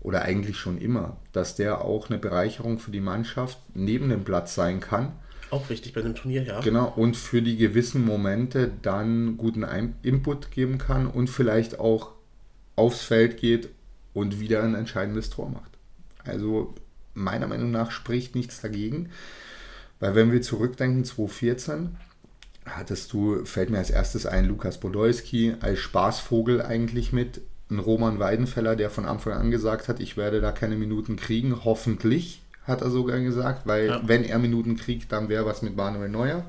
oder 0.00 0.22
eigentlich 0.22 0.56
schon 0.56 0.78
immer, 0.78 1.16
dass 1.32 1.56
der 1.56 1.82
auch 1.82 2.08
eine 2.08 2.18
Bereicherung 2.18 2.78
für 2.78 2.90
die 2.90 3.00
Mannschaft 3.00 3.58
neben 3.74 4.08
dem 4.08 4.24
Platz 4.24 4.54
sein 4.54 4.80
kann. 4.80 5.12
Auch 5.50 5.68
wichtig 5.70 5.94
bei 5.94 6.00
einem 6.00 6.14
Turnier, 6.14 6.42
ja. 6.42 6.60
Genau, 6.60 6.92
und 6.94 7.16
für 7.16 7.42
die 7.42 7.56
gewissen 7.56 8.04
Momente 8.04 8.70
dann 8.82 9.36
guten 9.36 9.64
Ein 9.64 9.94
Input 10.02 10.50
geben 10.50 10.78
kann 10.78 11.06
und 11.06 11.30
vielleicht 11.30 11.78
auch 11.78 12.12
aufs 12.76 13.02
Feld 13.02 13.38
geht 13.38 13.70
und 14.12 14.40
wieder 14.40 14.62
ein 14.62 14.74
entscheidendes 14.74 15.30
Tor 15.30 15.48
macht. 15.48 15.78
Also 16.24 16.74
meiner 17.14 17.46
Meinung 17.46 17.70
nach 17.70 17.90
spricht 17.90 18.34
nichts 18.34 18.60
dagegen, 18.60 19.10
weil 20.00 20.14
wenn 20.14 20.32
wir 20.32 20.42
zurückdenken, 20.42 21.04
2014 21.04 21.96
hattest 22.66 23.12
du, 23.12 23.44
fällt 23.44 23.70
mir 23.70 23.78
als 23.78 23.90
erstes 23.90 24.26
ein, 24.26 24.46
Lukas 24.46 24.78
Podolski 24.78 25.54
als 25.60 25.78
Spaßvogel 25.78 26.62
eigentlich 26.62 27.12
mit, 27.12 27.40
ein 27.70 27.78
Roman 27.78 28.18
Weidenfeller, 28.18 28.76
der 28.76 28.90
von 28.90 29.04
Anfang 29.04 29.34
an 29.34 29.50
gesagt 29.50 29.88
hat, 29.88 30.00
ich 30.00 30.16
werde 30.16 30.40
da 30.40 30.52
keine 30.52 30.76
Minuten 30.76 31.16
kriegen, 31.16 31.64
hoffentlich, 31.64 32.42
hat 32.68 32.82
er 32.82 32.90
sogar 32.90 33.18
gesagt, 33.20 33.66
weil 33.66 33.86
Ja. 33.86 34.00
wenn 34.04 34.24
er 34.24 34.38
Minuten 34.38 34.76
kriegt, 34.76 35.10
dann 35.12 35.28
wäre 35.28 35.46
was 35.46 35.62
mit 35.62 35.76
Manuel 35.76 36.08
Neuer. 36.08 36.44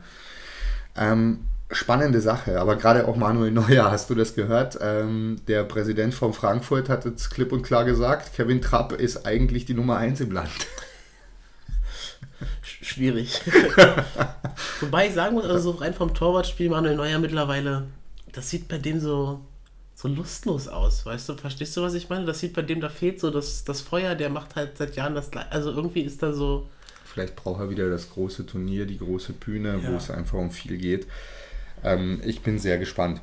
Ähm, 0.97 1.39
spannende 1.71 2.19
Sache, 2.19 2.59
aber 2.59 2.75
gerade 2.77 3.07
auch 3.07 3.15
Manuel 3.15 3.51
Neuer, 3.51 3.91
hast 3.91 4.09
du 4.09 4.15
das 4.15 4.33
gehört? 4.35 4.77
Ähm, 4.81 5.37
der 5.47 5.63
Präsident 5.63 6.13
von 6.13 6.33
Frankfurt 6.33 6.89
hat 6.89 7.05
jetzt 7.05 7.29
klipp 7.29 7.51
und 7.51 7.61
klar 7.61 7.85
gesagt, 7.85 8.33
Kevin 8.35 8.61
Trapp 8.61 8.91
ist 8.93 9.25
eigentlich 9.25 9.65
die 9.65 9.75
Nummer 9.75 9.97
1 9.97 10.19
im 10.21 10.31
Land. 10.31 10.49
Sch- 12.63 12.83
Schwierig. 12.85 13.41
Wobei 14.81 15.07
ich 15.07 15.13
sagen 15.13 15.35
muss, 15.35 15.45
also 15.45 15.71
so 15.73 15.77
rein 15.77 15.93
vom 15.93 16.13
Torwartspiel 16.13 16.69
Manuel 16.69 16.95
Neuer 16.95 17.19
mittlerweile, 17.19 17.87
das 18.31 18.49
sieht 18.49 18.67
bei 18.67 18.77
dem 18.77 18.99
so, 18.99 19.41
so 20.01 20.07
lustlos 20.07 20.69
aus, 20.69 21.05
weißt 21.05 21.27
du? 21.27 21.35
Verstehst 21.35 21.75
du, 21.75 21.81
was 21.81 21.93
ich 21.93 22.07
meine? 22.07 22.25
Das 22.25 22.39
sieht 22.39 22.53
bei 22.53 22.61
dem, 22.61 22.79
da 22.79 22.87
fehlt 22.87 23.19
so 23.19 23.31
das, 23.31 23.65
das 23.65 23.81
Feuer, 23.81 24.15
der 24.15 24.29
macht 24.29 24.55
halt 24.55 24.77
seit 24.77 24.95
Jahren 24.95 25.13
das 25.13 25.29
gleiche. 25.29 25.51
Also 25.51 25.71
irgendwie 25.71 26.01
ist 26.03 26.23
da 26.23 26.31
so. 26.31 26.69
Vielleicht 27.03 27.35
braucht 27.35 27.59
er 27.59 27.69
wieder 27.69 27.89
das 27.89 28.09
große 28.09 28.45
Turnier, 28.45 28.85
die 28.85 28.97
große 28.97 29.33
Bühne, 29.33 29.81
wo 29.83 29.91
Ja. 29.91 29.97
es 29.97 30.09
einfach 30.09 30.37
um 30.37 30.51
viel 30.51 30.77
geht. 30.77 31.05
Ähm, 31.83 32.21
ich 32.23 32.41
bin 32.43 32.59
sehr 32.59 32.77
gespannt. 32.77 33.19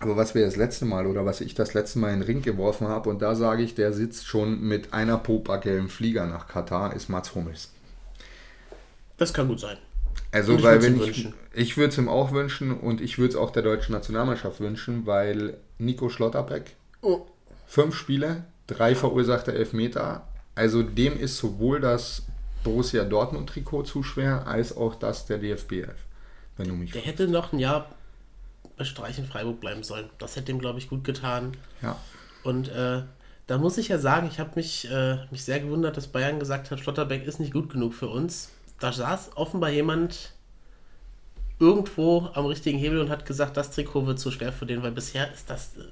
Aber 0.00 0.16
was 0.16 0.34
wir 0.34 0.44
das 0.46 0.56
letzte 0.56 0.86
Mal 0.86 1.06
oder 1.06 1.26
was 1.26 1.42
ich 1.42 1.54
das 1.54 1.74
letzte 1.74 1.98
Mal 1.98 2.12
in 2.14 2.20
den 2.20 2.26
Ring 2.26 2.40
geworfen 2.42 2.88
habe, 2.88 3.10
und 3.10 3.20
da 3.20 3.34
sage 3.34 3.62
ich, 3.62 3.74
der 3.74 3.92
sitzt 3.92 4.26
schon 4.26 4.60
mit 4.62 4.94
einer 4.94 5.18
Popacke 5.18 5.76
im 5.76 5.90
Flieger 5.90 6.26
nach 6.26 6.48
Katar, 6.48 6.94
ist 6.94 7.10
Mats 7.10 7.34
Hummels. 7.34 7.72
Das 9.18 9.34
kann 9.34 9.48
gut 9.48 9.60
sein. 9.60 9.76
Also, 10.32 10.52
Und 10.52 10.58
ich 10.58 10.64
weil 10.64 10.82
wenn 10.82 11.00
ich, 11.02 11.28
ich 11.54 11.76
würde 11.76 11.90
es 11.90 11.98
ihm 11.98 12.08
auch 12.08 12.32
wünschen 12.32 12.72
und 12.78 13.00
ich 13.00 13.18
würde 13.18 13.30
es 13.30 13.36
auch 13.36 13.50
der 13.50 13.62
deutschen 13.62 13.92
Nationalmannschaft 13.92 14.60
wünschen, 14.60 15.06
weil 15.06 15.56
Nico 15.78 16.08
Schlotterbeck, 16.08 16.74
Oh. 17.02 17.26
fünf 17.66 17.94
Spiele, 17.94 18.44
drei 18.66 18.94
verursachte 18.94 19.52
Elfmeter. 19.54 20.26
Also 20.54 20.82
dem 20.82 21.18
ist 21.18 21.36
sowohl 21.38 21.80
das 21.80 22.22
Borussia 22.64 23.04
Dortmund 23.04 23.48
Trikot 23.48 23.84
zu 23.84 24.02
schwer, 24.02 24.46
als 24.46 24.76
auch 24.76 24.94
das 24.96 25.26
der 25.26 25.38
DFB 25.38 25.72
11. 25.72 25.94
Wenn 26.56 26.68
du 26.68 26.74
mich 26.74 26.90
Der 26.92 27.02
fragst. 27.02 27.20
hätte 27.20 27.30
noch 27.30 27.52
ein 27.52 27.58
Jahr 27.58 27.90
bei 28.76 28.84
Streich 28.84 29.18
in 29.18 29.26
Freiburg 29.26 29.60
bleiben 29.60 29.82
sollen. 29.82 30.10
Das 30.18 30.36
hätte 30.36 30.50
ihm, 30.52 30.58
glaube 30.58 30.78
ich, 30.78 30.88
gut 30.88 31.04
getan. 31.04 31.52
Ja. 31.82 31.96
Und 32.42 32.68
äh, 32.68 33.02
da 33.46 33.58
muss 33.58 33.78
ich 33.78 33.88
ja 33.88 33.98
sagen, 33.98 34.26
ich 34.30 34.40
habe 34.40 34.50
mich, 34.56 34.90
äh, 34.90 35.18
mich 35.30 35.44
sehr 35.44 35.60
gewundert, 35.60 35.96
dass 35.96 36.08
Bayern 36.08 36.40
gesagt 36.40 36.70
hat, 36.70 36.80
Schlotterbeck 36.80 37.24
ist 37.26 37.38
nicht 37.40 37.52
gut 37.52 37.70
genug 37.70 37.94
für 37.94 38.08
uns. 38.08 38.50
Da 38.80 38.92
saß 38.92 39.30
offenbar 39.36 39.70
jemand 39.70 40.32
irgendwo 41.58 42.28
am 42.34 42.46
richtigen 42.46 42.78
Hebel 42.78 43.00
und 43.00 43.08
hat 43.08 43.24
gesagt, 43.24 43.56
das 43.56 43.70
Trikot 43.70 44.06
wird 44.06 44.20
zu 44.20 44.30
schwer 44.30 44.52
für 44.52 44.66
den, 44.66 44.82
weil 44.82 44.92
bisher 44.92 45.32
ist 45.32 45.48
das 45.48 45.76
äh, 45.76 45.82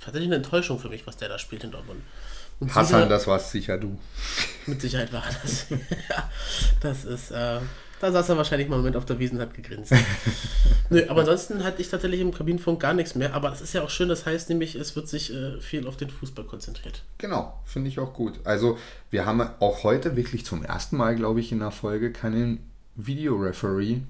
tatsächlich 0.00 0.28
eine 0.28 0.36
Enttäuschung 0.36 0.78
für 0.78 0.88
mich, 0.88 1.06
was 1.06 1.16
der 1.16 1.28
da 1.28 1.38
spielt 1.38 1.62
in 1.64 1.70
Dortmund. 1.70 2.02
Und 2.58 2.74
Hassan, 2.74 3.08
das 3.08 3.26
warst 3.26 3.50
sicher 3.50 3.78
du. 3.78 3.98
Mit 4.66 4.80
Sicherheit 4.80 5.12
war 5.12 5.24
das. 5.42 5.66
ja, 5.70 6.30
das 6.80 7.04
ist, 7.04 7.30
äh, 7.30 7.60
da 8.02 8.10
saß 8.10 8.30
er 8.30 8.36
wahrscheinlich 8.36 8.68
mal 8.68 8.74
einen 8.74 8.82
Moment 8.82 8.96
auf 8.96 9.04
der 9.04 9.18
Wiese 9.20 9.34
und 9.34 9.40
hat 9.40 9.54
gegrinst. 9.54 9.94
Nö, 10.90 11.04
aber 11.08 11.20
ansonsten 11.20 11.62
hatte 11.62 11.80
ich 11.80 11.88
tatsächlich 11.88 12.20
im 12.20 12.34
Kabinenfunk 12.34 12.80
gar 12.80 12.94
nichts 12.94 13.14
mehr. 13.14 13.32
Aber 13.34 13.48
das 13.48 13.60
ist 13.60 13.72
ja 13.74 13.82
auch 13.82 13.90
schön, 13.90 14.08
das 14.08 14.26
heißt 14.26 14.48
nämlich, 14.48 14.74
es 14.74 14.96
wird 14.96 15.08
sich 15.08 15.32
äh, 15.32 15.60
viel 15.60 15.86
auf 15.86 15.96
den 15.96 16.10
Fußball 16.10 16.44
konzentriert. 16.44 17.04
Genau, 17.18 17.60
finde 17.64 17.88
ich 17.88 18.00
auch 18.00 18.12
gut. 18.12 18.40
Also, 18.42 18.76
wir 19.10 19.24
haben 19.24 19.40
auch 19.60 19.84
heute 19.84 20.16
wirklich 20.16 20.44
zum 20.44 20.64
ersten 20.64 20.96
Mal, 20.96 21.14
glaube 21.14 21.38
ich, 21.38 21.52
in 21.52 21.60
der 21.60 21.70
Folge 21.70 22.12
keinen 22.12 22.58
Videoreferee 22.96 24.00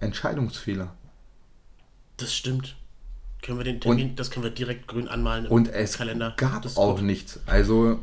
Entscheidungsfehler. 0.00 0.94
Das 2.16 2.34
stimmt. 2.34 2.76
Können 3.42 3.58
wir 3.58 3.64
den 3.64 3.80
Termin, 3.80 4.10
und, 4.10 4.18
das 4.18 4.30
können 4.30 4.44
wir 4.44 4.50
direkt 4.50 4.88
grün 4.88 5.08
anmalen 5.08 5.44
im 5.44 5.52
und 5.52 5.68
es 5.68 5.98
Kalender. 5.98 6.32
gab 6.38 6.64
auch 6.76 6.96
gut. 6.96 7.04
nichts. 7.04 7.38
Also 7.44 7.98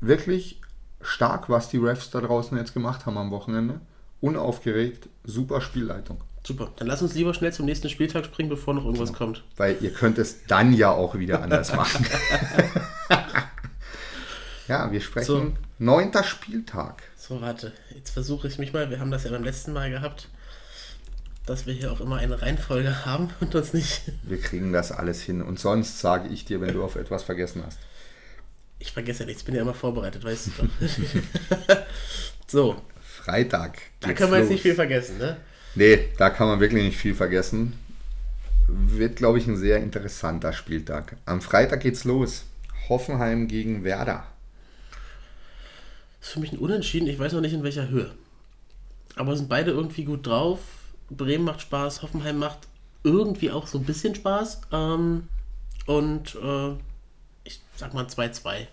wirklich 0.00 0.58
stark, 1.02 1.50
was 1.50 1.68
die 1.68 1.76
Refs 1.76 2.08
da 2.10 2.22
draußen 2.22 2.56
jetzt 2.56 2.72
gemacht 2.72 3.04
haben 3.04 3.18
am 3.18 3.30
Wochenende. 3.30 3.80
Unaufgeregt, 4.24 5.10
super 5.22 5.60
Spielleitung. 5.60 6.18
Super, 6.46 6.72
dann 6.76 6.88
lass 6.88 7.02
uns 7.02 7.14
lieber 7.14 7.34
schnell 7.34 7.52
zum 7.52 7.66
nächsten 7.66 7.90
Spieltag 7.90 8.24
springen, 8.24 8.48
bevor 8.48 8.72
noch 8.72 8.86
irgendwas 8.86 9.08
genau. 9.08 9.18
kommt. 9.18 9.44
Weil 9.58 9.76
ihr 9.82 9.92
könnt 9.92 10.16
es 10.16 10.46
dann 10.46 10.72
ja 10.72 10.90
auch 10.90 11.14
wieder 11.14 11.42
anders 11.42 11.72
machen. 11.76 12.06
ja, 14.68 14.90
wir 14.90 15.02
sprechen 15.02 15.26
so. 15.26 15.52
neunter 15.78 16.24
Spieltag. 16.24 17.02
So, 17.18 17.42
warte, 17.42 17.72
jetzt 17.94 18.10
versuche 18.10 18.48
ich 18.48 18.56
mich 18.58 18.72
mal, 18.72 18.88
wir 18.88 18.98
haben 18.98 19.10
das 19.10 19.24
ja 19.24 19.30
beim 19.30 19.44
letzten 19.44 19.74
Mal 19.74 19.90
gehabt 19.90 20.28
dass 21.44 21.66
wir 21.66 21.74
hier 21.74 21.92
auch 21.92 22.00
immer 22.00 22.16
eine 22.16 22.40
Reihenfolge 22.40 23.04
haben 23.04 23.28
und 23.40 23.54
uns 23.54 23.74
nicht. 23.74 24.00
Wir 24.22 24.40
kriegen 24.40 24.72
das 24.72 24.92
alles 24.92 25.20
hin. 25.20 25.42
Und 25.42 25.60
sonst 25.60 26.00
sage 26.00 26.30
ich 26.30 26.46
dir, 26.46 26.62
wenn 26.62 26.72
du 26.72 26.82
auf 26.82 26.96
etwas 26.96 27.22
vergessen 27.22 27.62
hast. 27.66 27.78
Ich 28.78 28.92
vergesse 28.92 29.24
ja 29.24 29.26
nichts, 29.26 29.42
bin 29.42 29.54
ja 29.54 29.60
immer 29.60 29.74
vorbereitet, 29.74 30.24
weißt 30.24 30.46
du 30.46 30.50
doch. 30.62 31.76
so. 32.46 32.82
Freitag. 33.24 33.78
Da 34.00 34.12
kann 34.12 34.30
man 34.30 34.40
los. 34.40 34.48
jetzt 34.48 34.50
nicht 34.50 34.62
viel 34.62 34.74
vergessen, 34.74 35.18
ne? 35.18 35.38
Nee, 35.74 36.08
da 36.18 36.30
kann 36.30 36.46
man 36.46 36.60
wirklich 36.60 36.84
nicht 36.84 36.98
viel 36.98 37.14
vergessen. 37.14 37.72
Wird, 38.68 39.16
glaube 39.16 39.38
ich, 39.38 39.46
ein 39.46 39.56
sehr 39.56 39.78
interessanter 39.78 40.52
Spieltag. 40.52 41.16
Am 41.24 41.40
Freitag 41.40 41.80
geht's 41.80 42.04
los. 42.04 42.44
Hoffenheim 42.88 43.48
gegen 43.48 43.82
Werder. 43.82 44.26
Das 46.20 46.28
ist 46.28 46.34
für 46.34 46.40
mich 46.40 46.52
ein 46.52 46.58
Unentschieden, 46.58 47.08
ich 47.08 47.18
weiß 47.18 47.32
noch 47.32 47.40
nicht 47.40 47.54
in 47.54 47.62
welcher 47.62 47.88
Höhe. 47.88 48.10
Aber 49.16 49.36
sind 49.36 49.48
beide 49.48 49.70
irgendwie 49.70 50.04
gut 50.04 50.26
drauf. 50.26 50.60
Bremen 51.10 51.44
macht 51.44 51.62
Spaß, 51.62 52.02
Hoffenheim 52.02 52.38
macht 52.38 52.60
irgendwie 53.04 53.50
auch 53.50 53.66
so 53.66 53.78
ein 53.78 53.84
bisschen 53.84 54.14
Spaß. 54.14 54.60
Ähm, 54.72 55.28
und 55.86 56.34
äh, 56.34 56.72
ich 57.44 57.60
sag 57.76 57.94
mal 57.94 58.04
2-2. 58.04 58.66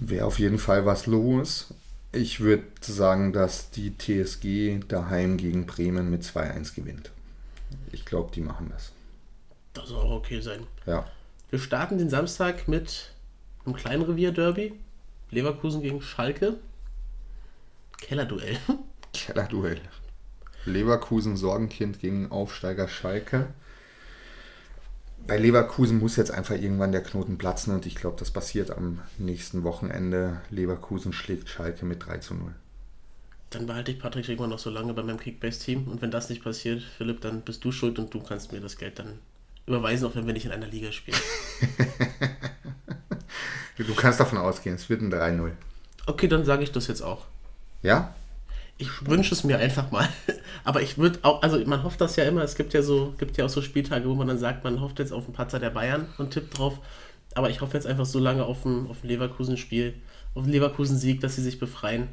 Wäre 0.00 0.26
auf 0.26 0.38
jeden 0.38 0.58
Fall 0.58 0.86
was 0.86 1.06
los. 1.06 1.74
Ich 2.12 2.38
würde 2.38 2.64
sagen, 2.80 3.32
dass 3.32 3.70
die 3.70 3.98
TSG 3.98 4.86
daheim 4.86 5.36
gegen 5.36 5.66
Bremen 5.66 6.08
mit 6.08 6.22
2-1 6.22 6.76
gewinnt. 6.76 7.10
Ich 7.90 8.04
glaube, 8.04 8.30
die 8.32 8.40
machen 8.40 8.70
das. 8.70 8.92
Das 9.74 9.88
soll 9.88 10.00
auch 10.00 10.18
okay 10.18 10.40
sein. 10.40 10.66
Ja. 10.86 11.04
Wir 11.50 11.58
starten 11.58 11.98
den 11.98 12.10
Samstag 12.10 12.68
mit 12.68 13.12
einem 13.64 13.74
kleinen 13.74 14.02
Revier-Derby. 14.02 14.72
Leverkusen 15.30 15.82
gegen 15.82 16.00
Schalke. 16.00 16.54
Kellerduell. 18.00 18.56
Kellerduell. 19.12 19.80
Leverkusen 20.64 21.36
Sorgenkind 21.36 22.00
gegen 22.00 22.30
Aufsteiger 22.30 22.86
Schalke. 22.86 23.48
Bei 25.28 25.36
Leverkusen 25.36 25.98
muss 25.98 26.16
jetzt 26.16 26.30
einfach 26.30 26.54
irgendwann 26.54 26.90
der 26.90 27.02
Knoten 27.02 27.36
platzen 27.36 27.74
und 27.74 27.84
ich 27.84 27.96
glaube, 27.96 28.16
das 28.18 28.30
passiert 28.30 28.70
am 28.70 29.00
nächsten 29.18 29.62
Wochenende. 29.62 30.40
Leverkusen 30.48 31.12
schlägt 31.12 31.50
Schalke 31.50 31.84
mit 31.84 32.06
3 32.06 32.16
zu 32.16 32.34
0. 32.34 32.54
Dann 33.50 33.66
behalte 33.66 33.92
ich 33.92 33.98
Patrick 33.98 34.26
Regmann 34.26 34.48
noch 34.48 34.58
so 34.58 34.70
lange 34.70 34.94
bei 34.94 35.02
meinem 35.02 35.20
Kickbase-Team 35.20 35.86
und 35.86 36.00
wenn 36.00 36.10
das 36.10 36.30
nicht 36.30 36.42
passiert, 36.42 36.82
Philipp, 36.82 37.20
dann 37.20 37.42
bist 37.42 37.62
du 37.62 37.72
schuld 37.72 37.98
und 37.98 38.12
du 38.14 38.22
kannst 38.22 38.52
mir 38.52 38.60
das 38.60 38.78
Geld 38.78 38.98
dann 38.98 39.18
überweisen, 39.66 40.08
auch 40.08 40.16
wenn 40.16 40.26
wir 40.26 40.32
nicht 40.32 40.46
in 40.46 40.50
einer 40.50 40.66
Liga 40.66 40.92
spielen. 40.92 41.18
du 43.76 43.94
kannst 43.94 44.20
davon 44.20 44.38
ausgehen, 44.38 44.76
es 44.76 44.88
wird 44.88 45.02
ein 45.02 45.12
3-0. 45.12 45.50
Okay, 46.06 46.28
dann 46.28 46.46
sage 46.46 46.62
ich 46.62 46.72
das 46.72 46.86
jetzt 46.86 47.02
auch. 47.02 47.26
Ja? 47.82 48.14
Ich 48.78 49.06
wünsche 49.06 49.34
es 49.34 49.44
mir 49.44 49.58
einfach 49.58 49.90
mal. 49.90 50.08
Aber 50.64 50.82
ich 50.82 50.98
würde 50.98 51.18
auch, 51.22 51.42
also 51.42 51.58
man 51.66 51.82
hofft 51.82 52.00
das 52.00 52.16
ja 52.16 52.24
immer, 52.24 52.42
es 52.42 52.54
gibt 52.54 52.72
ja 52.74 52.82
so, 52.82 53.14
gibt 53.18 53.36
ja 53.36 53.44
auch 53.44 53.50
so 53.50 53.60
Spieltage, 53.60 54.08
wo 54.08 54.14
man 54.14 54.28
dann 54.28 54.38
sagt, 54.38 54.64
man 54.64 54.80
hofft 54.80 55.00
jetzt 55.00 55.12
auf 55.12 55.24
einen 55.24 55.34
Patzer 55.34 55.58
der 55.58 55.70
Bayern 55.70 56.06
und 56.18 56.30
tippt 56.30 56.56
drauf. 56.58 56.78
Aber 57.34 57.50
ich 57.50 57.60
hoffe 57.60 57.74
jetzt 57.74 57.86
einfach 57.86 58.06
so 58.06 58.18
lange 58.18 58.44
auf 58.44 58.64
ein, 58.64 58.88
auf 58.88 59.02
ein 59.02 59.08
Leverkusen-Spiel, 59.08 59.94
auf 60.34 60.44
einen 60.44 60.52
Leverkusen-Sieg, 60.52 61.20
dass 61.20 61.36
sie 61.36 61.42
sich 61.42 61.58
befreien. 61.58 62.08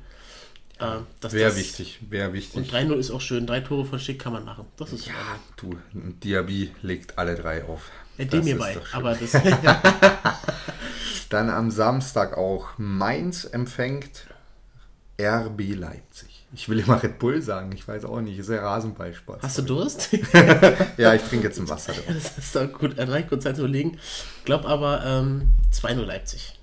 Äh, 0.79 1.31
wäre 1.31 1.55
wichtig, 1.55 1.99
wäre 2.09 2.33
wichtig. 2.33 2.57
Und 2.57 2.71
3-0 2.71 2.95
ist 2.95 3.11
auch 3.11 3.21
schön. 3.21 3.47
Drei 3.47 3.61
Tore 3.61 3.85
von 3.85 3.99
Schick 3.99 4.19
kann 4.19 4.33
man 4.33 4.43
machen. 4.43 4.65
Das 4.75 4.91
ist 4.91 5.07
ja, 5.07 5.13
du, 5.55 5.77
Diaby 5.93 6.71
legt 6.81 7.17
alle 7.17 7.35
drei 7.35 7.63
auf. 7.63 7.91
Er 8.17 8.25
dem 8.25 8.43
mir 8.43 8.57
bei, 8.57 8.77
aber 8.91 9.15
das. 9.15 9.31
Dann 11.29 11.49
am 11.49 11.71
Samstag 11.71 12.37
auch 12.37 12.77
Mainz 12.77 13.45
empfängt 13.45 14.27
RB 15.19 15.75
Leipzig. 15.75 16.34
Ich 16.55 16.69
will 16.69 16.79
immer 16.79 17.03
Red 17.03 17.19
Bull 17.19 17.41
sagen, 17.41 17.71
ich 17.73 17.85
weiß 17.85 18.05
auch 18.05 18.21
nicht. 18.21 18.39
Ist 18.39 18.49
ja 18.49 18.61
Rasenballsport. 18.61 19.43
Hast 19.43 19.57
du 19.57 19.61
Durst? 19.61 20.09
ja, 20.97 21.13
ich 21.13 21.21
trinke 21.23 21.47
jetzt 21.47 21.59
ein 21.59 21.67
Wasser. 21.67 21.91
Ja, 21.91 22.13
das 22.13 22.37
ist 22.37 22.55
doch 22.55 22.71
gut. 22.71 22.97
Reicht 22.97 23.27
kurz 23.27 23.43
Zeit 23.43 23.57
zu 23.57 23.63
überlegen. 23.63 23.97
Ich 24.37 24.45
glaube 24.45 24.65
aber 24.69 25.03
ähm, 25.05 25.49
2-0 25.73 26.05
Leipzig. 26.05 26.57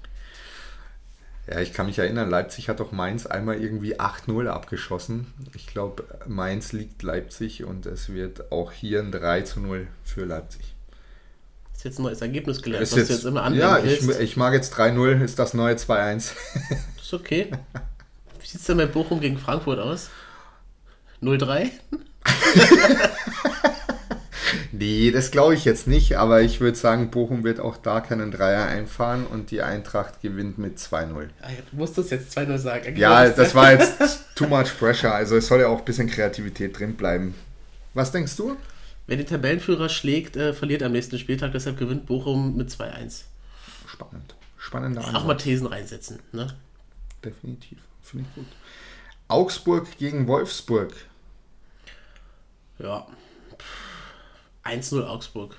Ja, 1.47 1.61
ich 1.61 1.75
kann 1.75 1.87
mich 1.87 1.99
erinnern, 1.99 2.31
Leipzig 2.31 2.71
hat 2.71 2.81
doch 2.81 2.91
Mainz 2.91 3.27
einmal 3.27 3.61
irgendwie 3.61 4.01
8-0 4.01 4.47
abgeschossen. 4.47 5.27
Ich 5.55 5.67
glaube, 5.67 6.05
Mainz 6.27 6.73
liegt 6.73 7.03
Leipzig 7.03 7.65
und 7.65 7.85
es 7.85 8.15
wird 8.15 8.51
auch 8.51 8.73
hier 8.73 9.01
ein 9.01 9.13
3 9.13 9.45
0 9.57 9.89
für 10.05 10.25
Leipzig. 10.25 10.75
Das 11.73 11.79
ist 11.79 11.85
jetzt 11.85 11.99
ein 11.99 12.05
neues 12.05 12.23
Ergebnis 12.23 12.63
gelernt, 12.63 12.91
was 12.91 12.97
jetzt, 12.97 13.11
du 13.11 13.15
jetzt 13.15 13.25
immer 13.25 13.51
Ja, 13.53 13.79
ich, 13.79 14.09
ich, 14.09 14.37
mag 14.39 14.55
jetzt 14.55 14.73
3-0, 14.75 15.23
ist 15.23 15.39
das 15.39 15.53
neue 15.53 15.75
2-1. 15.75 16.31
ist 16.97 17.13
okay. 17.13 17.51
Wie 18.43 18.47
sieht 18.47 18.61
es 18.61 18.67
denn 18.67 18.77
bei 18.77 18.87
Bochum 18.87 19.21
gegen 19.21 19.39
Frankfurt 19.39 19.79
aus? 19.79 20.11
0-3? 21.23 21.71
nee, 24.73 25.11
das 25.13 25.31
glaube 25.31 25.55
ich 25.55 25.65
jetzt 25.65 25.87
nicht, 25.87 26.17
aber 26.17 26.43
ich 26.43 26.61
würde 26.61 26.77
sagen, 26.77 27.11
Bochum 27.11 27.45
wird 27.45 27.61
auch 27.61 27.77
da 27.77 28.01
keinen 28.01 28.33
Dreier 28.33 28.67
einfahren 28.67 29.27
und 29.27 29.53
die 29.53 29.63
Eintracht 29.63 30.21
gewinnt 30.21 30.59
mit 30.59 30.79
2-0. 30.79 31.29
Ah, 31.41 31.49
du 31.71 31.77
musst 31.77 31.97
das 31.97 32.11
jetzt 32.11 32.37
2-0 32.37 32.59
sagen. 32.59 32.97
Ja, 32.97 33.29
das 33.29 33.55
war 33.55 33.73
jetzt 33.73 33.99
too 34.35 34.49
much 34.49 34.77
pressure, 34.79 35.15
also 35.15 35.37
es 35.37 35.47
soll 35.47 35.61
ja 35.61 35.69
auch 35.69 35.79
ein 35.79 35.85
bisschen 35.85 36.09
Kreativität 36.09 36.79
drin 36.79 36.97
bleiben. 36.97 37.35
Was 37.95 38.11
denkst 38.11 38.37
du? 38.37 38.57
Wer 39.07 39.17
den 39.17 39.27
Tabellenführer 39.27 39.89
schlägt, 39.89 40.37
äh, 40.37 40.53
verliert 40.53 40.83
am 40.83 40.93
nächsten 40.93 41.19
Spieltag, 41.19 41.53
deshalb 41.53 41.79
gewinnt 41.79 42.07
Bochum 42.07 42.57
mit 42.57 42.71
2-1. 42.71 43.23
Spannend. 43.87 44.35
Spannende 44.59 45.01
Antwort. 45.01 45.17
Auch 45.17 45.27
mal 45.27 45.37
Thesen 45.37 45.67
reinsetzen, 45.67 46.21
ne? 46.33 46.49
Definitiv. 47.25 47.79
Finde 48.03 48.29
ich 48.29 48.35
gut. 48.35 48.47
Augsburg 49.29 49.97
gegen 49.97 50.27
Wolfsburg. 50.27 50.93
Ja. 52.79 53.07
1-0 54.65 55.05
Augsburg. 55.07 55.57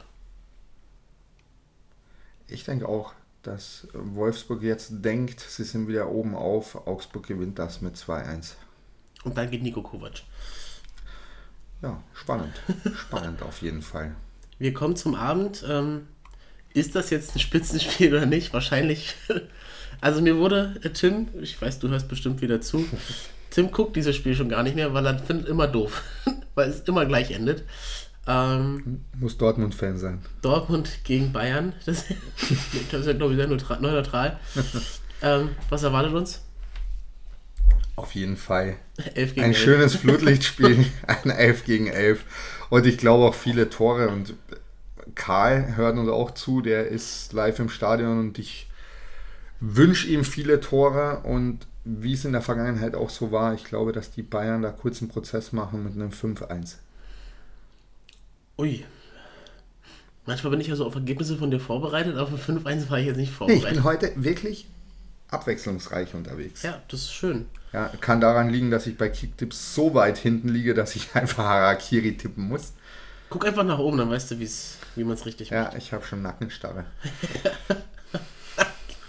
Ich 2.48 2.64
denke 2.66 2.88
auch, 2.88 3.14
dass 3.42 3.88
Wolfsburg 3.94 4.62
jetzt 4.62 5.04
denkt, 5.04 5.40
sie 5.40 5.64
sind 5.64 5.88
wieder 5.88 6.10
oben 6.10 6.36
auf. 6.36 6.88
Augsburg 6.88 7.28
gewinnt 7.28 7.60
das 7.60 7.82
mit 7.82 7.96
2-1. 7.96 8.54
Und 9.24 9.38
dann 9.38 9.50
geht 9.50 9.64
Nico 9.64 9.82
Kovac. 9.82 10.22
Ja, 11.82 12.02
spannend. 12.14 12.62
spannend 12.96 13.42
auf 13.42 13.62
jeden 13.62 13.82
Fall. 13.82 14.16
Wir 14.58 14.74
kommen 14.74 14.96
zum 14.96 15.16
Abend. 15.16 15.66
Ähm, 15.68 16.08
ist 16.74 16.96
das 16.96 17.10
jetzt 17.10 17.36
ein 17.36 17.40
Spitzenspiel 17.40 18.14
oder 18.14 18.26
nicht? 18.26 18.54
Wahrscheinlich 18.54 19.16
also 20.04 20.22
mir 20.22 20.38
wurde 20.38 20.76
äh, 20.84 20.90
Tim, 20.90 21.30
ich 21.42 21.60
weiß, 21.62 21.80
du 21.80 21.88
hörst 21.88 22.10
bestimmt 22.10 22.42
wieder 22.42 22.60
zu, 22.60 22.86
Tim 23.50 23.72
guckt 23.72 23.96
dieses 23.96 24.16
Spiel 24.16 24.36
schon 24.36 24.50
gar 24.50 24.62
nicht 24.62 24.76
mehr, 24.76 24.94
weil 24.94 25.06
er 25.06 25.18
findet 25.18 25.48
immer 25.48 25.66
doof, 25.66 26.02
weil 26.56 26.70
es 26.70 26.82
immer 26.82 27.06
gleich 27.06 27.32
endet. 27.32 27.64
Ähm, 28.28 29.02
Muss 29.18 29.38
Dortmund-Fan 29.38 29.98
sein. 29.98 30.20
Dortmund 30.42 30.90
gegen 31.06 31.32
Bayern, 31.32 31.74
das, 31.86 32.06
das 32.92 33.02
ist 33.02 33.08
ja 33.08 33.14
glaube 33.14 33.34
ich 33.34 33.40
sehr 33.40 33.48
neutral. 33.48 33.80
neutral. 33.80 34.40
ähm, 35.22 35.50
was 35.70 35.84
erwartet 35.84 36.14
uns? 36.14 36.42
Auf 37.96 38.14
jeden 38.16 38.36
Fall. 38.38 38.76
ein 38.98 39.16
11. 39.16 39.58
schönes 39.58 39.96
Flutlichtspiel, 39.96 40.86
ein 41.08 41.30
11 41.30 41.64
gegen 41.64 41.88
11. 41.88 42.26
Und 42.70 42.86
ich 42.88 42.98
glaube 42.98 43.26
auch 43.26 43.36
viele 43.36 43.70
Tore 43.70 44.10
und 44.10 44.34
Karl 45.16 45.76
hört 45.76 45.98
uns 45.98 46.10
auch 46.10 46.32
zu, 46.32 46.62
der 46.62 46.88
ist 46.88 47.34
live 47.34 47.60
im 47.60 47.70
Stadion 47.70 48.20
und 48.20 48.40
ich 48.40 48.70
wünsche 49.60 50.08
ihm 50.08 50.24
viele 50.24 50.60
Tore 50.60 51.20
und 51.24 51.68
wie 51.86 52.14
es 52.14 52.24
in 52.26 52.32
der 52.32 52.42
Vergangenheit 52.42 52.96
auch 52.96 53.10
so 53.10 53.32
war, 53.32 53.54
ich 53.54 53.66
glaube, 53.66 53.92
dass 53.92 54.12
die 54.12 54.24
Bayern 54.24 54.62
da 54.62 54.72
kurz 54.72 55.02
einen 55.02 55.10
Prozess 55.10 55.52
machen 55.52 55.84
mit 55.84 55.94
einem 55.94 56.12
5-1. 56.12 56.76
Ui. 58.58 58.86
Manchmal 60.26 60.52
bin 60.52 60.62
ich 60.62 60.68
ja 60.68 60.76
so 60.76 60.86
auf 60.86 60.96
Ergebnisse 60.96 61.38
von 61.38 61.52
dir 61.52 61.60
vorbereitet, 61.60 62.16
aber 62.16 62.38
für 62.38 62.52
5-1 62.54 62.90
war 62.90 63.00
ich 63.00 63.08
jetzt 63.08 63.18
nicht 63.18 63.32
Nee, 63.32 63.36
vorbereitet. 63.38 63.68
ich 63.68 63.74
bin 63.74 63.84
heute 63.84 64.12
wirklich 64.16 64.68
abwechslungsreich 65.30 66.14
unterwegs. 66.14 66.62
ja, 66.64 66.82
das 66.88 67.02
ist 67.02 67.14
schön. 67.14 67.46
Ja, 67.74 67.90
kann 68.00 68.22
daran 68.22 68.50
liegen, 68.50 68.70
dass 68.72 68.86
ich 68.88 68.98
bei 68.98 69.10
Kicktips 69.10 69.74
so 69.74 69.94
weit 69.96 70.18
hinten 70.18 70.48
liege, 70.50 70.74
dass 70.74 70.96
ich 70.96 71.10
einfach 71.16 71.44
Harakiri 71.46 72.16
tippen 72.16 72.48
muss. 72.48 72.74
Guck 73.30 73.46
einfach 73.46 73.64
nach 73.64 73.80
oben, 73.80 73.98
dann 73.98 74.10
weißt 74.10 74.32
du, 74.32 74.40
wie's, 74.40 74.78
wie 74.96 75.04
man 75.04 75.16
es 75.16 75.26
richtig 75.26 75.52
macht. 75.52 75.74
Ja, 75.74 75.78
ich 75.78 75.92
habe 75.94 76.06
schon 76.06 76.22
Nackenstarre. 76.22 76.86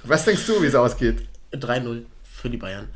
Was 0.05 0.25
denkst 0.25 0.47
du, 0.47 0.63
wie 0.63 0.67
es 0.67 0.75
ausgeht? 0.75 1.23
3-0 1.53 2.05
für 2.23 2.51
die 2.51 2.57
Bayern. 2.59 2.89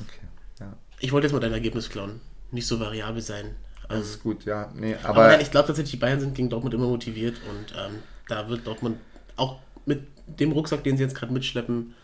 Okay, 0.00 0.26
ja, 0.60 0.72
Ich 1.00 1.12
wollte 1.12 1.26
jetzt 1.26 1.34
mal 1.34 1.40
dein 1.40 1.52
Ergebnis 1.52 1.90
klauen. 1.90 2.20
Nicht 2.50 2.66
so 2.66 2.80
variabel 2.80 3.20
sein. 3.20 3.56
das 3.82 3.90
Also, 3.90 4.02
ist 4.10 4.22
gut, 4.22 4.44
ja. 4.44 4.70
Nee, 4.74 4.94
aber, 5.02 5.08
aber, 5.08 5.26
nein, 5.28 5.40
ich 5.40 5.50
glaube 5.50 5.66
tatsächlich, 5.66 5.92
die 5.92 5.96
Bayern 5.98 6.20
sind 6.20 6.34
gegen 6.34 6.48
Dortmund 6.48 6.74
immer 6.74 6.86
motiviert 6.86 7.36
und 7.48 7.74
ähm, 7.78 7.98
da 8.28 8.48
wird 8.48 8.66
Dortmund 8.66 8.98
auch 9.36 9.58
mit 9.84 10.06
dem 10.26 10.52
Rucksack, 10.52 10.82
den 10.84 10.96
sie 10.96 11.02
jetzt 11.02 11.14
gerade 11.14 11.32
mitschleppen, 11.32 11.94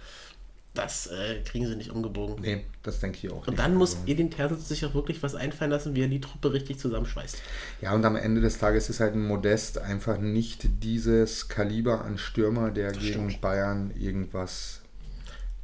das 0.75 1.07
äh, 1.09 1.41
kriegen 1.45 1.66
sie 1.66 1.77
nicht 1.77 1.91
umgebogen. 1.91 2.37
nee, 2.41 2.64
das 2.83 2.99
denke 3.01 3.18
ich 3.27 3.31
auch. 3.33 3.47
Und 3.47 3.59
dann 3.59 3.75
muss 3.75 3.99
Edin 4.07 4.31
Terzic 4.31 4.59
sich 4.61 4.85
auch 4.87 4.95
wirklich 4.95 5.23
was 5.23 5.35
einfallen 5.35 5.70
lassen, 5.70 5.95
wie 5.95 6.03
er 6.03 6.09
die 6.09 6.20
Truppe 6.20 6.53
richtig 6.53 6.79
zusammenschweißt. 6.79 7.37
Ja, 7.83 7.93
und 7.93 8.05
am 8.05 8.16
Ende 8.16 8.41
des 8.41 8.59
Tages 8.59 8.89
ist 8.89 9.01
halt 9.01 9.14
ein 9.14 9.27
Modest 9.27 9.79
einfach 9.79 10.16
nicht 10.18 10.83
dieses 10.83 11.49
Kaliber 11.49 12.05
an 12.05 12.16
Stürmer, 12.16 12.70
der 12.70 12.93
gegen 12.93 13.29
stimmt. 13.31 13.41
Bayern 13.43 13.93
irgendwas 13.99 14.81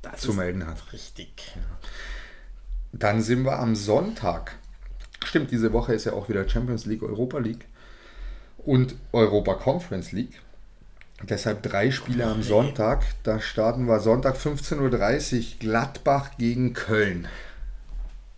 Das 0.02 0.20
zu 0.20 0.34
melden 0.34 0.66
hat. 0.66 0.92
richtig. 0.92 1.52
Dann 2.92 3.22
sind 3.22 3.44
wir 3.44 3.59
am 3.59 3.74
Sonntag. 3.76 4.56
Stimmt, 5.24 5.50
diese 5.50 5.72
Woche 5.72 5.94
ist 5.94 6.04
ja 6.04 6.12
auch 6.12 6.28
wieder 6.28 6.48
Champions 6.48 6.86
League, 6.86 7.02
Europa 7.02 7.38
League 7.38 7.66
und 8.59 8.94
Europa 9.12 9.54
Conference 9.54 10.12
League. 10.12 10.40
Deshalb 11.22 11.62
drei 11.64 11.90
Spiele 11.90 12.26
am 12.26 12.42
Sonntag. 12.42 13.04
Da 13.24 13.40
starten 13.40 13.86
wir 13.86 13.98
Sonntag 14.00 14.36
15.30 14.36 15.36
Uhr 15.54 15.58
Gladbach 15.58 16.30
gegen 16.38 16.74
Köln. 16.74 17.26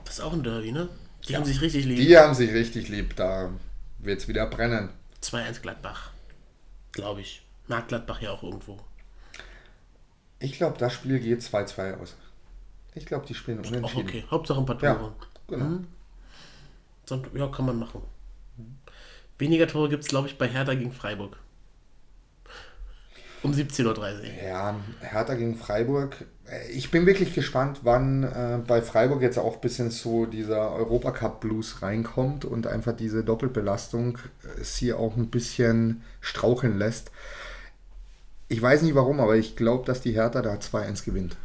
Das 0.05 0.14
ist 0.18 0.20
auch 0.24 0.33
ein 0.33 0.43
Derby, 0.43 0.72
ne? 0.72 0.89
Die 1.28 1.37
haben 1.37 1.45
sich 1.45 1.61
richtig 1.61 1.85
lieb. 1.85 1.99
Die 1.99 2.16
haben 2.16 2.35
sich 2.35 2.51
richtig 2.53 2.89
lieb. 2.89 3.14
Da 3.16 3.51
wird 3.99 4.20
es 4.20 4.28
wieder 4.28 4.47
brennen. 4.47 4.89
2-1 5.22 5.61
Gladbach. 5.61 6.11
Glaube 6.93 7.20
ich. 7.20 7.43
Mag 7.68 7.87
Gladbach 7.89 8.20
ja 8.22 8.31
auch 8.33 8.43
irgendwo. 8.43 8.78
Ich 10.39 10.53
glaube, 10.55 10.78
das 10.78 10.95
Spiel 10.95 11.20
geht 11.20 11.43
2-2 11.43 11.99
aus. 12.01 12.16
Ich 12.95 13.05
glaube, 13.05 13.26
die 13.26 13.35
spielen 13.35 13.61
Auch 13.64 13.68
unentschieden. 13.68 14.09
okay. 14.09 14.24
Hauptsache 14.31 14.59
ein 14.59 14.66
paar 14.66 14.78
Tore. 14.78 14.91
Ja, 14.91 15.12
genau. 15.47 15.81
Sonst- 17.05 17.28
Ja, 17.35 17.47
kann 17.49 17.66
man 17.66 17.78
machen. 17.78 18.01
Weniger 19.39 19.66
Tore 19.68 19.91
gibt 19.91 20.03
es, 20.05 20.09
glaube 20.09 20.28
ich, 20.28 20.39
bei 20.39 20.49
Hertha 20.49 20.74
gegen 20.74 20.93
Freiburg. 20.93 21.37
Um 23.43 23.53
17.30 23.53 23.86
Uhr. 23.86 24.45
Ja, 24.47 24.76
Hertha 25.01 25.34
gegen 25.34 25.57
Freiburg. 25.57 26.24
Ich 26.72 26.91
bin 26.91 27.07
wirklich 27.07 27.34
gespannt, 27.34 27.80
wann 27.84 28.24
äh, 28.24 28.59
bei 28.66 28.82
Freiburg 28.82 29.22
jetzt 29.22 29.38
auch 29.38 29.55
ein 29.55 29.61
bisschen 29.61 29.91
so 29.91 30.26
dieser 30.26 30.72
Europacup-Blues 30.72 31.80
reinkommt 31.80 32.45
und 32.45 32.66
einfach 32.66 32.95
diese 32.95 33.24
Doppelbelastung 33.24 34.18
äh, 34.18 34.62
sie 34.62 34.93
auch 34.93 35.16
ein 35.16 35.30
bisschen 35.30 36.03
straucheln 36.20 36.78
lässt. 36.78 37.12
Ich 38.49 38.61
weiß 38.61 38.82
nicht 38.82 38.95
warum, 38.95 39.20
aber 39.20 39.36
ich 39.36 39.57
glaube, 39.57 39.86
dass 39.86 40.01
die 40.01 40.12
Hertha 40.12 40.43
da 40.43 40.55
2-1 40.55 41.05
gewinnt. 41.05 41.36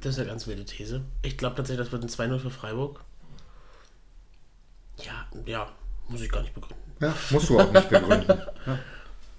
Das 0.00 0.12
ist 0.12 0.18
eine 0.18 0.28
ganz 0.28 0.46
wilde 0.46 0.66
These. 0.66 1.00
Ich 1.22 1.38
glaube 1.38 1.56
tatsächlich, 1.56 1.88
das 1.88 1.92
wird 1.92 2.04
ein 2.04 2.30
2-0 2.30 2.38
für 2.38 2.50
Freiburg. 2.50 3.00
Ja, 4.98 5.26
ja, 5.46 5.72
muss 6.08 6.20
ich 6.20 6.30
gar 6.30 6.42
nicht 6.42 6.54
begründen. 6.54 6.76
Ja, 7.00 7.14
musst 7.30 7.48
du 7.48 7.58
auch 7.58 7.72
nicht 7.72 7.88
begründen. 7.88 8.38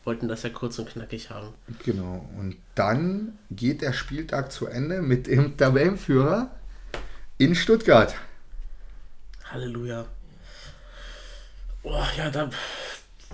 Wollten 0.06 0.28
das 0.28 0.44
ja 0.44 0.50
kurz 0.50 0.80
und 0.80 0.88
knackig 0.88 1.32
haben. 1.32 1.50
Genau. 1.84 2.30
Und 2.38 2.56
dann 2.76 3.38
geht 3.52 3.82
der 3.82 3.92
Spieltag 3.92 4.52
zu 4.52 4.68
Ende 4.68 5.02
mit 5.02 5.28
dem 5.28 5.58
Tabellenführer 5.58 6.52
in 7.38 7.56
Stuttgart. 7.56 8.16
Halleluja. 9.46 10.06
Oh, 11.84 12.04
ja, 12.18 12.30
da. 12.30 12.50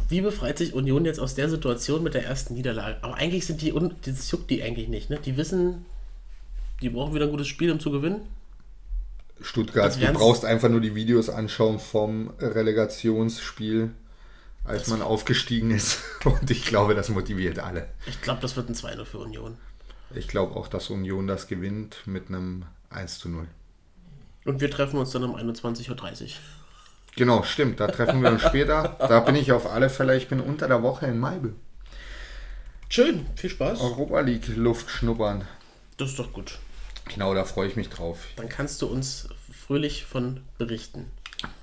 Wie 0.09 0.21
befreit 0.21 0.57
sich 0.57 0.73
Union 0.73 1.05
jetzt 1.05 1.19
aus 1.19 1.35
der 1.35 1.49
Situation 1.49 2.03
mit 2.03 2.13
der 2.13 2.25
ersten 2.25 2.53
Niederlage? 2.53 2.97
Aber 3.01 3.15
eigentlich 3.15 3.45
sind 3.45 3.61
die, 3.61 3.73
das 4.05 4.31
juckt 4.31 4.49
die 4.49 4.63
eigentlich 4.63 4.87
nicht, 4.87 5.09
ne? 5.09 5.19
Die 5.23 5.37
wissen, 5.37 5.85
die 6.81 6.89
brauchen 6.89 7.13
wieder 7.13 7.25
ein 7.25 7.31
gutes 7.31 7.47
Spiel, 7.47 7.71
um 7.71 7.79
zu 7.79 7.91
gewinnen. 7.91 8.21
Stuttgart, 9.41 9.99
du 9.99 10.13
brauchst 10.13 10.45
einfach 10.45 10.69
nur 10.69 10.81
die 10.81 10.95
Videos 10.95 11.29
anschauen 11.29 11.79
vom 11.79 12.31
Relegationsspiel, 12.39 13.91
als 14.63 14.87
man 14.87 15.01
aufgestiegen 15.01 15.71
ist. 15.71 15.99
Und 16.23 16.49
ich 16.49 16.65
glaube, 16.65 16.95
das 16.95 17.09
motiviert 17.09 17.59
alle. 17.59 17.89
Ich 18.05 18.21
glaube, 18.21 18.41
das 18.41 18.55
wird 18.55 18.69
ein 18.69 18.75
2-0 18.75 19.05
für 19.05 19.19
Union. 19.19 19.57
Ich 20.13 20.27
glaube 20.27 20.55
auch, 20.55 20.67
dass 20.67 20.89
Union 20.89 21.27
das 21.27 21.47
gewinnt 21.47 22.05
mit 22.05 22.29
einem 22.29 22.65
1 22.89 23.19
zu 23.19 23.29
0. 23.29 23.47
Und 24.45 24.59
wir 24.59 24.69
treffen 24.69 24.97
uns 24.97 25.11
dann 25.11 25.23
um 25.23 25.35
21.30 25.35 25.89
Uhr. 25.89 26.27
Genau, 27.15 27.43
stimmt. 27.43 27.79
Da 27.79 27.87
treffen 27.87 28.21
wir 28.21 28.31
uns 28.31 28.41
später. 28.41 28.95
Da 28.99 29.19
bin 29.19 29.35
ich 29.35 29.51
auf 29.51 29.67
alle 29.67 29.89
Fälle. 29.89 30.15
Ich 30.17 30.27
bin 30.27 30.39
unter 30.39 30.67
der 30.67 30.81
Woche 30.81 31.05
in 31.07 31.19
Maibel. 31.19 31.55
Schön, 32.89 33.25
viel 33.35 33.49
Spaß. 33.49 33.79
Europa 33.79 34.19
League 34.21 34.47
Luft 34.55 34.89
schnuppern. 34.89 35.47
Das 35.97 36.09
ist 36.09 36.19
doch 36.19 36.33
gut. 36.33 36.59
Genau, 37.13 37.33
da 37.33 37.43
freue 37.45 37.67
ich 37.67 37.75
mich 37.75 37.89
drauf. 37.89 38.25
Dann 38.35 38.49
kannst 38.49 38.81
du 38.81 38.87
uns 38.87 39.27
fröhlich 39.51 40.05
von 40.05 40.41
berichten. 40.57 41.11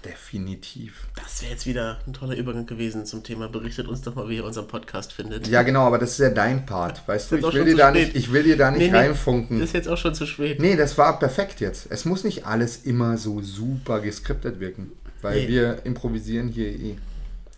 Definitiv. 0.04 1.06
Das 1.16 1.42
wäre 1.42 1.52
jetzt 1.52 1.66
wieder 1.66 1.98
ein 2.06 2.12
toller 2.12 2.36
Übergang 2.36 2.66
gewesen 2.66 3.04
zum 3.06 3.22
Thema. 3.24 3.48
Berichtet 3.48 3.86
uns 3.88 4.02
doch 4.02 4.14
mal, 4.14 4.28
wie 4.28 4.36
ihr 4.36 4.44
unseren 4.44 4.66
Podcast 4.68 5.12
findet. 5.12 5.48
Ja, 5.48 5.62
genau, 5.62 5.86
aber 5.86 5.98
das 5.98 6.12
ist 6.12 6.18
ja 6.18 6.30
dein 6.30 6.66
Part. 6.66 7.06
Weißt 7.06 7.30
du, 7.32 7.36
ich 7.36 7.42
will, 7.52 7.64
dir 7.64 7.76
da 7.76 7.90
spät. 7.90 8.14
nicht, 8.14 8.16
ich 8.16 8.32
will 8.32 8.42
dir 8.44 8.56
da 8.56 8.70
nicht 8.70 8.80
Nee, 8.80 8.90
nee. 8.90 8.96
reinfunken. 8.96 9.60
Ist 9.60 9.74
jetzt 9.74 9.88
auch 9.88 9.98
schon 9.98 10.14
zu 10.14 10.26
spät. 10.26 10.60
Nee, 10.60 10.76
das 10.76 10.96
war 10.98 11.18
perfekt 11.18 11.60
jetzt. 11.60 11.86
Es 11.90 12.04
muss 12.04 12.24
nicht 12.24 12.46
alles 12.46 12.78
immer 12.84 13.16
so 13.18 13.40
super 13.42 14.00
geskriptet 14.00 14.60
wirken. 14.60 14.92
Weil 15.20 15.42
Nee. 15.42 15.48
wir 15.48 15.84
improvisieren 15.84 16.48
hier 16.48 16.68
eh. 16.68 16.96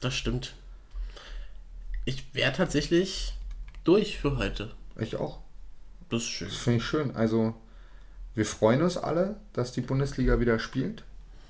Das 0.00 0.14
stimmt. 0.14 0.54
Ich 2.04 2.24
wäre 2.34 2.52
tatsächlich 2.52 3.34
durch 3.84 4.18
für 4.18 4.38
heute. 4.38 4.70
Ich 4.98 5.16
auch. 5.16 5.40
Das 6.08 6.22
ist 6.22 6.28
schön. 6.28 6.48
Das 6.48 6.56
finde 6.56 6.78
ich 6.78 6.84
schön. 6.84 7.14
Also, 7.14 7.54
wir 8.34 8.46
freuen 8.46 8.82
uns 8.82 8.96
alle, 8.96 9.36
dass 9.52 9.72
die 9.72 9.80
Bundesliga 9.82 10.40
wieder 10.40 10.58
spielt. 10.58 11.04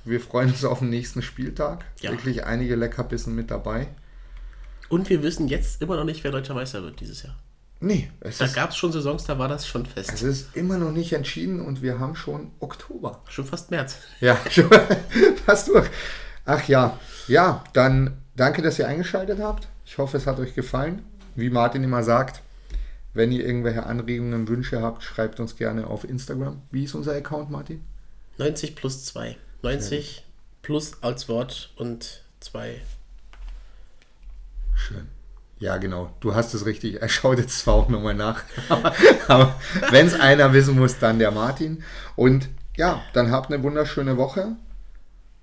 Wir 0.04 0.20
freuen 0.20 0.50
uns 0.50 0.64
auf 0.64 0.78
den 0.80 0.90
nächsten 0.90 1.22
Spieltag. 1.22 1.84
Ja. 2.00 2.10
Wirklich 2.10 2.44
einige 2.44 2.76
Leckerbissen 2.76 3.34
mit 3.34 3.50
dabei. 3.50 3.88
Und 4.88 5.08
wir 5.08 5.22
wissen 5.22 5.48
jetzt 5.48 5.80
immer 5.82 5.96
noch 5.96 6.04
nicht, 6.04 6.24
wer 6.24 6.32
deutscher 6.32 6.54
Meister 6.54 6.82
wird 6.82 7.00
dieses 7.00 7.22
Jahr. 7.22 7.36
Nee, 7.82 8.10
es 8.20 8.38
Da 8.38 8.46
gab 8.46 8.70
es 8.70 8.76
schon 8.76 8.92
Saisons, 8.92 9.24
da 9.24 9.38
war 9.38 9.48
das 9.48 9.66
schon 9.66 9.86
es 9.94 10.10
fest. 10.10 10.22
ist 10.22 10.54
immer 10.54 10.76
noch 10.76 10.92
nicht 10.92 11.12
entschieden 11.14 11.60
und 11.64 11.80
wir 11.80 11.98
haben 11.98 12.14
schon 12.14 12.50
Oktober. 12.60 13.22
Schon 13.28 13.46
fast 13.46 13.70
März. 13.70 13.96
Ja, 14.20 14.36
schon 14.50 14.68
fast 15.46 15.68
durch. 15.68 15.88
Ach 16.44 16.66
ja, 16.68 16.98
ja, 17.26 17.64
dann 17.72 18.18
danke, 18.36 18.60
dass 18.60 18.78
ihr 18.78 18.86
eingeschaltet 18.86 19.38
habt. 19.40 19.68
Ich 19.86 19.96
hoffe, 19.96 20.18
es 20.18 20.26
hat 20.26 20.38
euch 20.40 20.54
gefallen. 20.54 21.02
Wie 21.36 21.48
Martin 21.48 21.82
immer 21.82 22.02
sagt, 22.02 22.42
wenn 23.14 23.32
ihr 23.32 23.46
irgendwelche 23.46 23.86
Anregungen, 23.86 24.46
Wünsche 24.46 24.82
habt, 24.82 25.02
schreibt 25.02 25.40
uns 25.40 25.56
gerne 25.56 25.86
auf 25.86 26.04
Instagram. 26.04 26.60
Wie 26.70 26.84
ist 26.84 26.94
unser 26.94 27.14
Account, 27.14 27.50
Martin? 27.50 27.82
90 28.36 28.76
plus 28.76 29.04
2. 29.06 29.36
90 29.62 30.24
plus 30.62 31.02
als 31.02 31.28
Wort 31.28 31.72
und 31.76 32.22
2. 32.40 32.80
Schön. 34.74 35.08
Ja, 35.58 35.76
genau. 35.76 36.10
Du 36.20 36.34
hast 36.34 36.54
es 36.54 36.64
richtig. 36.64 37.02
Er 37.02 37.08
schaut 37.10 37.38
jetzt 37.38 37.58
zwar 37.58 37.74
auch 37.74 37.88
nochmal 37.88 38.14
nach. 38.14 38.44
Aber, 38.70 38.94
aber 39.28 39.60
wenn 39.90 40.06
es 40.06 40.18
einer 40.18 40.54
wissen 40.54 40.78
muss, 40.78 40.98
dann 40.98 41.18
der 41.18 41.30
Martin. 41.30 41.84
Und 42.16 42.48
ja, 42.76 43.02
dann 43.12 43.30
habt 43.30 43.52
eine 43.52 43.62
wunderschöne 43.62 44.16
Woche. 44.16 44.56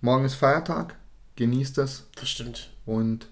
Morgen 0.01 0.25
ist 0.25 0.33
Feiertag. 0.33 0.95
Genießt 1.35 1.77
es. 1.77 2.07
Das 2.15 2.29
stimmt. 2.29 2.71
Und 2.87 3.27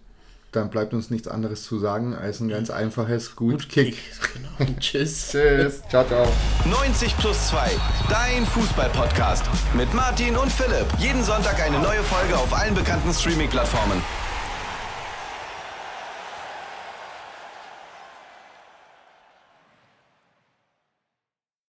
dann 0.56 0.70
bleibt 0.70 0.94
uns 0.94 1.10
nichts 1.10 1.28
anderes 1.28 1.64
zu 1.64 1.80
sagen 1.80 2.16
als 2.16 2.40
ein 2.40 2.48
ganz 2.48 2.70
einfaches 2.70 3.36
Gut 3.36 3.70
Kick. 3.70 3.98
Genau. 4.34 4.72
Tschüss. 4.80 5.30
Tschüss. 5.32 5.82
Ciao, 5.90 6.06
ciao. 6.06 6.28
90 6.66 7.18
plus 7.18 7.48
2, 7.48 7.72
dein 8.10 8.46
Fußball-Podcast 8.46 9.46
mit 9.74 9.94
Martin 9.94 10.38
und 10.38 10.52
Philipp. 10.52 10.88
Jeden 11.00 11.24
Sonntag 11.24 11.62
eine 11.62 11.80
neue 11.80 12.04
Folge 12.04 12.36
auf 12.38 12.54
allen 12.54 12.74
bekannten 12.74 13.14
Streaming-Plattformen. 13.14 14.25